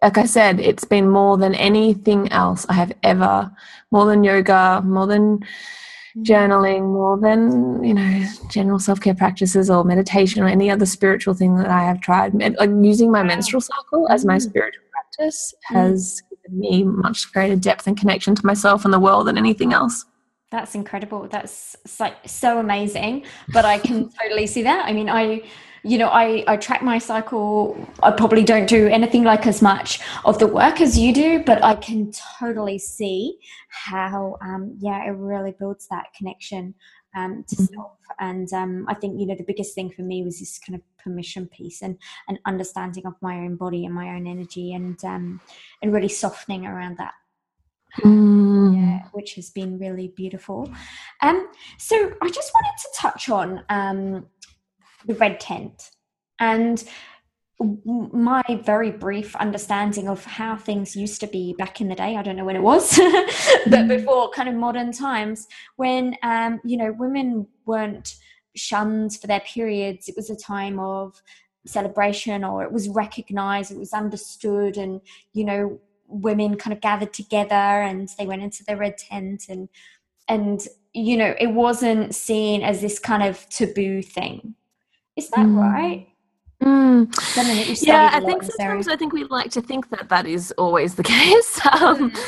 like 0.00 0.16
I 0.16 0.26
said, 0.26 0.60
it's 0.60 0.84
been 0.84 1.08
more 1.08 1.38
than 1.38 1.56
anything 1.56 2.30
else 2.30 2.66
I 2.68 2.74
have 2.74 2.92
ever, 3.02 3.50
more 3.90 4.06
than 4.06 4.22
yoga, 4.22 4.80
more 4.84 5.08
than 5.08 5.40
journaling 6.18 6.92
more 6.92 7.18
than 7.18 7.82
you 7.82 7.92
know 7.92 8.24
general 8.48 8.78
self-care 8.78 9.14
practices 9.14 9.68
or 9.68 9.82
meditation 9.82 10.42
or 10.42 10.46
any 10.46 10.70
other 10.70 10.86
spiritual 10.86 11.34
thing 11.34 11.56
that 11.56 11.68
i 11.68 11.82
have 11.82 12.00
tried. 12.00 12.34
Like 12.34 12.70
using 12.80 13.10
my 13.10 13.22
menstrual 13.22 13.60
cycle 13.60 14.08
as 14.08 14.24
my 14.24 14.36
mm. 14.36 14.42
spiritual 14.42 14.84
practice 14.92 15.54
mm. 15.70 15.74
has 15.74 16.22
given 16.30 16.60
me 16.60 16.84
much 16.84 17.32
greater 17.32 17.56
depth 17.56 17.86
and 17.86 17.96
connection 17.96 18.34
to 18.36 18.46
myself 18.46 18.84
and 18.84 18.94
the 18.94 19.00
world 19.00 19.26
than 19.26 19.36
anything 19.36 19.72
else. 19.72 20.04
That's 20.50 20.76
incredible. 20.76 21.26
That's 21.28 21.74
so, 21.84 22.12
so 22.26 22.58
amazing. 22.60 23.24
But 23.52 23.64
i 23.64 23.78
can 23.78 24.08
totally 24.22 24.46
see 24.46 24.62
that. 24.62 24.86
I 24.86 24.92
mean 24.92 25.08
i 25.08 25.42
you 25.84 25.98
know, 25.98 26.08
I, 26.08 26.44
I 26.46 26.56
track 26.56 26.82
my 26.82 26.98
cycle. 26.98 27.76
I 28.02 28.10
probably 28.10 28.42
don't 28.42 28.66
do 28.66 28.88
anything 28.88 29.22
like 29.22 29.46
as 29.46 29.60
much 29.60 30.00
of 30.24 30.38
the 30.38 30.46
work 30.46 30.80
as 30.80 30.98
you 30.98 31.12
do, 31.12 31.42
but 31.44 31.62
I 31.62 31.74
can 31.74 32.10
totally 32.38 32.78
see 32.78 33.36
how, 33.68 34.38
um, 34.40 34.76
yeah, 34.80 35.04
it 35.04 35.10
really 35.10 35.52
builds 35.52 35.86
that 35.88 36.06
connection 36.16 36.74
um, 37.14 37.44
to 37.48 37.56
mm-hmm. 37.56 37.74
self. 37.74 37.98
And 38.18 38.50
um, 38.54 38.86
I 38.88 38.94
think, 38.94 39.20
you 39.20 39.26
know, 39.26 39.34
the 39.34 39.44
biggest 39.44 39.74
thing 39.74 39.90
for 39.90 40.02
me 40.02 40.24
was 40.24 40.38
this 40.38 40.58
kind 40.58 40.74
of 40.74 40.82
permission 40.96 41.46
piece 41.48 41.82
and 41.82 41.98
an 42.28 42.38
understanding 42.46 43.04
of 43.06 43.14
my 43.20 43.36
own 43.36 43.56
body 43.56 43.84
and 43.84 43.94
my 43.94 44.08
own 44.08 44.26
energy 44.26 44.72
and, 44.72 45.04
um, 45.04 45.40
and 45.82 45.92
really 45.92 46.08
softening 46.08 46.66
around 46.66 46.96
that 46.96 47.12
Mm. 48.00 48.74
Yeah, 48.74 49.08
which 49.12 49.34
has 49.34 49.50
been 49.50 49.78
really 49.78 50.08
beautiful. 50.08 50.68
Um, 51.22 51.48
so 51.78 52.12
I 52.20 52.28
just 52.28 52.52
wanted 52.52 52.76
to 52.82 52.88
touch 52.96 53.28
on 53.28 53.62
um, 53.68 54.26
the 55.06 55.14
red 55.14 55.40
tent 55.40 55.90
and 56.40 56.84
my 57.86 58.42
very 58.64 58.90
brief 58.90 59.36
understanding 59.36 60.08
of 60.08 60.24
how 60.24 60.56
things 60.56 60.96
used 60.96 61.20
to 61.20 61.26
be 61.28 61.54
back 61.56 61.80
in 61.80 61.88
the 61.88 61.94
day 61.94 62.16
i 62.16 62.22
don't 62.22 62.36
know 62.36 62.44
when 62.44 62.56
it 62.56 62.62
was 62.62 62.96
but 62.96 63.84
mm. 63.84 63.88
before 63.88 64.28
kind 64.30 64.48
of 64.48 64.54
modern 64.56 64.90
times 64.90 65.46
when 65.76 66.16
um, 66.22 66.60
you 66.64 66.76
know 66.76 66.92
women 66.98 67.46
weren't 67.64 68.16
shunned 68.56 69.16
for 69.16 69.26
their 69.26 69.40
periods. 69.40 70.08
It 70.08 70.16
was 70.16 70.30
a 70.30 70.36
time 70.36 70.78
of 70.78 71.20
celebration 71.66 72.44
or 72.44 72.62
it 72.62 72.72
was 72.72 72.88
recognized, 72.88 73.72
it 73.72 73.78
was 73.78 73.92
understood, 73.92 74.76
and, 74.76 75.00
you 75.32 75.44
know, 75.44 75.80
women 76.06 76.56
kind 76.56 76.72
of 76.72 76.80
gathered 76.80 77.12
together 77.12 77.54
and 77.54 78.08
they 78.18 78.26
went 78.26 78.42
into 78.42 78.64
the 78.64 78.76
red 78.76 78.98
tent 78.98 79.44
and, 79.48 79.68
and, 80.28 80.66
you 80.92 81.16
know, 81.16 81.34
it 81.40 81.48
wasn't 81.48 82.14
seen 82.14 82.62
as 82.62 82.80
this 82.80 82.98
kind 82.98 83.22
of 83.22 83.48
taboo 83.48 84.02
thing. 84.02 84.54
Is 85.16 85.30
that 85.30 85.46
mm. 85.46 85.56
right? 85.56 86.08
Mm. 86.62 87.84
Yeah, 87.86 88.10
I 88.12 88.20
think 88.20 88.42
sometimes 88.42 88.88
I 88.88 88.96
think 88.96 89.12
we 89.12 89.24
like 89.24 89.50
to 89.52 89.60
think 89.60 89.90
that 89.90 90.08
that 90.08 90.26
is 90.26 90.52
always 90.52 90.94
the 90.94 91.02
case. 91.14 91.60
Um, 91.66 92.10
mm. 92.10 92.20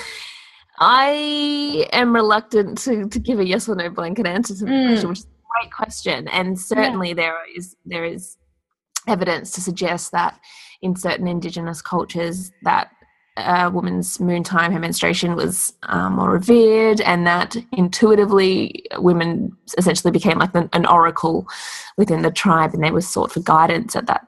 I 0.78 1.88
am 1.92 2.14
reluctant 2.14 2.78
to, 2.78 3.08
to 3.08 3.18
give 3.18 3.40
a 3.40 3.46
yes 3.46 3.68
or 3.68 3.74
no 3.74 3.88
blanket 3.88 4.26
answer 4.26 4.54
to 4.54 4.64
the 4.64 4.70
mm. 4.70 4.88
question, 4.88 5.08
which 5.08 5.18
is 5.20 5.24
a 5.24 5.60
great 5.60 5.72
question. 5.72 6.28
And 6.28 6.58
certainly 6.58 7.08
yeah. 7.08 7.14
there 7.14 7.36
is 7.56 7.76
there 7.84 8.04
is 8.04 8.36
evidence 9.08 9.52
to 9.52 9.60
suggest 9.60 10.12
that 10.12 10.38
in 10.82 10.96
certain 10.96 11.26
indigenous 11.26 11.80
cultures 11.80 12.50
that 12.62 12.90
a 13.36 13.70
woman's 13.70 14.18
moon 14.18 14.42
time, 14.42 14.72
her 14.72 14.78
menstruation 14.78 15.36
was 15.36 15.72
um, 15.84 16.14
more 16.14 16.30
revered, 16.30 17.00
and 17.02 17.26
that 17.26 17.56
intuitively 17.72 18.84
women 18.98 19.56
essentially 19.76 20.10
became 20.10 20.38
like 20.38 20.54
an, 20.54 20.86
oracle 20.86 21.46
within 21.96 22.22
the 22.22 22.30
tribe, 22.30 22.72
and 22.74 22.82
they 22.82 22.90
were 22.90 23.00
sought 23.00 23.32
for 23.32 23.40
guidance 23.40 23.94
at 23.96 24.06
that 24.06 24.26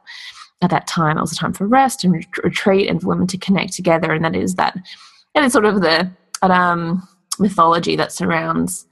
at 0.61 0.71
that 0.71 0.87
time. 0.87 1.17
It 1.17 1.21
was 1.21 1.33
a 1.33 1.37
time 1.37 1.53
for 1.53 1.67
rest 1.67 2.05
and 2.05 2.27
retreat, 2.43 2.89
and 2.89 3.01
for 3.01 3.09
women 3.09 3.27
to 3.29 3.39
connect 3.39 3.73
together, 3.73 4.13
and 4.13 4.25
that 4.25 4.37
is 4.37 4.57
that 4.57 4.77
And 5.35 5.45
it's 5.45 5.55
sort 5.55 5.65
of 5.65 5.81
the 5.81 6.11
um, 6.43 7.07
mythology 7.39 7.97
that 7.97 8.13
surrounds 8.13 8.87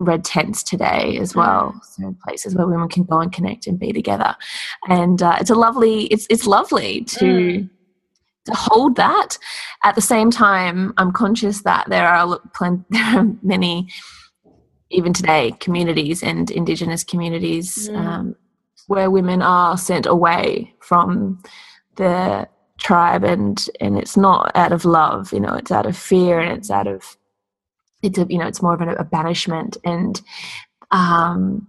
red 0.00 0.24
tents 0.24 0.62
today 0.62 1.16
as 1.18 1.34
well 1.36 1.72
mm. 1.72 1.80
so 1.84 2.16
places 2.24 2.54
where 2.54 2.66
women 2.66 2.88
can 2.88 3.04
go 3.04 3.20
and 3.20 3.32
connect 3.32 3.68
and 3.68 3.78
be 3.78 3.92
together 3.92 4.34
and 4.88 5.22
uh, 5.22 5.36
it's 5.40 5.50
a 5.50 5.54
lovely 5.54 6.06
it's 6.06 6.26
it's 6.28 6.46
lovely 6.48 7.04
to 7.04 7.24
mm. 7.24 7.70
To 8.44 8.52
hold 8.54 8.96
that 8.96 9.38
at 9.82 9.94
the 9.94 10.00
same 10.00 10.30
time 10.30 10.92
i'm 10.96 11.12
conscious 11.12 11.62
that 11.62 11.88
there 11.88 12.08
are 12.08 12.38
plenty 12.54 12.84
there 12.90 13.18
are 13.18 13.26
many 13.42 13.88
even 14.90 15.12
today 15.12 15.52
communities 15.60 16.22
and 16.22 16.50
indigenous 16.50 17.04
communities 17.04 17.88
mm. 17.88 17.96
um, 17.96 18.36
where 18.86 19.10
women 19.10 19.42
are 19.42 19.76
sent 19.76 20.06
away 20.06 20.74
from 20.80 21.42
the 21.96 22.46
tribe 22.78 23.24
and 23.24 23.68
and 23.80 23.96
it's 23.96 24.16
not 24.16 24.50
out 24.54 24.72
of 24.72 24.84
love 24.84 25.32
you 25.32 25.40
know 25.40 25.54
it's 25.54 25.70
out 25.70 25.86
of 25.86 25.96
fear 25.96 26.40
and 26.40 26.52
it's 26.52 26.70
out 26.70 26.86
of 26.86 27.16
it's 28.02 28.18
a 28.18 28.26
you 28.28 28.38
know 28.38 28.46
it's 28.46 28.62
more 28.62 28.74
of 28.74 28.80
a, 28.80 28.94
a 28.96 29.04
banishment 29.04 29.76
and 29.84 30.20
um 30.90 31.66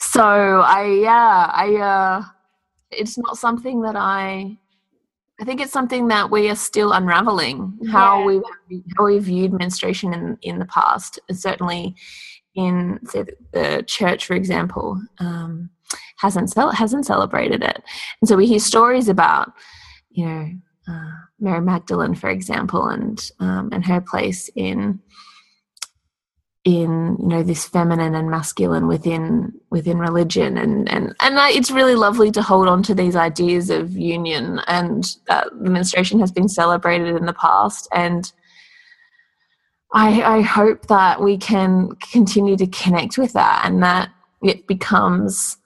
so 0.00 0.22
i 0.22 0.84
yeah 0.86 1.50
i 1.52 1.74
uh 1.76 2.24
it's 2.90 3.18
not 3.18 3.36
something 3.36 3.82
that 3.82 3.96
i 3.96 4.56
i 5.40 5.44
think 5.44 5.60
it's 5.60 5.72
something 5.72 6.08
that 6.08 6.30
we 6.30 6.48
are 6.48 6.56
still 6.56 6.92
unraveling 6.92 7.78
how 7.90 8.18
yeah. 8.20 8.24
we 8.68 8.82
how 8.96 9.04
we 9.04 9.18
viewed 9.18 9.52
menstruation 9.52 10.12
in 10.12 10.38
in 10.42 10.58
the 10.58 10.66
past 10.66 11.18
certainly 11.30 11.94
in 12.54 12.98
say 13.04 13.24
the 13.52 13.84
church 13.86 14.26
for 14.26 14.34
example 14.34 15.00
um 15.18 15.70
hasn't 16.18 16.52
hasn't 16.74 17.06
celebrated 17.06 17.62
it 17.62 17.82
and 18.20 18.28
so 18.28 18.36
we 18.36 18.46
hear 18.46 18.58
stories 18.60 19.08
about 19.08 19.52
you 20.10 20.26
know 20.26 20.50
uh, 20.88 21.10
Mary 21.40 21.60
Magdalene, 21.60 22.14
for 22.14 22.30
example, 22.30 22.88
and 22.88 23.30
um, 23.40 23.70
and 23.72 23.84
her 23.84 24.00
place 24.00 24.50
in 24.54 25.00
in 26.64 27.16
you 27.20 27.26
know 27.26 27.42
this 27.42 27.66
feminine 27.66 28.14
and 28.14 28.30
masculine 28.30 28.86
within 28.86 29.52
within 29.70 29.98
religion. 29.98 30.56
And 30.56 30.88
and 30.88 31.14
and 31.20 31.36
it's 31.54 31.70
really 31.70 31.94
lovely 31.94 32.30
to 32.32 32.42
hold 32.42 32.68
on 32.68 32.82
to 32.84 32.94
these 32.94 33.16
ideas 33.16 33.70
of 33.70 33.92
union 33.92 34.60
and 34.66 35.16
that 35.28 35.48
the 35.62 35.70
menstruation 35.70 36.20
has 36.20 36.32
been 36.32 36.48
celebrated 36.48 37.16
in 37.16 37.26
the 37.26 37.34
past. 37.34 37.86
And 37.92 38.32
I, 39.92 40.38
I 40.38 40.40
hope 40.40 40.88
that 40.88 41.22
we 41.22 41.38
can 41.38 41.90
continue 42.10 42.56
to 42.56 42.66
connect 42.66 43.16
with 43.16 43.32
that 43.34 43.62
and 43.64 43.82
that 43.82 44.10
it 44.42 44.66
becomes 44.66 45.56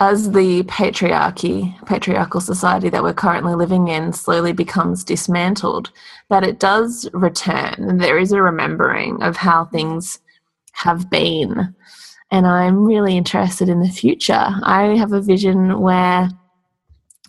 as 0.00 0.30
the 0.30 0.62
patriarchy, 0.64 1.74
patriarchal 1.86 2.40
society 2.40 2.88
that 2.88 3.02
we're 3.02 3.12
currently 3.12 3.54
living 3.54 3.88
in 3.88 4.12
slowly 4.12 4.52
becomes 4.52 5.02
dismantled, 5.02 5.90
that 6.30 6.44
it 6.44 6.60
does 6.60 7.08
return. 7.12 7.74
And 7.78 8.00
there 8.00 8.18
is 8.18 8.30
a 8.30 8.40
remembering 8.40 9.20
of 9.22 9.36
how 9.36 9.64
things 9.64 10.20
have 10.72 11.10
been. 11.10 11.74
And 12.30 12.46
I'm 12.46 12.84
really 12.84 13.16
interested 13.16 13.68
in 13.68 13.80
the 13.80 13.88
future. 13.88 14.46
I 14.62 14.96
have 14.96 15.12
a 15.12 15.20
vision 15.20 15.80
where 15.80 16.28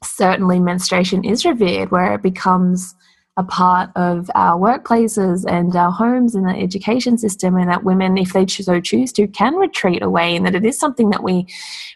certainly 0.04 0.60
menstruation 0.60 1.24
is 1.24 1.46
revered, 1.46 1.90
where 1.90 2.14
it 2.14 2.22
becomes 2.22 2.94
a 3.40 3.44
part 3.44 3.90
of 3.96 4.30
our 4.36 4.60
workplaces 4.60 5.46
and 5.50 5.74
our 5.74 5.92
homes 5.92 6.36
and 6.36 6.46
the 6.46 6.52
education 6.52 7.18
system, 7.18 7.56
and 7.56 7.70
that 7.70 7.86
women, 7.86 8.18
if 8.18 8.34
they 8.34 8.46
so 8.46 8.82
choose 8.82 9.14
to, 9.14 9.28
can 9.28 9.56
retreat 9.56 10.04
away, 10.04 10.36
and 10.36 10.46
that 10.46 10.56
it 10.56 10.66
is 10.66 10.78
something 10.78 11.10
that 11.10 11.24
we 11.24 11.48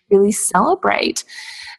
really 0.10 0.32
celebrate. 0.32 1.26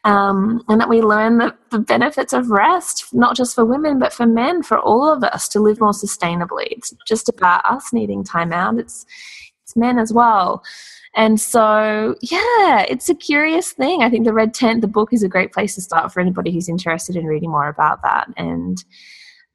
Um, 0.03 0.63
and 0.67 0.79
that 0.79 0.87
we 0.87 1.01
learn 1.01 1.39
the, 1.39 1.55
the 1.71 1.79
benefits 1.79 2.31
of 2.31 2.51
rest, 2.51 3.05
not 3.11 3.35
just 3.35 3.55
for 3.55 3.65
women, 3.65 3.97
but 3.97 4.13
for 4.13 4.27
men, 4.27 4.61
for 4.61 4.77
all 4.77 5.11
of 5.11 5.23
us 5.23 5.47
to 5.49 5.59
live 5.59 5.79
more 5.79 5.93
sustainably. 5.93 6.67
It's 6.69 6.93
just 7.07 7.27
about 7.27 7.65
us 7.65 7.91
needing 7.91 8.23
time 8.23 8.53
out, 8.53 8.77
it's, 8.77 9.03
it's 9.63 9.75
men 9.75 9.97
as 9.97 10.13
well. 10.13 10.63
And 11.15 11.41
so, 11.41 12.13
yeah, 12.21 12.85
it's 12.87 13.09
a 13.09 13.15
curious 13.15 13.71
thing. 13.71 14.03
I 14.03 14.09
think 14.11 14.25
the 14.25 14.33
Red 14.33 14.53
Tent, 14.53 14.81
the 14.81 14.87
book, 14.87 15.11
is 15.11 15.23
a 15.23 15.29
great 15.29 15.51
place 15.51 15.73
to 15.73 15.81
start 15.81 16.13
for 16.13 16.19
anybody 16.19 16.51
who's 16.51 16.69
interested 16.69 17.15
in 17.15 17.25
reading 17.25 17.49
more 17.49 17.69
about 17.69 18.03
that. 18.03 18.27
And 18.37 18.83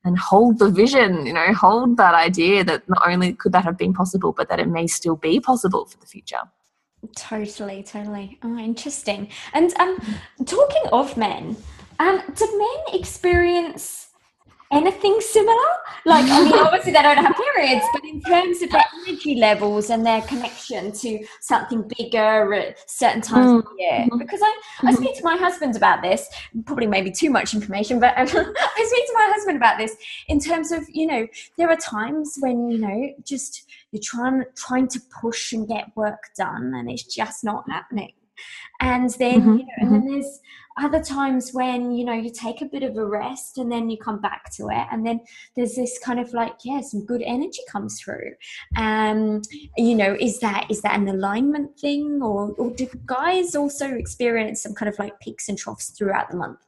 and 0.04 0.18
hold 0.18 0.58
the 0.58 0.70
vision, 0.70 1.26
you 1.26 1.32
know, 1.32 1.52
hold 1.52 1.96
that 1.96 2.14
idea 2.14 2.64
that 2.64 2.88
not 2.88 3.02
only 3.06 3.34
could 3.34 3.52
that 3.52 3.64
have 3.64 3.76
been 3.76 3.92
possible, 3.92 4.32
but 4.32 4.48
that 4.48 4.60
it 4.60 4.68
may 4.68 4.86
still 4.86 5.16
be 5.16 5.40
possible 5.40 5.84
for 5.84 5.98
the 5.98 6.06
future. 6.06 6.42
Totally, 7.16 7.82
totally. 7.82 8.38
Oh, 8.42 8.58
interesting. 8.58 9.28
And 9.52 9.72
um, 9.78 9.98
talking 10.44 10.82
of 10.92 11.16
men, 11.16 11.56
um, 11.98 12.22
do 12.34 12.58
men 12.58 13.00
experience 13.00 14.09
anything 14.70 15.20
similar? 15.20 15.56
Like, 16.04 16.24
I 16.30 16.44
mean, 16.44 16.54
obviously 16.58 16.92
they 16.92 17.02
don't 17.02 17.18
have 17.18 17.36
periods, 17.36 17.84
but 17.92 18.04
in 18.04 18.20
terms 18.20 18.62
of 18.62 18.70
their 18.70 18.84
energy 19.06 19.34
levels 19.36 19.90
and 19.90 20.04
their 20.04 20.22
connection 20.22 20.92
to 20.92 21.24
something 21.40 21.90
bigger 21.98 22.54
at 22.54 22.90
certain 22.90 23.20
times 23.20 23.46
mm. 23.46 23.58
of 23.58 23.64
the 23.64 23.74
year. 23.78 24.06
Mm-hmm. 24.06 24.18
Because 24.18 24.40
I, 24.42 24.46
I 24.46 24.92
mm-hmm. 24.92 25.02
speak 25.02 25.16
to 25.18 25.24
my 25.24 25.36
husband 25.36 25.76
about 25.76 26.02
this, 26.02 26.28
probably 26.64 26.86
maybe 26.86 27.10
too 27.10 27.30
much 27.30 27.54
information, 27.54 28.00
but 28.00 28.14
I 28.16 28.24
speak 28.24 28.46
to 28.46 29.14
my 29.14 29.28
husband 29.32 29.56
about 29.56 29.78
this 29.78 29.96
in 30.28 30.40
terms 30.40 30.72
of, 30.72 30.84
you 30.88 31.06
know, 31.06 31.26
there 31.56 31.68
are 31.70 31.76
times 31.76 32.36
when, 32.40 32.70
you 32.70 32.78
know, 32.78 33.14
just 33.24 33.70
you're 33.92 34.02
trying 34.02 34.44
trying 34.56 34.88
to 34.88 35.00
push 35.20 35.52
and 35.52 35.66
get 35.66 35.94
work 35.96 36.30
done 36.36 36.72
and 36.76 36.90
it's 36.90 37.02
just 37.04 37.44
not 37.44 37.64
happening. 37.68 38.12
And 38.80 39.10
then, 39.18 39.40
mm-hmm. 39.40 39.56
you 39.58 39.64
know, 39.64 39.72
and 39.78 39.92
then 39.92 40.00
mm-hmm. 40.00 40.12
there's 40.12 40.40
other 40.78 41.02
times 41.02 41.50
when 41.52 41.92
you 41.92 42.04
know 42.04 42.12
you 42.12 42.30
take 42.30 42.62
a 42.62 42.66
bit 42.66 42.82
of 42.82 42.96
a 42.96 43.04
rest 43.04 43.58
and 43.58 43.70
then 43.70 43.90
you 43.90 43.98
come 43.98 44.20
back 44.20 44.50
to 44.52 44.68
it 44.68 44.86
and 44.90 45.06
then 45.06 45.20
there's 45.56 45.74
this 45.74 45.98
kind 45.98 46.20
of 46.20 46.32
like 46.32 46.54
yeah 46.64 46.80
some 46.80 47.04
good 47.04 47.22
energy 47.22 47.60
comes 47.68 48.00
through 48.00 48.32
um 48.76 49.42
you 49.76 49.94
know 49.94 50.16
is 50.20 50.38
that 50.40 50.66
is 50.70 50.80
that 50.82 50.98
an 50.98 51.08
alignment 51.08 51.78
thing 51.78 52.20
or, 52.22 52.52
or 52.52 52.70
do 52.70 52.88
guys 53.06 53.54
also 53.54 53.88
experience 53.88 54.62
some 54.62 54.74
kind 54.74 54.88
of 54.88 54.98
like 54.98 55.18
peaks 55.20 55.48
and 55.48 55.58
troughs 55.58 55.90
throughout 55.90 56.30
the 56.30 56.36
month 56.36 56.58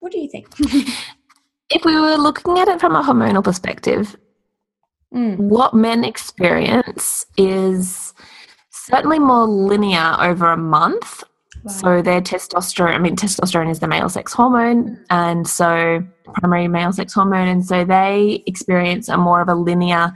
what 0.00 0.12
do 0.12 0.18
you 0.18 0.28
think 0.28 0.48
if 1.70 1.84
we 1.84 1.98
were 1.98 2.16
looking 2.16 2.58
at 2.58 2.68
it 2.68 2.80
from 2.80 2.94
a 2.94 3.02
hormonal 3.02 3.44
perspective 3.44 4.16
mm. 5.14 5.36
what 5.38 5.72
men 5.72 6.04
experience 6.04 7.24
is 7.36 8.12
certainly 8.90 9.18
more 9.18 9.46
linear 9.46 10.16
over 10.20 10.50
a 10.50 10.56
month 10.56 11.24
so 11.68 12.00
their 12.00 12.20
testosterone, 12.20 12.94
I 12.94 12.98
mean, 12.98 13.16
testosterone 13.16 13.70
is 13.70 13.80
the 13.80 13.88
male 13.88 14.08
sex 14.08 14.32
hormone, 14.32 14.98
and 15.10 15.46
so 15.46 16.04
primary 16.34 16.68
male 16.68 16.92
sex 16.92 17.12
hormone, 17.12 17.48
and 17.48 17.64
so 17.64 17.84
they 17.84 18.44
experience 18.46 19.08
a 19.08 19.16
more 19.16 19.40
of 19.40 19.48
a 19.48 19.54
linear 19.54 20.12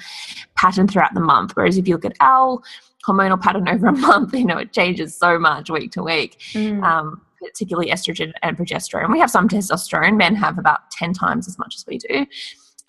pattern 0.54 0.86
throughout 0.86 1.14
the 1.14 1.20
month. 1.20 1.52
Whereas 1.54 1.76
if 1.76 1.88
you 1.88 1.94
look 1.94 2.04
at 2.04 2.16
our 2.20 2.60
hormonal 3.06 3.40
pattern 3.40 3.68
over 3.68 3.88
a 3.88 3.92
month, 3.92 4.32
you 4.34 4.44
know, 4.44 4.58
it 4.58 4.72
changes 4.72 5.16
so 5.16 5.38
much 5.38 5.70
week 5.70 5.92
to 5.92 6.02
week. 6.02 6.38
Mm. 6.52 6.82
Um, 6.82 7.20
particularly 7.42 7.90
estrogen 7.90 8.32
and 8.42 8.54
progesterone. 8.54 9.10
We 9.10 9.18
have 9.18 9.30
some 9.30 9.48
testosterone. 9.48 10.18
Men 10.18 10.34
have 10.34 10.58
about 10.58 10.90
10 10.90 11.14
times 11.14 11.48
as 11.48 11.58
much 11.58 11.74
as 11.74 11.86
we 11.86 11.96
do. 11.96 12.26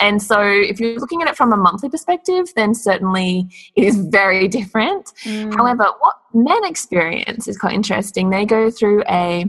And 0.02 0.22
so, 0.22 0.42
if 0.42 0.80
you're 0.80 1.00
looking 1.00 1.22
at 1.22 1.30
it 1.30 1.38
from 1.38 1.54
a 1.54 1.58
monthly 1.58 1.90
perspective, 1.90 2.52
then 2.56 2.74
certainly 2.74 3.48
it 3.76 3.86
is 3.86 3.98
very 3.98 4.48
different. 4.60 5.06
Mm. 5.24 5.56
However, 5.56 5.88
what 6.00 6.16
men 6.34 6.66
experience 6.66 7.48
is 7.48 7.58
quite 7.58 7.74
interesting. 7.74 8.30
They 8.30 8.46
go 8.46 8.70
through 8.70 9.04
a 9.08 9.46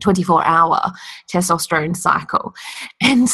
24 0.00 0.44
hour 0.44 0.80
testosterone 1.30 1.96
cycle. 1.96 2.54
And 3.02 3.28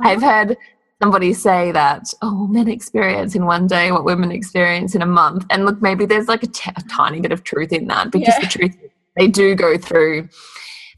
I've 0.00 0.22
heard 0.22 0.56
somebody 1.00 1.32
say 1.32 1.70
that 1.72 2.12
oh 2.22 2.48
men 2.48 2.68
experience 2.68 3.34
in 3.36 3.46
one 3.46 3.66
day 3.66 3.92
what 3.92 4.04
women 4.04 4.32
experience 4.32 4.96
in 4.96 5.02
a 5.02 5.06
month 5.06 5.46
and 5.48 5.64
look 5.64 5.80
maybe 5.80 6.04
there's 6.06 6.26
like 6.26 6.42
a, 6.42 6.48
t- 6.48 6.72
a 6.76 6.82
tiny 6.90 7.20
bit 7.20 7.30
of 7.30 7.44
truth 7.44 7.72
in 7.72 7.86
that 7.86 8.10
because 8.10 8.34
yeah. 8.36 8.40
the 8.40 8.46
truth 8.46 8.76
they 9.16 9.28
do 9.28 9.54
go 9.54 9.78
through 9.78 10.28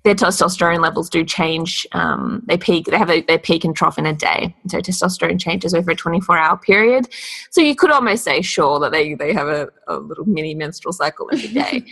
their 0.02 0.14
testosterone 0.14 0.80
levels 0.80 1.10
do 1.10 1.24
change. 1.24 1.86
Um, 1.92 2.42
they 2.46 2.56
peak. 2.56 2.86
They 2.86 2.98
have 2.98 3.10
a, 3.10 3.22
their 3.22 3.38
peak 3.38 3.64
and 3.64 3.76
trough 3.76 3.98
in 3.98 4.06
a 4.06 4.14
day. 4.14 4.54
So 4.68 4.78
testosterone 4.78 5.38
changes 5.40 5.74
over 5.74 5.90
a 5.90 5.96
24 5.96 6.38
hour 6.38 6.56
period. 6.56 7.08
So 7.50 7.60
you 7.60 7.74
could 7.74 7.90
almost 7.90 8.24
say, 8.24 8.40
sure, 8.42 8.80
that 8.80 8.92
they 8.92 9.14
they 9.14 9.32
have 9.34 9.48
a, 9.48 9.68
a 9.88 9.96
little 9.98 10.24
mini 10.24 10.54
menstrual 10.54 10.92
cycle 10.92 11.28
every 11.32 11.48
day. 11.62 11.84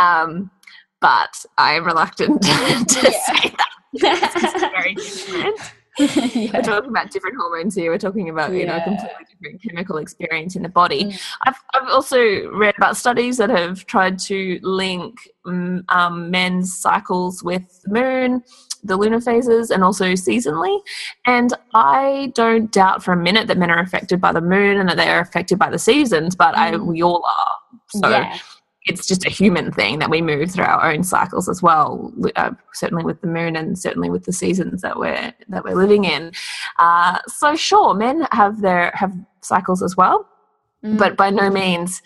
um, 0.00 0.50
but 1.00 1.44
I 1.56 1.74
am 1.74 1.84
reluctant 1.84 2.42
to 2.42 2.48
say 2.48 3.54
that. 3.56 3.68
It's 3.94 4.60
very 4.60 4.94
different. 4.94 5.60
yeah. 6.34 6.50
We're 6.54 6.62
talking 6.62 6.90
about 6.90 7.10
different 7.10 7.36
hormones 7.36 7.74
here. 7.74 7.90
We're 7.90 7.98
talking 7.98 8.28
about 8.28 8.52
you 8.52 8.66
know 8.66 8.76
a 8.76 8.82
completely 8.82 9.26
different 9.30 9.62
chemical 9.62 9.96
experience 9.96 10.54
in 10.54 10.62
the 10.62 10.68
body. 10.68 11.04
Mm. 11.04 11.22
I've 11.46 11.56
I've 11.74 11.88
also 11.88 12.50
read 12.50 12.74
about 12.76 12.96
studies 12.96 13.36
that 13.38 13.50
have 13.50 13.84
tried 13.86 14.18
to 14.20 14.60
link 14.62 15.16
mm, 15.46 15.82
um, 15.88 16.30
men's 16.30 16.76
cycles 16.76 17.42
with 17.42 17.82
the 17.82 17.90
moon, 17.90 18.42
the 18.84 18.96
lunar 18.96 19.20
phases, 19.20 19.70
and 19.70 19.82
also 19.82 20.12
seasonally. 20.12 20.78
And 21.26 21.52
I 21.74 22.32
don't 22.34 22.70
doubt 22.70 23.02
for 23.02 23.12
a 23.12 23.16
minute 23.16 23.48
that 23.48 23.58
men 23.58 23.70
are 23.70 23.80
affected 23.80 24.20
by 24.20 24.32
the 24.32 24.40
moon 24.40 24.78
and 24.78 24.88
that 24.88 24.96
they 24.96 25.08
are 25.08 25.20
affected 25.20 25.58
by 25.58 25.70
the 25.70 25.78
seasons, 25.78 26.36
but 26.36 26.54
mm. 26.54 26.58
I 26.58 26.76
we 26.76 27.02
all 27.02 27.24
are. 27.24 27.56
So. 27.88 28.08
Yeah 28.08 28.38
it's 28.88 29.06
just 29.06 29.26
a 29.26 29.30
human 29.30 29.70
thing 29.70 29.98
that 29.98 30.10
we 30.10 30.22
move 30.22 30.50
through 30.50 30.64
our 30.64 30.90
own 30.90 31.04
cycles 31.04 31.48
as 31.48 31.62
well. 31.62 32.12
Uh, 32.36 32.52
certainly 32.72 33.04
with 33.04 33.20
the 33.20 33.26
moon, 33.26 33.56
and 33.56 33.78
certainly 33.78 34.10
with 34.10 34.24
the 34.24 34.32
seasons 34.32 34.82
that 34.82 34.98
we're 34.98 35.32
that 35.48 35.64
we're 35.64 35.74
living 35.74 36.04
in. 36.04 36.32
Uh, 36.78 37.18
so 37.26 37.54
sure, 37.54 37.94
men 37.94 38.26
have 38.32 38.60
their 38.60 38.90
have 38.94 39.12
cycles 39.42 39.82
as 39.82 39.96
well, 39.96 40.28
mm. 40.84 40.98
but 40.98 41.16
by 41.16 41.30
no 41.30 41.50
means 41.50 42.02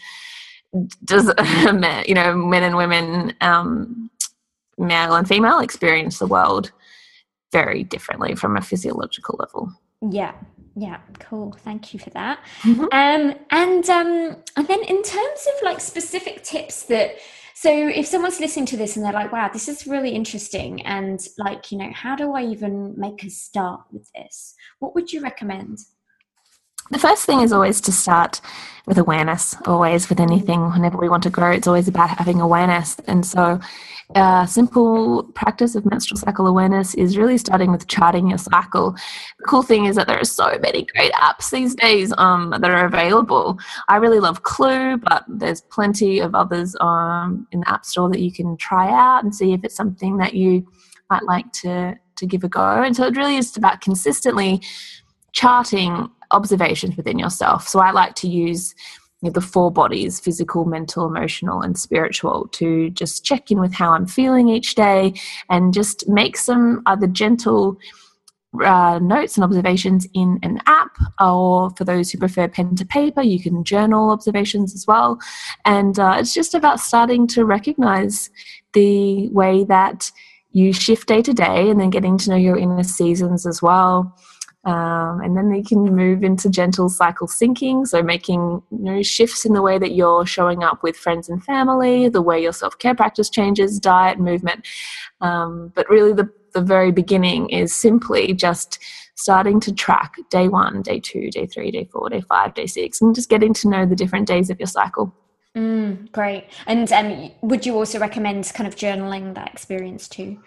does 1.05 1.27
you 2.07 2.15
know 2.15 2.35
men 2.35 2.63
and 2.63 2.77
women, 2.77 3.35
um, 3.41 4.11
male 4.79 5.15
and 5.15 5.29
female, 5.29 5.61
experience 5.61 6.19
the 6.19 6.27
world 6.27 6.73
very 7.53 7.85
differently 7.85 8.35
from 8.35 8.57
a 8.57 8.63
physiological 8.63 9.37
level. 9.39 9.73
Yeah, 10.11 10.35
yeah, 10.75 10.99
cool. 11.19 11.53
Thank 11.61 11.93
you 11.93 12.01
for 12.01 12.11
that. 12.11 12.41
Mm-hmm. 12.63 12.85
Um, 12.85 13.35
and 13.51 13.91
um, 13.91 14.37
and 14.57 14.69
then 14.69 14.83
in 14.85 15.03
terms 15.03 15.47
of 15.47 15.63
like 15.63 15.81
specific 15.81 16.43
tips 16.43 16.85
that 16.85 17.17
so 17.55 17.71
if 17.71 18.07
someone's 18.07 18.41
listening 18.41 18.67
to 18.67 18.77
this 18.77 18.97
and 18.97 19.05
they're 19.05 19.13
like, 19.13 19.31
wow, 19.31 19.49
this 19.49 19.69
is 19.69 19.87
really 19.87 20.11
interesting, 20.11 20.83
and 20.83 21.25
like, 21.39 21.71
you 21.71 21.79
know, 21.79 21.91
how 21.93 22.17
do 22.17 22.33
I 22.33 22.43
even 22.43 22.95
make 22.99 23.23
a 23.23 23.31
start 23.31 23.83
with 23.93 24.11
this? 24.13 24.55
What 24.79 24.95
would 24.95 25.13
you 25.13 25.21
recommend? 25.21 25.79
The 26.93 26.99
first 26.99 27.25
thing 27.25 27.41
is 27.41 27.55
always 27.55 27.81
to 27.83 27.91
start 27.91 28.43
with 28.85 28.99
awareness, 28.99 29.57
always 29.65 30.11
with 30.11 30.21
anything. 30.21 30.61
Whenever 30.73 30.99
we 30.99 31.09
want 31.09 31.23
to 31.23 31.31
grow, 31.31 31.51
it's 31.51 31.67
always 31.67 31.89
about 31.89 32.11
having 32.11 32.39
awareness. 32.39 32.97
And 33.07 33.25
so 33.25 33.61
a 34.15 34.47
simple 34.47 35.23
practice 35.35 35.75
of 35.75 35.87
menstrual 35.87 36.19
cycle 36.19 36.47
awareness 36.47 36.93
is 36.95 37.17
really 37.17 37.39
starting 37.39 37.73
with 37.73 37.87
charting 37.87 38.29
your 38.29 38.37
cycle. 38.37 38.91
The 39.39 39.45
cool 39.49 39.63
thing 39.63 39.87
is 39.87 39.97
that 39.97 40.07
there 40.07 40.19
are 40.19 40.25
so 40.25 40.59
many 40.61 40.85
great 40.95 41.13
apps 41.13 41.51
these 41.51 41.75
days 41.75 42.13
um, 42.19 42.51
that 42.51 42.71
are 42.71 42.85
available. 42.85 43.59
I 43.89 43.97
really 43.97 44.21
love 44.21 44.43
Clue, 44.43 44.99
but 44.99 45.25
there's 45.27 45.63
plenty 45.63 46.19
of 46.19 46.35
others 46.35 46.77
um, 46.79 47.47
in 47.53 47.61
the 47.61 47.71
App 47.71 47.87
Store 47.87 48.11
that 48.11 48.21
you 48.21 48.31
can 48.31 48.59
try 48.59 48.91
out 48.91 49.25
and 49.25 49.35
see 49.35 49.55
if 49.55 49.65
it's 49.65 49.77
something 49.77 50.19
that 50.19 50.35
you 50.35 50.71
might 51.09 51.23
like 51.23 51.51
to, 51.53 51.99
to 52.17 52.27
give 52.27 52.45
a 52.45 52.51
go. 52.51 52.83
And 52.83 52.95
so 52.95 53.07
it 53.07 53.17
really 53.17 53.37
is 53.37 53.57
about 53.57 53.81
consistently 53.81 54.61
charting 55.33 56.11
observations 56.33 56.97
within 56.97 57.19
yourself. 57.19 57.69
So 57.69 57.79
I 57.81 57.91
like 57.91 58.15
to 58.17 58.29
use 58.29 58.75
you 59.21 59.29
know, 59.29 59.33
the 59.33 59.41
four 59.41 59.71
bodies 59.71 60.19
physical, 60.19 60.65
mental, 60.65 61.07
emotional, 61.07 61.63
and 61.63 61.79
spiritual 61.79 62.49
to 62.53 62.91
just 62.91 63.25
check 63.25 63.51
in 63.51 63.61
with 63.61 63.73
how 63.73 63.93
I'm 63.93 64.07
feeling 64.07 64.49
each 64.49 64.75
day 64.75 65.15
and 65.49 65.73
just 65.73 66.09
make 66.09 66.37
some 66.37 66.83
other 66.87 67.07
gentle 67.07 67.79
uh, 68.63 68.99
notes 69.01 69.37
and 69.37 69.45
observations 69.45 70.07
in 70.13 70.39
an 70.43 70.61
app, 70.67 70.91
or 71.21 71.71
for 71.71 71.85
those 71.85 72.11
who 72.11 72.19
prefer 72.19 72.49
pen 72.49 72.77
to 72.77 72.85
paper, 72.85 73.23
you 73.23 73.41
can 73.41 73.65
journal 73.65 74.11
observations 74.11 74.75
as 74.75 74.87
well. 74.87 75.19
And 75.65 75.99
uh, 75.99 76.17
it's 76.19 76.35
just 76.35 76.55
about 76.55 76.81
starting 76.81 77.27
to 77.29 77.45
recognize 77.45 78.31
the 78.75 79.29
way 79.31 79.65
that 79.65 80.11
you 80.51 80.73
shift 80.73 81.09
day 81.09 81.23
to 81.23 81.33
day 81.33 81.71
and 81.71 81.81
then 81.81 81.89
getting 81.91 82.19
to 82.19 82.31
know 82.31 82.37
your 82.37 82.59
inner 82.59 82.83
seasons 82.83 83.47
as 83.47 83.63
well. 83.63 84.15
Um, 84.65 85.21
and 85.21 85.37
then 85.37 85.51
they 85.51 85.63
can 85.63 85.81
move 85.97 86.23
into 86.23 86.49
gentle 86.49 86.89
cycle 86.89 87.27
syncing, 87.27 87.87
so 87.87 88.01
making 88.01 88.63
you 88.71 88.79
know, 88.79 89.03
shifts 89.03 89.45
in 89.45 89.55
the 89.55 89.63
way 89.63 89.77
that 89.79 89.93
you're 89.93 90.25
showing 90.25 90.63
up 90.63 90.85
with 90.85 90.97
friends 90.97 91.29
and 91.29 91.43
family, 91.43 92.09
the 92.09 92.23
way 92.23 92.41
your 92.41 92.53
self 92.53 92.79
care 92.79 92.95
practice 92.95 93.29
changes, 93.29 93.81
diet, 93.81 94.21
movement. 94.21 94.67
Um, 95.21 95.73
but 95.75 95.89
really, 95.91 96.13
the, 96.13 96.31
the 96.53 96.61
very 96.61 96.93
beginning 96.93 97.51
is 97.51 97.75
simply 97.75 98.35
just 98.35 98.79
starting 99.17 99.59
to 99.61 99.73
track 99.73 100.15
day 100.31 100.47
one, 100.47 100.83
day 100.83 101.01
two, 101.01 101.31
day 101.31 101.47
three, 101.47 101.73
day 101.73 101.89
four, 101.93 102.09
day 102.09 102.21
five, 102.21 102.55
day 102.55 102.67
six, 102.67 103.01
and 103.01 103.15
just 103.17 103.29
getting 103.29 103.53
to 103.55 103.69
know 103.69 103.85
the 103.85 103.97
different 103.97 104.29
days 104.29 104.49
of 104.49 104.61
your 104.61 104.69
cycle. 104.69 105.13
Mm, 105.57 106.11
great. 106.13 106.47
And 106.67 106.91
um, 106.93 107.31
would 107.43 107.67
you 107.67 107.75
also 107.75 107.99
recommend 107.99 108.51
kind 108.55 108.67
of 108.67 108.77
journaling 108.77 109.35
that 109.35 109.53
experience 109.53 110.09
too? 110.09 110.39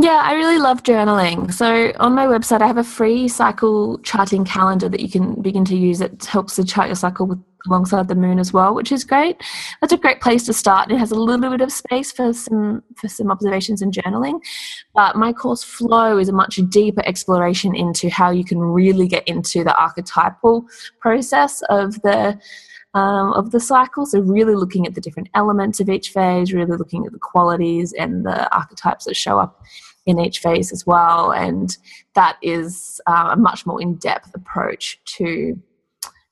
Yeah, 0.00 0.22
I 0.24 0.34
really 0.34 0.58
love 0.58 0.84
journaling. 0.84 1.52
So 1.52 1.92
on 1.98 2.14
my 2.14 2.26
website, 2.26 2.62
I 2.62 2.68
have 2.68 2.76
a 2.76 2.84
free 2.84 3.26
cycle 3.26 3.98
charting 4.04 4.44
calendar 4.44 4.88
that 4.88 5.00
you 5.00 5.10
can 5.10 5.42
begin 5.42 5.64
to 5.64 5.76
use. 5.76 6.00
It 6.00 6.24
helps 6.24 6.54
to 6.54 6.64
chart 6.64 6.86
your 6.86 6.94
cycle 6.94 7.26
with, 7.26 7.42
alongside 7.66 8.06
the 8.06 8.14
moon 8.14 8.38
as 8.38 8.52
well, 8.52 8.76
which 8.76 8.92
is 8.92 9.02
great. 9.02 9.42
That's 9.80 9.92
a 9.92 9.96
great 9.96 10.20
place 10.20 10.46
to 10.46 10.52
start. 10.52 10.92
It 10.92 10.98
has 10.98 11.10
a 11.10 11.16
little 11.16 11.50
bit 11.50 11.62
of 11.62 11.72
space 11.72 12.12
for 12.12 12.32
some 12.32 12.84
for 12.94 13.08
some 13.08 13.32
observations 13.32 13.82
and 13.82 13.92
journaling. 13.92 14.38
But 14.94 15.16
my 15.16 15.32
course 15.32 15.64
Flow 15.64 16.16
is 16.16 16.28
a 16.28 16.32
much 16.32 16.60
deeper 16.68 17.02
exploration 17.04 17.74
into 17.74 18.08
how 18.08 18.30
you 18.30 18.44
can 18.44 18.60
really 18.60 19.08
get 19.08 19.26
into 19.26 19.64
the 19.64 19.76
archetypal 19.76 20.64
process 21.00 21.60
of 21.70 22.00
the 22.02 22.38
um, 22.94 23.32
of 23.32 23.50
the 23.50 23.60
cycle. 23.60 24.06
So, 24.06 24.20
really 24.20 24.54
looking 24.54 24.86
at 24.86 24.94
the 24.94 25.00
different 25.00 25.28
elements 25.34 25.80
of 25.80 25.88
each 25.88 26.10
phase, 26.10 26.52
really 26.52 26.76
looking 26.76 27.04
at 27.04 27.12
the 27.12 27.18
qualities 27.18 27.92
and 27.92 28.24
the 28.24 28.54
archetypes 28.54 29.04
that 29.04 29.16
show 29.16 29.38
up 29.38 29.60
in 30.08 30.18
each 30.18 30.40
phase 30.40 30.72
as 30.72 30.86
well. 30.86 31.32
And 31.32 31.76
that 32.14 32.38
is 32.42 33.00
uh, 33.06 33.30
a 33.32 33.36
much 33.36 33.66
more 33.66 33.80
in 33.80 33.94
depth 33.96 34.34
approach 34.34 34.98
to 35.16 35.60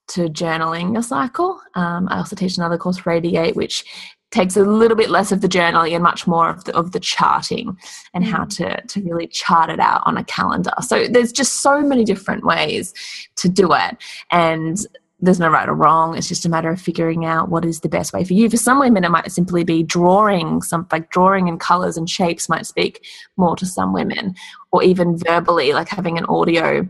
to 0.08 0.28
journaling 0.28 0.92
your 0.92 1.02
cycle. 1.02 1.60
Um, 1.74 2.06
I 2.08 2.18
also 2.18 2.36
teach 2.36 2.56
another 2.56 2.78
course, 2.78 3.06
Radiate, 3.06 3.56
which 3.56 3.84
takes 4.30 4.56
a 4.56 4.62
little 4.62 4.96
bit 4.96 5.10
less 5.10 5.32
of 5.32 5.40
the 5.40 5.48
journaling 5.48 5.94
and 5.94 6.02
much 6.02 6.26
more 6.28 6.48
of 6.48 6.62
the, 6.64 6.76
of 6.76 6.92
the 6.92 7.00
charting 7.00 7.76
and 8.14 8.24
how 8.24 8.44
mm. 8.44 8.56
to, 8.56 8.80
to 8.86 9.02
really 9.02 9.26
chart 9.26 9.68
it 9.68 9.80
out 9.80 10.02
on 10.04 10.16
a 10.16 10.24
calendar. 10.24 10.70
So 10.80 11.06
there's 11.08 11.32
just 11.32 11.56
so 11.56 11.80
many 11.80 12.04
different 12.04 12.44
ways 12.44 12.94
to 13.36 13.48
do 13.48 13.72
it. 13.72 13.96
And 14.30 14.78
there's 15.18 15.40
no 15.40 15.48
right 15.48 15.68
or 15.68 15.74
wrong. 15.74 16.16
It's 16.16 16.28
just 16.28 16.44
a 16.44 16.48
matter 16.48 16.70
of 16.70 16.80
figuring 16.80 17.24
out 17.24 17.48
what 17.48 17.64
is 17.64 17.80
the 17.80 17.88
best 17.88 18.12
way 18.12 18.22
for 18.24 18.34
you. 18.34 18.50
For 18.50 18.58
some 18.58 18.78
women, 18.78 19.04
it 19.04 19.10
might 19.10 19.30
simply 19.32 19.64
be 19.64 19.82
drawing, 19.82 20.60
some 20.60 20.86
like 20.92 21.10
drawing 21.10 21.48
in 21.48 21.58
colors 21.58 21.96
and 21.96 22.08
shapes 22.08 22.48
might 22.48 22.66
speak 22.66 23.06
more 23.36 23.56
to 23.56 23.66
some 23.66 23.92
women, 23.94 24.34
or 24.72 24.82
even 24.82 25.16
verbally, 25.16 25.72
like 25.72 25.88
having 25.88 26.18
an 26.18 26.26
audio 26.26 26.88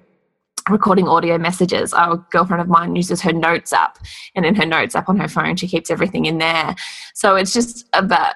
recording 0.69 1.07
audio 1.07 1.39
messages. 1.39 1.93
A 1.93 2.17
girlfriend 2.31 2.61
of 2.61 2.69
mine 2.69 2.97
uses 2.97 3.23
her 3.23 3.33
notes 3.33 3.73
app, 3.73 3.99
and 4.35 4.45
in 4.45 4.57
her 4.57 4.67
notes 4.67 4.97
app 4.97 5.09
on 5.09 5.19
her 5.19 5.29
phone, 5.29 5.55
she 5.55 5.69
keeps 5.69 5.91
everything 5.91 6.27
in 6.27 6.39
there. 6.39 6.75
So 7.15 7.37
it's 7.37 7.53
just 7.53 7.87
about 7.93 8.35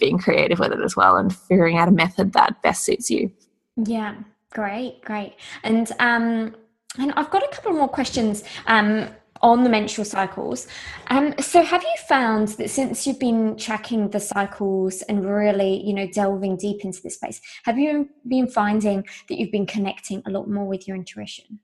being 0.00 0.18
creative 0.18 0.58
with 0.58 0.72
it 0.72 0.80
as 0.80 0.96
well 0.96 1.16
and 1.16 1.34
figuring 1.34 1.78
out 1.78 1.86
a 1.86 1.92
method 1.92 2.32
that 2.32 2.60
best 2.62 2.84
suits 2.84 3.10
you. 3.10 3.30
Yeah, 3.76 4.16
great, 4.50 5.02
great. 5.02 5.36
And 5.62 5.92
um, 6.00 6.56
and 6.98 7.12
I've 7.16 7.30
got 7.30 7.44
a 7.44 7.48
couple 7.54 7.72
more 7.72 7.88
questions 7.88 8.42
um, 8.66 9.08
on 9.42 9.64
the 9.64 9.70
menstrual 9.70 10.04
cycles. 10.04 10.66
Um, 11.08 11.34
so, 11.40 11.62
have 11.62 11.82
you 11.82 11.94
found 12.08 12.48
that 12.48 12.70
since 12.70 13.06
you've 13.06 13.18
been 13.18 13.56
tracking 13.56 14.10
the 14.10 14.20
cycles 14.20 15.02
and 15.02 15.24
really, 15.24 15.82
you 15.84 15.94
know, 15.94 16.06
delving 16.06 16.56
deep 16.56 16.84
into 16.84 17.00
this 17.02 17.14
space, 17.14 17.40
have 17.64 17.78
you 17.78 18.08
been 18.28 18.46
finding 18.46 19.04
that 19.28 19.38
you've 19.38 19.52
been 19.52 19.66
connecting 19.66 20.22
a 20.26 20.30
lot 20.30 20.48
more 20.48 20.66
with 20.66 20.86
your 20.86 20.96
intuition? 20.96 21.60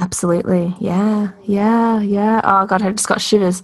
Absolutely. 0.00 0.74
Yeah. 0.80 1.32
Yeah. 1.44 2.00
Yeah. 2.00 2.40
Oh, 2.44 2.66
God, 2.66 2.82
I 2.82 2.92
just 2.92 3.08
got 3.08 3.20
shivers. 3.20 3.62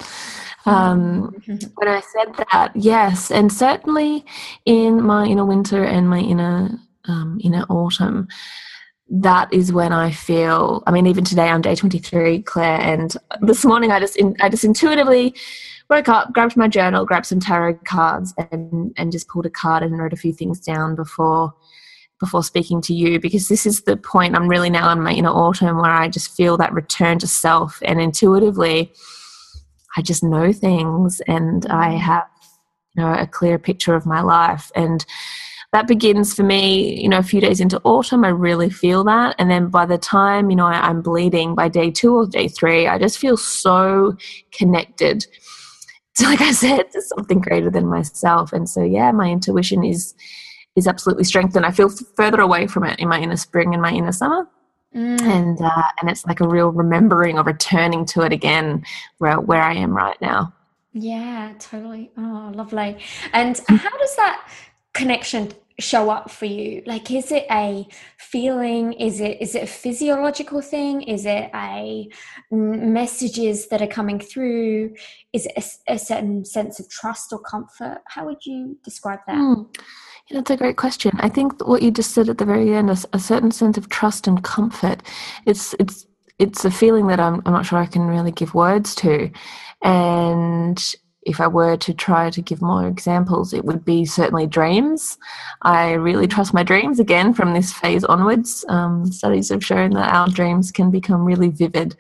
Um, 0.67 1.35
when 1.75 1.89
I 1.89 2.01
said 2.01 2.35
that, 2.51 2.73
yes. 2.75 3.31
And 3.31 3.53
certainly 3.53 4.25
in 4.65 5.03
my 5.03 5.27
inner 5.27 5.45
winter 5.45 5.85
and 5.85 6.09
my 6.09 6.21
inner, 6.21 6.71
um, 7.05 7.39
inner 7.43 7.65
autumn, 7.69 8.29
that 9.09 9.53
is 9.53 9.73
when 9.73 9.93
I 9.93 10.11
feel. 10.11 10.83
I 10.87 10.91
mean, 10.91 11.07
even 11.07 11.25
today 11.25 11.49
I'm 11.49 11.61
day 11.61 11.75
23, 11.75 12.43
Claire, 12.43 12.81
and 12.81 13.17
this 13.41 13.65
morning 13.65 13.91
I 13.91 14.01
just 14.01 14.17
in, 14.17 14.37
I 14.41 14.49
just 14.49 14.65
intuitively 14.65 15.35
woke 15.91 16.09
up, 16.09 16.33
grabbed 16.33 16.57
my 16.57 16.69
journal, 16.69 17.05
grabbed 17.05 17.27
some 17.27 17.41
tarot 17.41 17.81
cards, 17.85 18.35
and 18.51 18.93
and 18.97 19.13
just 19.13 19.29
pulled 19.29 19.47
a 19.47 19.51
card 19.51 19.83
and 19.83 19.99
wrote 19.99 20.13
a 20.13 20.17
few 20.17 20.33
things 20.33 20.61
down 20.61 20.95
before 20.95 21.53
before 22.21 22.43
speaking 22.43 22.81
to 22.81 22.95
you 22.95 23.21
because 23.21 23.49
this 23.49 23.67
is 23.67 23.83
the 23.83 23.97
point 23.97 24.37
I'm 24.37 24.49
really 24.49 24.71
now 24.71 24.91
in 24.93 25.03
my 25.03 25.13
inner 25.13 25.31
autumn 25.31 25.77
where 25.77 25.91
I 25.91 26.09
just 26.09 26.35
feel 26.35 26.57
that 26.57 26.73
return 26.73 27.19
to 27.19 27.27
self 27.27 27.81
and 27.85 28.01
intuitively 28.01 28.93
I 29.97 30.03
just 30.03 30.23
know 30.23 30.53
things 30.53 31.21
and 31.27 31.67
I 31.67 31.91
have 31.91 32.27
you 32.95 33.03
know 33.03 33.13
a 33.13 33.27
clear 33.27 33.59
picture 33.59 33.95
of 33.95 34.07
my 34.07 34.23
life 34.23 34.71
and 34.75 35.05
that 35.75 35.89
begins 35.89 36.33
for 36.33 36.45
me, 36.45 37.03
you 37.03 37.09
know, 37.09 37.19
a 37.19 37.23
few 37.25 37.41
days 37.41 37.59
into 37.59 37.81
autumn, 37.83 38.25
I 38.25 38.29
really 38.29 38.71
feel 38.71 39.03
that. 39.05 39.35
And 39.41 39.51
then 39.51 39.71
by 39.71 39.85
the 39.87 39.99
time, 39.99 40.49
you 40.49 40.55
know, 40.55 40.67
I, 40.67 40.89
am 40.89 41.03
bleeding 41.03 41.57
by 41.57 41.69
day 41.69 41.91
two 41.91 42.15
or 42.15 42.27
day 42.29 42.47
three, 42.47 42.87
I 42.87 42.97
just 42.97 43.19
feel 43.19 43.37
so 43.37 44.17
connected 44.53 45.27
to, 46.15 46.25
like 46.27 46.41
I 46.41 46.53
said, 46.53 46.93
to 46.93 47.03
something 47.03 47.41
greater 47.41 47.71
than 47.71 47.89
myself. 47.89 48.53
And 48.53 48.71
so, 48.71 48.85
yeah, 48.85 49.11
my 49.11 49.29
intuition 49.29 49.83
is 49.83 50.15
is 50.77 50.87
absolutely 50.87 51.25
strengthened. 51.25 51.67
I 51.67 51.73
feel 51.73 51.89
further 51.89 52.41
away 52.41 52.69
from 52.69 52.85
it 52.85 53.01
in 53.01 53.09
my 53.09 53.19
inner 53.19 53.37
spring 53.37 53.73
and 53.73 53.83
my 53.83 53.91
inner 53.91 54.13
summer. 54.13 54.49
Mm. 54.95 55.21
And 55.23 55.61
uh, 55.61 55.89
and 56.01 56.09
it's 56.09 56.25
like 56.25 56.39
a 56.39 56.47
real 56.47 56.71
remembering 56.71 57.37
or 57.37 57.43
returning 57.43 58.05
to 58.07 58.21
it 58.21 58.33
again 58.33 58.85
where 59.19 59.41
where 59.41 59.63
I 59.63 59.75
am 59.75 59.91
right 59.91 60.21
now. 60.21 60.55
Yeah, 60.93 61.53
totally. 61.59 62.13
Oh, 62.17 62.53
lovely. 62.55 62.97
And 63.33 63.61
how 63.67 63.99
does 63.99 64.15
that 64.15 64.49
connection 64.93 65.53
show 65.81 66.09
up 66.09 66.31
for 66.31 66.47
you 66.47 66.83
like 66.87 67.11
is 67.11 67.33
it 67.33 67.45
a 67.51 67.87
feeling 68.17 68.93
is 68.93 69.21
it 69.21 69.41
is 69.41 69.57
it 69.57 69.65
a 69.65 69.67
physiological 69.67 70.61
thing 70.61 71.03
is 71.03 71.27
it 71.27 71.51
a 71.53 72.09
messages 72.53 73.67
that 73.69 73.83
are 73.83 73.89
coming 73.89 74.21
through 74.21 74.95
is 75.33 75.47
it 75.47 75.53
a, 75.57 75.95
a 75.95 75.99
certain 75.99 76.45
sense 76.45 76.79
of 76.79 76.89
trust 76.89 77.33
or 77.33 77.41
comfort 77.41 77.99
how 78.07 78.25
would 78.25 78.45
you 78.47 78.79
describe 78.85 79.19
that 79.27 79.37
mm. 79.37 79.67
Yeah, 80.31 80.39
that's 80.39 80.53
a 80.53 80.57
great 80.57 80.79
question. 80.79 81.13
I 81.21 81.29
think 81.29 81.67
what 81.67 81.83
you 81.83 81.91
just 81.91 82.13
said 82.13 82.31
at 82.31 82.39
the 82.39 82.47
very 82.47 82.73
end, 82.75 82.89
a, 82.89 82.97
a 83.13 83.19
certain 83.19 83.51
sense 83.51 83.77
of 83.77 83.91
trust 83.91 84.27
and 84.27 84.43
comfort. 84.43 85.03
It's 85.45 85.75
it's 85.79 86.07
it's 86.39 86.65
a 86.65 86.71
feeling 86.71 87.09
that 87.09 87.21
I'm 87.21 87.43
I'm 87.45 87.53
not 87.53 87.67
sure 87.67 87.79
I 87.79 87.85
can 87.85 88.07
really 88.07 88.33
give 88.33 88.55
words 88.55 88.95
to, 88.97 89.31
and 89.83 90.95
if 91.25 91.41
I 91.41 91.47
were 91.47 91.77
to 91.77 91.95
try 91.95 92.31
to 92.31 92.43
give 92.43 92.61
more 92.61 92.87
examples, 92.87 93.53
it 93.53 93.65
would 93.65 93.85
be 93.85 94.05
certainly 94.05 94.47
dreams. 94.47 95.19
I 95.63 95.93
really 95.93 96.27
trust 96.27 96.53
my 96.53 96.63
dreams 96.63 97.01
again 97.01 97.33
from 97.33 97.55
this 97.55 97.73
phase 97.73 98.05
onwards. 98.05 98.65
Um, 98.69 99.11
studies 99.11 99.49
have 99.49 99.65
shown 99.65 99.91
that 99.93 100.13
our 100.13 100.29
dreams 100.29 100.71
can 100.71 100.91
become 100.91 101.25
really 101.25 101.49
vivid 101.49 101.97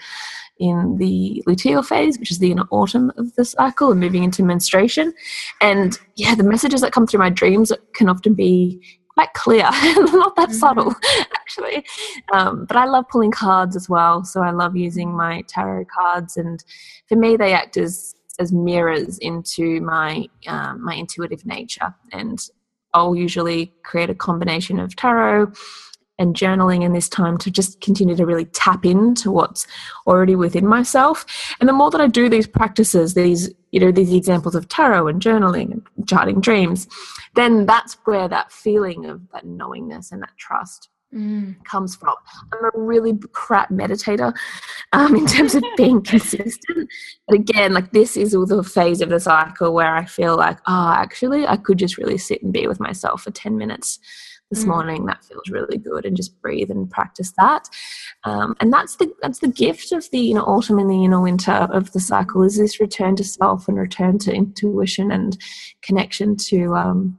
in 0.58 0.96
the 0.98 1.42
luteal 1.46 1.84
phase, 1.84 2.18
which 2.18 2.30
is 2.30 2.38
the 2.38 2.52
inner 2.52 2.66
autumn 2.70 3.10
of 3.16 3.34
the 3.34 3.44
cycle, 3.44 3.90
and 3.90 4.00
moving 4.00 4.24
into 4.24 4.42
menstruation. 4.42 5.12
And 5.60 5.98
yeah, 6.16 6.34
the 6.34 6.44
messages 6.44 6.80
that 6.82 6.92
come 6.92 7.06
through 7.06 7.20
my 7.20 7.30
dreams 7.30 7.72
can 7.94 8.08
often 8.08 8.34
be 8.34 8.80
quite 9.14 9.32
clear, 9.32 9.62
not 9.72 10.36
that 10.36 10.48
mm-hmm. 10.48 10.52
subtle, 10.52 10.94
actually. 11.34 11.84
Um, 12.32 12.66
but 12.66 12.76
I 12.76 12.84
love 12.84 13.08
pulling 13.08 13.30
cards 13.30 13.74
as 13.76 13.88
well, 13.88 14.24
so 14.24 14.42
I 14.42 14.50
love 14.50 14.76
using 14.76 15.16
my 15.16 15.42
tarot 15.48 15.86
cards, 15.86 16.36
and 16.36 16.62
for 17.08 17.16
me, 17.16 17.36
they 17.36 17.52
act 17.52 17.76
as 17.76 18.14
as 18.38 18.52
mirrors 18.52 19.18
into 19.18 19.80
my 19.80 20.26
um, 20.46 20.82
my 20.82 20.94
intuitive 20.94 21.44
nature. 21.46 21.94
And 22.12 22.38
i'll 22.94 23.16
usually 23.16 23.72
create 23.82 24.08
a 24.08 24.14
combination 24.14 24.78
of 24.78 24.94
tarot 24.96 25.52
and 26.18 26.36
journaling 26.36 26.84
in 26.84 26.92
this 26.92 27.08
time 27.08 27.36
to 27.38 27.50
just 27.50 27.80
continue 27.80 28.14
to 28.14 28.24
really 28.24 28.44
tap 28.44 28.86
into 28.86 29.32
what's 29.32 29.66
already 30.06 30.36
within 30.36 30.64
myself. 30.64 31.26
And 31.58 31.68
the 31.68 31.72
more 31.72 31.90
that 31.90 32.00
i 32.00 32.06
do 32.06 32.28
these 32.28 32.46
practices 32.46 33.14
these 33.14 33.50
you 33.72 33.80
know 33.80 33.90
these 33.90 34.12
examples 34.12 34.54
of 34.54 34.68
tarot 34.68 35.08
and 35.08 35.20
journaling 35.20 35.72
and 35.72 36.08
charting 36.08 36.40
dreams 36.40 36.86
then 37.34 37.66
that's 37.66 37.94
where 38.04 38.28
that 38.28 38.52
feeling 38.52 39.06
of 39.06 39.20
that 39.32 39.44
knowingness 39.44 40.12
and 40.12 40.22
that 40.22 40.36
trust 40.38 40.88
mm. 41.14 41.64
comes 41.64 41.96
from. 41.96 42.14
I'm 42.52 42.64
a 42.64 42.70
really 42.74 43.14
crap 43.32 43.70
meditator 43.70 44.34
um, 44.92 45.14
in 45.14 45.26
terms 45.26 45.54
of 45.54 45.62
being 45.76 46.02
consistent. 46.04 46.88
But 47.28 47.36
again, 47.36 47.72
like 47.72 47.92
this 47.92 48.16
is 48.16 48.34
all 48.34 48.46
the 48.46 48.62
phase 48.62 49.00
of 49.00 49.10
the 49.10 49.20
cycle 49.20 49.72
where 49.72 49.94
I 49.94 50.04
feel 50.04 50.36
like, 50.36 50.58
oh, 50.66 50.94
actually, 50.96 51.46
I 51.46 51.56
could 51.56 51.78
just 51.78 51.98
really 51.98 52.18
sit 52.18 52.42
and 52.42 52.52
be 52.52 52.66
with 52.66 52.80
myself 52.80 53.22
for 53.22 53.30
10 53.30 53.56
minutes 53.56 53.98
this 54.50 54.64
mm. 54.64 54.68
morning 54.68 55.06
that 55.06 55.24
feels 55.24 55.48
really 55.50 55.78
good 55.78 56.04
and 56.04 56.16
just 56.16 56.40
breathe 56.40 56.70
and 56.70 56.90
practice 56.90 57.32
that 57.38 57.68
um, 58.24 58.54
and 58.60 58.72
that's 58.72 58.96
the 58.96 59.12
that's 59.22 59.38
the 59.38 59.48
gift 59.48 59.90
of 59.90 60.08
the 60.10 60.18
you 60.18 60.34
know 60.34 60.42
autumn 60.42 60.78
and 60.78 60.90
the 60.90 60.96
you 60.96 61.08
know 61.08 61.22
winter 61.22 61.52
of 61.52 61.92
the 61.92 62.00
cycle 62.00 62.42
is 62.42 62.58
this 62.58 62.78
return 62.78 63.16
to 63.16 63.24
self 63.24 63.68
and 63.68 63.78
return 63.78 64.18
to 64.18 64.32
intuition 64.32 65.10
and 65.10 65.38
connection 65.82 66.36
to 66.36 66.74
um, 66.74 67.18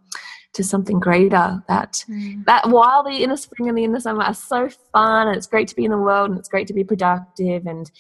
to 0.56 0.64
something 0.64 1.00
greater 1.02 1.62
that 1.68 2.06
mm. 2.10 2.44
that 2.46 2.70
while 2.70 3.04
the 3.04 3.24
inner 3.24 3.36
spring 3.36 3.68
and 3.68 3.78
the 3.78 3.84
inner 3.84 4.00
summer 4.00 4.24
are 4.24 4.34
so 4.34 4.70
fun 4.94 5.28
and 5.28 5.36
it's 5.36 5.48
great 5.48 5.68
to 5.68 5.76
be 5.76 5.84
in 5.84 5.92
the 5.92 5.98
world 5.98 6.30
and 6.30 6.40
it's 6.40 6.48
great 6.48 6.66
to 6.68 6.74
be 6.74 6.84
productive 6.84 7.68
and 7.68 7.92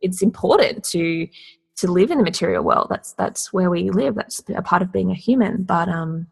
it's 0.00 0.22
important 0.22 0.84
to 0.84 1.26
to 1.76 1.90
live 1.90 2.10
in 2.10 2.18
the 2.18 2.24
material 2.24 2.62
world. 2.62 2.86
That's 2.88 3.12
that's 3.14 3.52
where 3.52 3.70
we 3.70 3.90
live. 3.90 4.14
That's 4.14 4.42
a 4.54 4.62
part 4.62 4.82
of 4.82 4.92
being 4.92 5.10
a 5.10 5.14
human. 5.14 5.64
But 5.64 5.88
um 5.88 6.28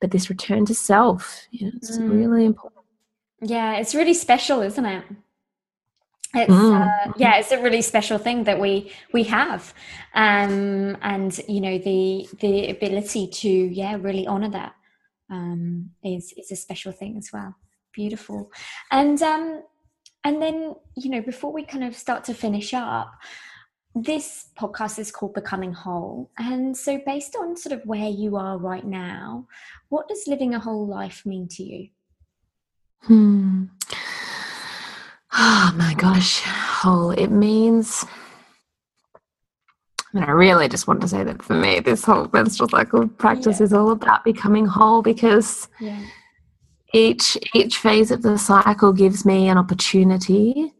but 0.00 0.10
this 0.10 0.28
return 0.28 0.66
to 0.66 0.74
self 0.74 1.46
you 1.50 1.66
know, 1.66 1.72
it's 1.76 1.98
mm. 1.98 2.10
really 2.10 2.44
important. 2.44 2.84
Yeah 3.40 3.76
it's 3.78 3.94
really 3.94 4.14
special 4.14 4.60
isn't 4.60 4.84
it? 4.84 5.04
It's 6.34 6.52
mm. 6.52 6.80
uh, 6.82 7.12
yeah 7.16 7.36
it's 7.36 7.50
a 7.50 7.62
really 7.62 7.80
special 7.80 8.18
thing 8.18 8.44
that 8.44 8.60
we 8.60 8.92
we 9.14 9.22
have. 9.24 9.72
Um 10.12 10.98
and 11.00 11.40
you 11.48 11.62
know 11.62 11.78
the 11.78 12.28
the 12.40 12.68
ability 12.68 13.28
to 13.28 13.48
yeah 13.48 13.96
really 13.98 14.26
honor 14.26 14.50
that 14.50 14.74
um, 15.34 15.90
is 16.02 16.32
is 16.36 16.50
a 16.52 16.56
special 16.56 16.92
thing 16.92 17.16
as 17.18 17.30
well. 17.32 17.54
Beautiful, 17.92 18.50
and 18.90 19.20
um, 19.22 19.62
and 20.24 20.40
then 20.40 20.74
you 20.96 21.10
know 21.10 21.22
before 21.22 21.52
we 21.52 21.64
kind 21.64 21.84
of 21.84 21.96
start 21.96 22.24
to 22.24 22.34
finish 22.34 22.72
up, 22.74 23.12
this 23.94 24.50
podcast 24.58 24.98
is 24.98 25.10
called 25.10 25.34
Becoming 25.34 25.72
Whole, 25.72 26.30
and 26.38 26.76
so 26.76 27.00
based 27.04 27.36
on 27.36 27.56
sort 27.56 27.72
of 27.72 27.86
where 27.86 28.08
you 28.08 28.36
are 28.36 28.58
right 28.58 28.86
now, 28.86 29.46
what 29.88 30.08
does 30.08 30.26
living 30.26 30.54
a 30.54 30.60
whole 30.60 30.86
life 30.86 31.22
mean 31.26 31.48
to 31.48 31.62
you? 31.62 31.88
Hmm. 33.02 33.64
Oh 35.36 35.74
my 35.76 35.94
gosh, 35.94 36.42
whole. 36.42 37.10
It 37.10 37.30
means 37.30 38.04
and 40.14 40.24
I 40.24 40.30
really 40.30 40.68
just 40.68 40.86
want 40.86 41.00
to 41.00 41.08
say 41.08 41.24
that 41.24 41.42
for 41.42 41.54
me, 41.54 41.80
this 41.80 42.04
whole 42.04 42.28
menstrual 42.32 42.68
cycle 42.68 43.08
practice 43.08 43.58
yeah. 43.58 43.64
is 43.64 43.72
all 43.72 43.90
about 43.90 44.24
becoming 44.24 44.64
whole 44.64 45.02
because 45.02 45.68
yeah. 45.80 46.00
each 46.92 47.36
each 47.52 47.78
phase 47.78 48.12
of 48.12 48.22
the 48.22 48.38
cycle 48.38 48.92
gives 48.92 49.24
me 49.24 49.48
an 49.48 49.58
opportunity, 49.58 50.72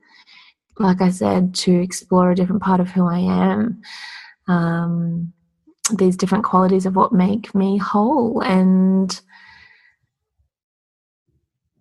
like 0.79 1.03
I 1.03 1.11
said, 1.11 1.53
to 1.57 1.73
explore 1.73 2.31
a 2.31 2.37
different 2.37 2.63
part 2.63 2.79
of 2.79 2.91
who 2.91 3.07
I 3.07 3.19
am. 3.19 3.83
Um, 4.47 5.33
these 5.93 6.17
different 6.17 6.45
qualities 6.45 6.87
of 6.87 6.95
what 6.95 7.13
make 7.13 7.55
me 7.55 7.77
whole 7.77 8.41
and 8.41 9.21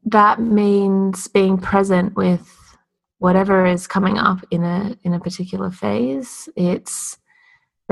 that 0.05 0.41
means 0.41 1.29
being 1.29 1.57
present 1.57 2.13
with 2.15 2.75
whatever 3.19 3.65
is 3.65 3.87
coming 3.87 4.17
up 4.17 4.39
in 4.51 4.63
a 4.63 4.97
in 5.03 5.13
a 5.13 5.19
particular 5.19 5.71
phase 5.71 6.49
it's 6.57 7.17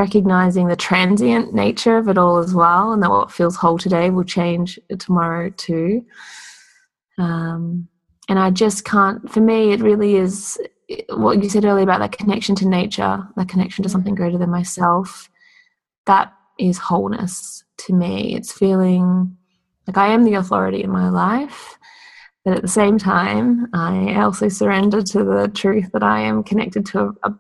recognizing 0.02 0.68
the 0.68 0.76
transient 0.76 1.54
nature 1.54 1.98
of 1.98 2.08
it 2.08 2.18
all 2.18 2.38
as 2.38 2.54
well, 2.56 2.92
and 2.92 3.04
that 3.04 3.10
what 3.12 3.32
feels 3.32 3.56
whole 3.56 3.78
today 3.78 4.10
will 4.10 4.24
change 4.24 4.80
tomorrow 4.98 5.50
too. 5.52 6.04
Um, 7.20 7.88
and 8.28 8.40
I 8.40 8.50
just 8.50 8.84
can't, 8.84 9.32
for 9.32 9.42
me, 9.42 9.74
it 9.74 9.82
really 9.82 10.16
is 10.16 10.60
what 11.10 11.42
you 11.42 11.50
said 11.50 11.66
earlier 11.66 11.84
about 11.84 12.00
that 12.00 12.18
connection 12.18 12.56
to 12.56 12.68
nature, 12.68 13.28
that 13.36 13.48
connection 13.48 13.84
to 13.84 13.90
something 13.90 14.16
greater 14.16 14.40
than 14.40 14.50
myself. 14.50 15.30
That 16.08 16.34
is 16.58 16.78
wholeness 16.80 17.64
to 17.84 17.94
me. 17.94 18.36
It's 18.36 18.52
feeling 18.52 19.38
like 19.86 19.98
I 19.98 20.08
am 20.14 20.24
the 20.24 20.36
authority 20.36 20.84
in 20.84 20.90
my 20.90 21.10
life. 21.10 21.78
But 22.44 22.56
at 22.56 22.64
the 22.64 22.68
same 22.82 22.98
time, 22.98 23.68
I 23.74 24.16
also 24.16 24.50
surrender 24.50 25.04
to 25.04 25.24
the 25.24 25.52
truth 25.54 25.90
that 25.94 26.04
I 26.04 26.22
am 26.22 26.44
connected 26.44 26.88
to 26.88 27.00
a, 27.00 27.30
a 27.30 27.40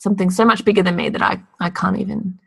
something 0.00 0.30
so 0.30 0.44
much 0.44 0.64
bigger 0.64 0.82
than 0.82 0.96
me 0.96 1.08
that 1.10 1.22
I, 1.22 1.40
I 1.60 1.70
can't 1.70 1.98
even 1.98 2.38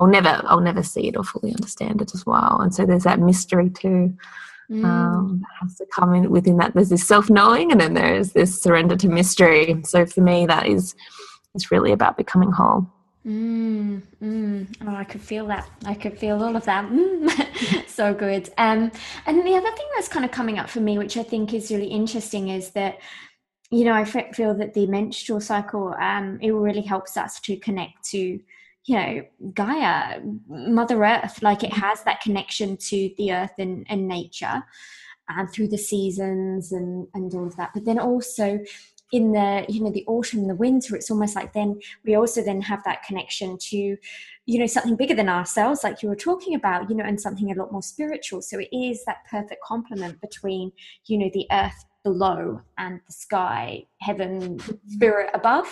I'll 0.00 0.06
never 0.06 0.42
I'll 0.44 0.60
never 0.60 0.82
see 0.82 1.08
it 1.08 1.16
or 1.16 1.24
fully 1.24 1.52
understand 1.52 2.02
it 2.02 2.14
as 2.14 2.26
well. 2.26 2.58
And 2.60 2.74
so 2.74 2.84
there's 2.84 3.04
that 3.04 3.20
mystery 3.20 3.70
too. 3.70 4.14
Mm. 4.70 4.84
Um, 4.84 5.42
that 5.42 5.66
has 5.66 5.76
to 5.76 5.86
come 5.94 6.12
in 6.14 6.28
within 6.28 6.56
that. 6.56 6.74
There's 6.74 6.88
this 6.88 7.06
self 7.06 7.30
knowing, 7.30 7.70
and 7.70 7.80
then 7.80 7.94
there's 7.94 8.32
this 8.32 8.60
surrender 8.60 8.96
to 8.96 9.08
mystery. 9.08 9.80
So 9.84 10.04
for 10.04 10.20
me, 10.22 10.44
that 10.46 10.66
is 10.66 10.94
is 11.54 11.70
really 11.70 11.92
about 11.92 12.16
becoming 12.16 12.50
whole. 12.50 12.86
Mm, 13.24 14.02
mm. 14.22 14.76
Oh, 14.86 14.94
I 14.94 15.04
could 15.04 15.20
feel 15.20 15.46
that. 15.46 15.68
I 15.84 15.94
could 15.94 16.18
feel 16.18 16.42
all 16.42 16.54
of 16.54 16.64
that. 16.64 16.84
Mm. 16.88 17.88
so 17.88 18.12
good. 18.12 18.50
Um, 18.58 18.92
and 19.26 19.46
the 19.46 19.54
other 19.56 19.70
thing 19.72 19.86
that's 19.94 20.08
kind 20.08 20.24
of 20.24 20.30
coming 20.30 20.58
up 20.58 20.68
for 20.68 20.80
me, 20.80 20.98
which 20.98 21.16
I 21.16 21.22
think 21.22 21.52
is 21.52 21.70
really 21.70 21.88
interesting, 21.88 22.48
is 22.48 22.70
that 22.70 22.98
you 23.70 23.84
know, 23.84 23.92
I 23.92 24.04
feel 24.04 24.54
that 24.54 24.74
the 24.74 24.86
menstrual 24.86 25.40
cycle, 25.40 25.94
um, 26.00 26.38
it 26.40 26.52
really 26.52 26.82
helps 26.82 27.16
us 27.16 27.40
to 27.40 27.56
connect 27.56 28.04
to, 28.10 28.18
you 28.18 28.96
know, 28.96 29.22
Gaia, 29.54 30.20
Mother 30.48 31.04
Earth, 31.04 31.42
like 31.42 31.64
it 31.64 31.72
has 31.72 32.02
that 32.04 32.20
connection 32.20 32.76
to 32.76 33.10
the 33.18 33.32
earth 33.32 33.58
and, 33.58 33.84
and 33.88 34.06
nature. 34.06 34.62
and 35.28 35.50
through 35.50 35.68
the 35.68 35.78
seasons 35.78 36.72
and 36.72 37.08
and 37.14 37.34
all 37.34 37.46
of 37.46 37.56
that. 37.56 37.70
But 37.74 37.84
then 37.84 37.98
also 37.98 38.60
in 39.12 39.32
the 39.32 39.64
you 39.68 39.82
know 39.82 39.90
the 39.90 40.04
autumn 40.06 40.40
and 40.40 40.50
the 40.50 40.54
winter 40.56 40.96
it's 40.96 41.10
almost 41.12 41.36
like 41.36 41.52
then 41.52 41.78
we 42.04 42.16
also 42.16 42.42
then 42.42 42.60
have 42.60 42.82
that 42.84 43.04
connection 43.04 43.56
to 43.56 43.96
you 44.46 44.58
know 44.58 44.66
something 44.66 44.96
bigger 44.96 45.14
than 45.14 45.28
ourselves 45.28 45.84
like 45.84 46.02
you 46.02 46.08
were 46.08 46.16
talking 46.16 46.56
about 46.56 46.90
you 46.90 46.96
know 46.96 47.04
and 47.04 47.20
something 47.20 47.52
a 47.52 47.54
lot 47.54 47.70
more 47.72 47.82
spiritual. 47.82 48.42
So 48.42 48.58
it 48.58 48.68
is 48.72 49.04
that 49.04 49.18
perfect 49.30 49.62
complement 49.62 50.20
between 50.20 50.72
you 51.06 51.18
know 51.18 51.30
the 51.32 51.46
earth 51.52 51.84
below 52.08 52.60
and 52.78 53.00
the 53.06 53.12
sky 53.12 53.84
heaven 54.00 54.58
spirit 54.94 55.30
above 55.34 55.68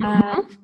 mm-hmm. 0.00 0.38
um, 0.38 0.58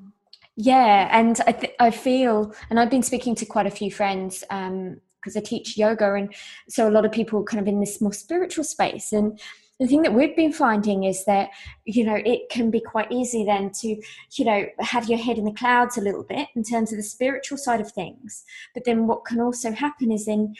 yeah 0.56 1.08
and 1.18 1.40
I, 1.46 1.52
th- 1.52 1.74
I 1.78 1.90
feel 1.90 2.54
and 2.68 2.80
i've 2.80 2.90
been 2.90 3.02
speaking 3.02 3.34
to 3.36 3.46
quite 3.54 3.66
a 3.66 3.76
few 3.80 3.90
friends 3.90 4.42
um 4.50 5.00
because 5.22 5.36
I 5.36 5.40
teach 5.40 5.78
yoga, 5.78 6.14
and 6.14 6.34
so 6.68 6.88
a 6.88 6.90
lot 6.90 7.04
of 7.04 7.12
people 7.12 7.44
kind 7.44 7.60
of 7.60 7.68
in 7.68 7.78
this 7.78 8.00
more 8.00 8.12
spiritual 8.12 8.64
space. 8.64 9.12
And 9.12 9.38
the 9.78 9.86
thing 9.86 10.02
that 10.02 10.14
we've 10.14 10.36
been 10.36 10.52
finding 10.52 11.04
is 11.04 11.24
that 11.24 11.50
you 11.84 12.04
know 12.04 12.20
it 12.24 12.48
can 12.50 12.70
be 12.70 12.80
quite 12.80 13.10
easy 13.10 13.44
then 13.44 13.70
to 13.80 14.00
you 14.36 14.44
know 14.44 14.66
have 14.80 15.08
your 15.08 15.18
head 15.18 15.38
in 15.38 15.44
the 15.44 15.52
clouds 15.52 15.96
a 15.96 16.00
little 16.00 16.22
bit 16.22 16.48
in 16.54 16.62
terms 16.62 16.92
of 16.92 16.98
the 16.98 17.02
spiritual 17.02 17.58
side 17.58 17.80
of 17.80 17.90
things 17.90 18.44
but 18.74 18.84
then 18.84 19.06
what 19.06 19.24
can 19.24 19.40
also 19.40 19.72
happen 19.72 20.12
is 20.12 20.26
then 20.26 20.54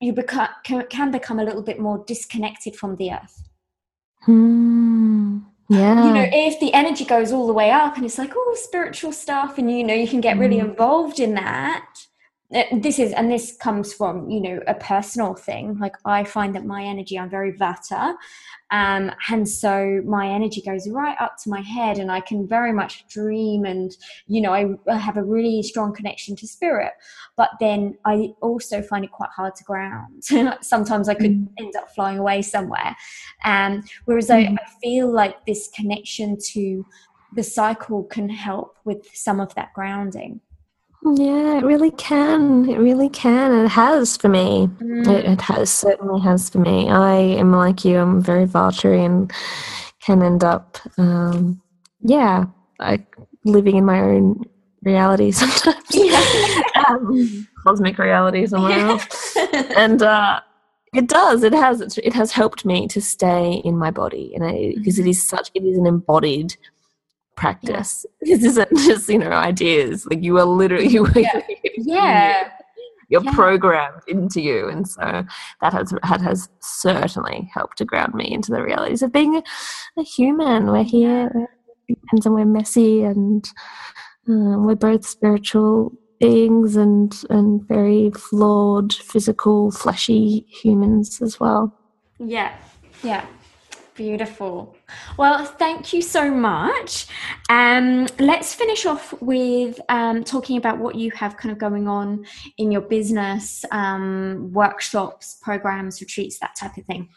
you 0.00 0.12
become 0.12 0.48
can 0.64 1.10
become 1.10 1.38
a 1.38 1.44
little 1.44 1.62
bit 1.62 1.78
more 1.78 2.02
disconnected 2.06 2.74
from 2.74 2.96
the 2.96 3.12
earth 3.12 3.45
hmm. 4.26 5.38
yeah 5.68 6.06
you 6.06 6.12
know 6.12 6.28
if 6.32 6.60
the 6.60 6.74
energy 6.74 7.04
goes 7.04 7.32
all 7.32 7.46
the 7.46 7.52
way 7.52 7.70
up 7.70 7.96
and 7.96 8.04
it's 8.04 8.18
like 8.18 8.32
oh 8.36 8.56
spiritual 8.58 9.12
stuff 9.12 9.58
and 9.58 9.70
you 9.70 9.82
know 9.82 9.94
you 9.94 10.06
can 10.06 10.20
get 10.20 10.38
really 10.38 10.58
hmm. 10.58 10.66
involved 10.66 11.18
in 11.18 11.34
that 11.34 11.86
this 12.50 13.00
is 13.00 13.12
and 13.12 13.30
this 13.30 13.56
comes 13.56 13.92
from 13.92 14.30
you 14.30 14.40
know 14.40 14.60
a 14.66 14.74
personal 14.74 15.34
thing. 15.34 15.76
Like 15.78 15.96
i 16.04 16.22
find 16.22 16.54
that 16.54 16.64
my 16.64 16.84
energy 16.84 17.18
i'm 17.18 17.28
very 17.28 17.52
vata 17.52 18.14
um, 18.70 19.12
and 19.30 19.48
so 19.48 20.00
my 20.04 20.28
energy 20.28 20.60
goes 20.60 20.88
right 20.88 21.16
up 21.20 21.36
to 21.42 21.50
my 21.50 21.60
head 21.60 21.98
and 21.98 22.10
i 22.10 22.20
can 22.20 22.46
very 22.46 22.72
much 22.72 23.06
dream 23.08 23.64
and 23.64 23.96
you 24.26 24.40
know 24.40 24.52
I, 24.52 24.66
I 24.88 24.96
have 24.96 25.16
a 25.16 25.22
really 25.22 25.62
strong 25.62 25.94
connection 25.94 26.36
to 26.36 26.46
spirit. 26.46 26.92
But 27.36 27.50
then 27.60 27.98
i 28.04 28.32
also 28.40 28.80
find 28.80 29.04
it 29.04 29.10
quite 29.10 29.30
hard 29.30 29.54
to 29.56 29.64
ground. 29.64 30.24
Sometimes 30.60 31.08
i 31.08 31.14
could 31.14 31.32
mm. 31.32 31.48
end 31.58 31.74
up 31.76 31.92
flying 31.94 32.18
away 32.18 32.42
somewhere. 32.42 32.96
Um, 33.44 33.82
whereas 34.04 34.28
mm. 34.28 34.50
I, 34.50 34.52
I 34.52 34.80
feel 34.80 35.12
like 35.12 35.44
this 35.46 35.68
connection 35.74 36.38
to 36.52 36.86
the 37.34 37.42
cycle 37.42 38.04
can 38.04 38.28
help 38.28 38.76
with 38.84 39.06
some 39.12 39.40
of 39.40 39.54
that 39.56 39.72
grounding 39.74 40.40
yeah, 41.14 41.58
it 41.58 41.64
really 41.64 41.92
can. 41.92 42.68
It 42.68 42.78
really 42.78 43.08
can. 43.08 43.64
It 43.64 43.68
has 43.68 44.16
for 44.16 44.28
me. 44.28 44.68
Mm. 44.80 45.06
It, 45.06 45.24
it, 45.24 45.40
has 45.40 45.70
certainly 45.70 46.20
has 46.20 46.50
for 46.50 46.58
me. 46.58 46.90
I 46.90 47.14
am 47.14 47.52
like 47.52 47.84
you. 47.84 47.98
I'm 47.98 48.20
very 48.20 48.44
voluntary 48.44 49.04
and 49.04 49.32
can 50.00 50.22
end 50.22 50.42
up, 50.42 50.78
um, 50.98 51.60
yeah, 52.00 52.46
like 52.80 53.16
living 53.44 53.76
in 53.76 53.84
my 53.84 54.00
own 54.00 54.44
reality 54.82 55.30
sometimes. 55.32 55.84
Yeah. 55.92 56.22
um, 56.88 57.46
cosmic 57.64 57.98
reality 57.98 58.46
somewhere 58.46 58.76
yeah. 58.76 58.88
else. 58.88 59.36
and 59.76 60.02
uh, 60.02 60.40
it 60.92 61.08
does. 61.08 61.44
It 61.44 61.52
has. 61.52 61.98
It 61.98 62.14
has 62.14 62.32
helped 62.32 62.64
me 62.64 62.88
to 62.88 63.00
stay 63.00 63.62
in 63.64 63.76
my 63.76 63.90
body, 63.90 64.32
and 64.34 64.74
because 64.76 64.98
it 64.98 65.02
mm-hmm. 65.02 65.10
is 65.10 65.28
such. 65.28 65.50
It 65.54 65.62
is 65.62 65.78
an 65.78 65.86
embodied 65.86 66.56
practice. 67.36 68.04
Yeah. 68.22 68.36
This 68.36 68.44
isn't 68.44 68.76
just, 68.78 69.08
you 69.08 69.18
know, 69.18 69.30
ideas. 69.30 70.06
Like 70.06 70.22
you 70.22 70.38
are 70.38 70.44
literally 70.44 70.88
you 70.88 71.06
yeah. 71.14 71.40
yeah. 71.76 72.50
You're 73.08 73.22
yeah. 73.22 73.34
programmed 73.34 74.02
into 74.08 74.40
you. 74.40 74.68
And 74.68 74.88
so 74.88 75.24
that 75.60 75.72
has 75.72 75.90
that 75.90 76.20
has 76.20 76.48
certainly 76.60 77.48
helped 77.54 77.78
to 77.78 77.84
ground 77.84 78.14
me 78.14 78.32
into 78.32 78.50
the 78.50 78.62
realities 78.62 79.02
of 79.02 79.12
being 79.12 79.36
a, 79.36 79.42
a 79.96 80.02
human. 80.02 80.66
We're 80.66 80.82
here 80.82 81.48
and 81.88 82.34
we're 82.34 82.44
messy 82.44 83.02
and 83.04 83.46
uh, 84.28 84.58
we're 84.58 84.74
both 84.74 85.06
spiritual 85.06 85.92
beings 86.18 86.76
and 86.76 87.22
and 87.30 87.66
very 87.68 88.10
flawed 88.10 88.92
physical 88.92 89.70
fleshy 89.70 90.46
humans 90.48 91.20
as 91.20 91.38
well 91.38 91.78
yeah 92.18 92.56
yeah 93.02 93.26
Beautiful. 93.96 94.76
Well, 95.16 95.46
thank 95.46 95.94
you 95.94 96.02
so 96.02 96.30
much. 96.30 97.06
Um, 97.48 98.06
let's 98.18 98.52
finish 98.52 98.84
off 98.84 99.14
with 99.22 99.80
um, 99.88 100.22
talking 100.22 100.58
about 100.58 100.76
what 100.78 100.96
you 100.96 101.10
have 101.12 101.38
kind 101.38 101.50
of 101.50 101.58
going 101.58 101.88
on 101.88 102.26
in 102.58 102.70
your 102.70 102.82
business, 102.82 103.64
um, 103.70 104.52
workshops, 104.52 105.38
programs, 105.40 106.02
retreats, 106.02 106.38
that 106.40 106.54
type 106.60 106.76
of 106.76 106.84
thing. 106.84 107.08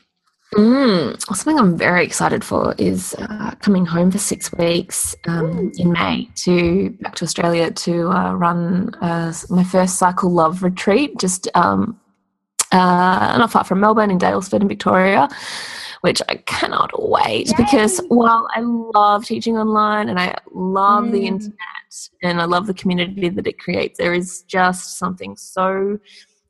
Mm, 0.56 1.22
something 1.36 1.60
I'm 1.60 1.78
very 1.78 2.04
excited 2.04 2.46
for 2.46 2.74
is 2.78 3.14
uh, 3.20 3.52
coming 3.60 3.86
home 3.86 4.10
for 4.10 4.18
six 4.18 4.52
weeks 4.54 5.16
um, 5.28 5.72
in 5.78 5.92
May 5.92 6.30
to 6.46 6.92
back 7.02 7.16
to 7.16 7.26
Australia 7.26 7.72
to 7.72 8.10
uh, 8.10 8.34
run 8.34 8.96
uh, 9.02 9.34
my 9.50 9.66
first 9.66 9.98
cycle 9.98 10.32
love 10.32 10.64
retreat, 10.64 11.20
just 11.20 11.50
um, 11.56 12.00
uh, 12.72 13.36
not 13.38 13.52
far 13.52 13.66
from 13.66 13.82
Melbourne 13.82 14.12
in 14.12 14.18
Daylesford 14.18 14.62
in 14.62 14.68
Victoria 14.70 15.28
which 16.02 16.22
I 16.30 16.36
cannot 16.36 16.92
wait 17.10 17.48
Yay. 17.48 17.54
because 17.58 18.00
while 18.08 18.48
I 18.56 18.62
love 18.62 19.26
teaching 19.26 19.58
online 19.58 20.10
and 20.10 20.20
I 20.20 20.36
love 20.52 21.06
mm. 21.06 21.12
the 21.12 21.28
internet 21.28 22.10
and 22.24 22.42
I 22.42 22.46
love 22.46 22.68
the 22.68 22.74
community 22.74 23.30
that 23.30 23.48
it 23.48 23.60
creates, 23.60 23.98
there 23.98 24.14
is 24.14 24.44
just 24.44 24.98
something 24.98 25.36
so 25.36 26.00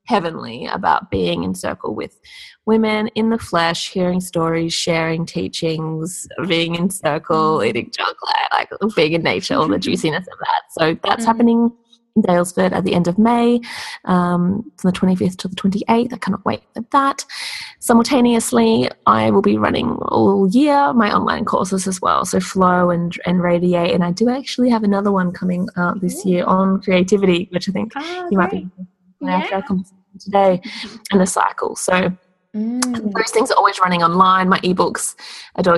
heavenly 0.05 0.65
about 0.65 1.11
being 1.11 1.43
in 1.43 1.53
circle 1.53 1.93
with 1.93 2.19
women 2.65 3.07
in 3.09 3.29
the 3.29 3.37
flesh, 3.37 3.91
hearing 3.91 4.19
stories, 4.19 4.73
sharing 4.73 5.25
teachings, 5.25 6.27
being 6.47 6.75
in 6.75 6.89
circle, 6.89 7.59
mm. 7.59 7.67
eating 7.67 7.91
chocolate, 7.91 8.49
like 8.51 8.69
being 8.95 9.13
in 9.13 9.23
nature, 9.23 9.55
all 9.55 9.67
the 9.67 9.79
juiciness 9.87 10.27
of 10.27 10.39
that. 10.39 10.61
So 10.71 10.97
that's 11.03 11.23
mm. 11.23 11.27
happening 11.27 11.71
in 12.19 12.23
Daylesford 12.23 12.71
at 12.71 12.83
the 12.83 12.93
end 12.93 13.07
of 13.07 13.17
May, 13.17 13.61
um, 14.05 14.71
from 14.77 14.91
the 14.91 14.97
25th 14.97 15.37
to 15.37 15.47
the 15.47 15.55
28th. 15.55 16.13
I 16.13 16.17
cannot 16.17 16.45
wait 16.45 16.61
for 16.73 16.83
that. 16.91 17.25
Simultaneously, 17.79 18.89
I 19.05 19.31
will 19.31 19.41
be 19.41 19.57
running 19.57 19.91
all 20.09 20.49
year 20.49 20.93
my 20.93 21.11
online 21.13 21.45
courses 21.45 21.87
as 21.87 22.01
well, 22.01 22.25
so 22.25 22.39
Flow 22.39 22.89
and, 22.89 23.17
and 23.25 23.41
Radiate. 23.41 23.93
And 23.93 24.03
I 24.03 24.11
do 24.11 24.29
actually 24.29 24.69
have 24.69 24.83
another 24.83 25.11
one 25.11 25.31
coming 25.31 25.67
out 25.77 26.01
this 26.01 26.25
year 26.25 26.43
on 26.45 26.81
creativity, 26.81 27.47
which 27.51 27.69
I 27.69 27.71
think 27.71 27.93
oh, 27.95 28.27
you 28.29 28.37
might 28.37 28.51
be 28.51 28.67
yeah. 29.21 29.37
after 29.37 29.55
our 29.55 29.61
conversation 29.63 29.97
today, 30.19 30.61
and 31.11 31.21
a 31.21 31.27
cycle. 31.27 31.75
So 31.75 32.11
Mm. 32.55 33.13
Those 33.13 33.31
things 33.31 33.51
are 33.51 33.57
always 33.57 33.79
running 33.79 34.01
online. 34.01 34.49
My 34.49 34.59
ebooks, 34.61 35.15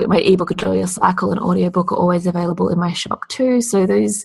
my 0.08 0.18
ebook 0.18 0.52
Adore 0.52 0.76
Your 0.76 0.86
Cycle 0.86 1.30
and 1.30 1.40
audiobook 1.40 1.92
are 1.92 1.96
always 1.96 2.26
available 2.26 2.70
in 2.70 2.78
my 2.78 2.92
shop 2.92 3.28
too. 3.28 3.60
So 3.60 3.84
those 3.84 4.24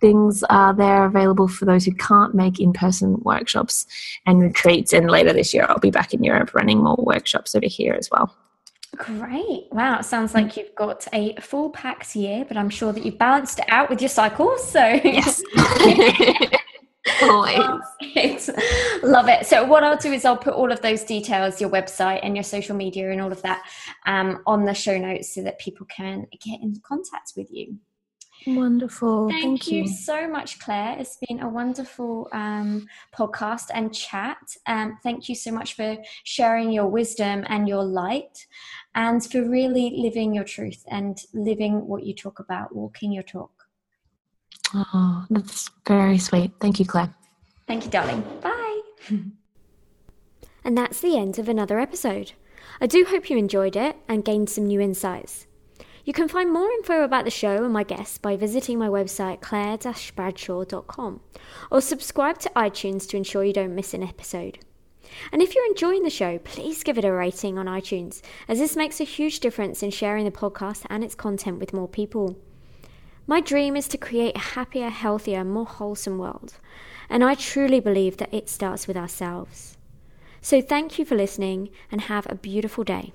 things 0.00 0.42
are 0.44 0.74
there 0.74 1.04
available 1.04 1.48
for 1.48 1.64
those 1.64 1.84
who 1.84 1.92
can't 1.92 2.34
make 2.34 2.60
in-person 2.60 3.20
workshops 3.22 3.86
and 4.26 4.40
retreats. 4.40 4.92
And 4.92 5.10
later 5.10 5.32
this 5.32 5.52
year, 5.52 5.66
I'll 5.68 5.78
be 5.78 5.90
back 5.90 6.14
in 6.14 6.22
Europe 6.22 6.54
running 6.54 6.82
more 6.82 6.96
workshops 6.98 7.54
over 7.54 7.66
here 7.66 7.94
as 7.94 8.08
well. 8.10 8.34
Great. 8.96 9.66
Wow. 9.70 9.98
It 9.98 10.04
sounds 10.04 10.34
like 10.34 10.56
you've 10.56 10.74
got 10.74 11.06
a 11.12 11.34
full 11.40 11.70
packed 11.70 12.16
year, 12.16 12.44
but 12.46 12.56
I'm 12.56 12.70
sure 12.70 12.92
that 12.92 13.04
you've 13.04 13.18
balanced 13.18 13.58
it 13.58 13.66
out 13.68 13.90
with 13.90 14.00
your 14.00 14.08
cycles. 14.08 14.66
So, 14.68 14.80
yes. 14.80 15.42
Always. 17.22 18.50
Love 19.02 19.28
it. 19.28 19.46
So, 19.46 19.64
what 19.64 19.84
I'll 19.84 19.96
do 19.96 20.12
is 20.12 20.24
I'll 20.24 20.36
put 20.36 20.54
all 20.54 20.72
of 20.72 20.80
those 20.82 21.04
details, 21.04 21.60
your 21.60 21.70
website 21.70 22.20
and 22.22 22.36
your 22.36 22.42
social 22.42 22.76
media 22.76 23.10
and 23.10 23.20
all 23.20 23.32
of 23.32 23.42
that, 23.42 23.62
um, 24.06 24.42
on 24.46 24.64
the 24.64 24.74
show 24.74 24.98
notes 24.98 25.34
so 25.34 25.42
that 25.42 25.58
people 25.58 25.86
can 25.86 26.26
get 26.42 26.60
in 26.60 26.74
contact 26.84 27.32
with 27.36 27.50
you. 27.50 27.78
Wonderful. 28.46 29.28
Thank, 29.28 29.42
Thank 29.42 29.68
you. 29.68 29.82
you. 29.82 29.88
so 29.88 30.28
much, 30.28 30.58
Claire. 30.60 30.96
It's 30.98 31.18
been 31.28 31.40
a 31.40 31.48
wonderful 31.48 32.28
um, 32.32 32.86
podcast 33.16 33.66
and 33.74 33.94
chat. 33.94 34.38
Um, 34.66 34.98
thank 35.02 35.28
you 35.28 35.34
so 35.34 35.50
much 35.50 35.74
for 35.74 35.96
sharing 36.24 36.70
your 36.72 36.86
wisdom 36.86 37.44
and 37.48 37.68
your 37.68 37.84
light 37.84 38.46
and 38.94 39.24
for 39.24 39.42
really 39.42 39.94
living 39.96 40.34
your 40.34 40.44
truth 40.44 40.84
and 40.88 41.18
living 41.34 41.86
what 41.86 42.04
you 42.04 42.14
talk 42.14 42.38
about, 42.38 42.74
walking 42.74 43.12
your 43.12 43.22
talk. 43.22 43.50
Oh, 44.74 45.24
that's 45.30 45.70
very 45.86 46.18
sweet. 46.18 46.52
Thank 46.60 46.78
you, 46.78 46.86
Claire. 46.86 47.14
Thank 47.66 47.84
you, 47.84 47.90
darling. 47.90 48.22
Bye. 48.40 48.80
and 50.64 50.76
that's 50.76 51.00
the 51.00 51.16
end 51.16 51.38
of 51.38 51.48
another 51.48 51.78
episode. 51.78 52.32
I 52.80 52.86
do 52.86 53.04
hope 53.08 53.30
you 53.30 53.36
enjoyed 53.36 53.76
it 53.76 53.96
and 54.08 54.24
gained 54.24 54.50
some 54.50 54.66
new 54.66 54.80
insights. 54.80 55.46
You 56.08 56.14
can 56.14 56.26
find 56.26 56.50
more 56.50 56.70
info 56.70 57.04
about 57.04 57.26
the 57.26 57.30
show 57.30 57.62
and 57.62 57.70
my 57.70 57.82
guests 57.82 58.16
by 58.16 58.34
visiting 58.34 58.78
my 58.78 58.88
website 58.88 59.42
claire-bradshaw.com 59.42 61.20
or 61.70 61.80
subscribe 61.82 62.38
to 62.38 62.50
iTunes 62.56 63.06
to 63.10 63.18
ensure 63.18 63.44
you 63.44 63.52
don't 63.52 63.74
miss 63.74 63.92
an 63.92 64.02
episode. 64.02 64.58
And 65.30 65.42
if 65.42 65.54
you're 65.54 65.66
enjoying 65.66 66.04
the 66.04 66.08
show, 66.08 66.38
please 66.38 66.82
give 66.82 66.96
it 66.96 67.04
a 67.04 67.12
rating 67.12 67.58
on 67.58 67.66
iTunes, 67.66 68.22
as 68.48 68.58
this 68.58 68.74
makes 68.74 69.02
a 69.02 69.04
huge 69.04 69.40
difference 69.40 69.82
in 69.82 69.90
sharing 69.90 70.24
the 70.24 70.30
podcast 70.30 70.86
and 70.88 71.04
its 71.04 71.14
content 71.14 71.58
with 71.58 71.74
more 71.74 71.88
people. 71.88 72.38
My 73.26 73.42
dream 73.42 73.76
is 73.76 73.86
to 73.88 73.98
create 73.98 74.34
a 74.34 74.54
happier, 74.56 74.88
healthier, 74.88 75.44
more 75.44 75.66
wholesome 75.66 76.16
world, 76.16 76.54
and 77.10 77.22
I 77.22 77.34
truly 77.34 77.80
believe 77.80 78.16
that 78.16 78.32
it 78.32 78.48
starts 78.48 78.88
with 78.88 78.96
ourselves. 78.96 79.76
So 80.40 80.62
thank 80.62 80.98
you 80.98 81.04
for 81.04 81.16
listening 81.16 81.68
and 81.92 82.00
have 82.00 82.26
a 82.30 82.34
beautiful 82.34 82.82
day. 82.82 83.12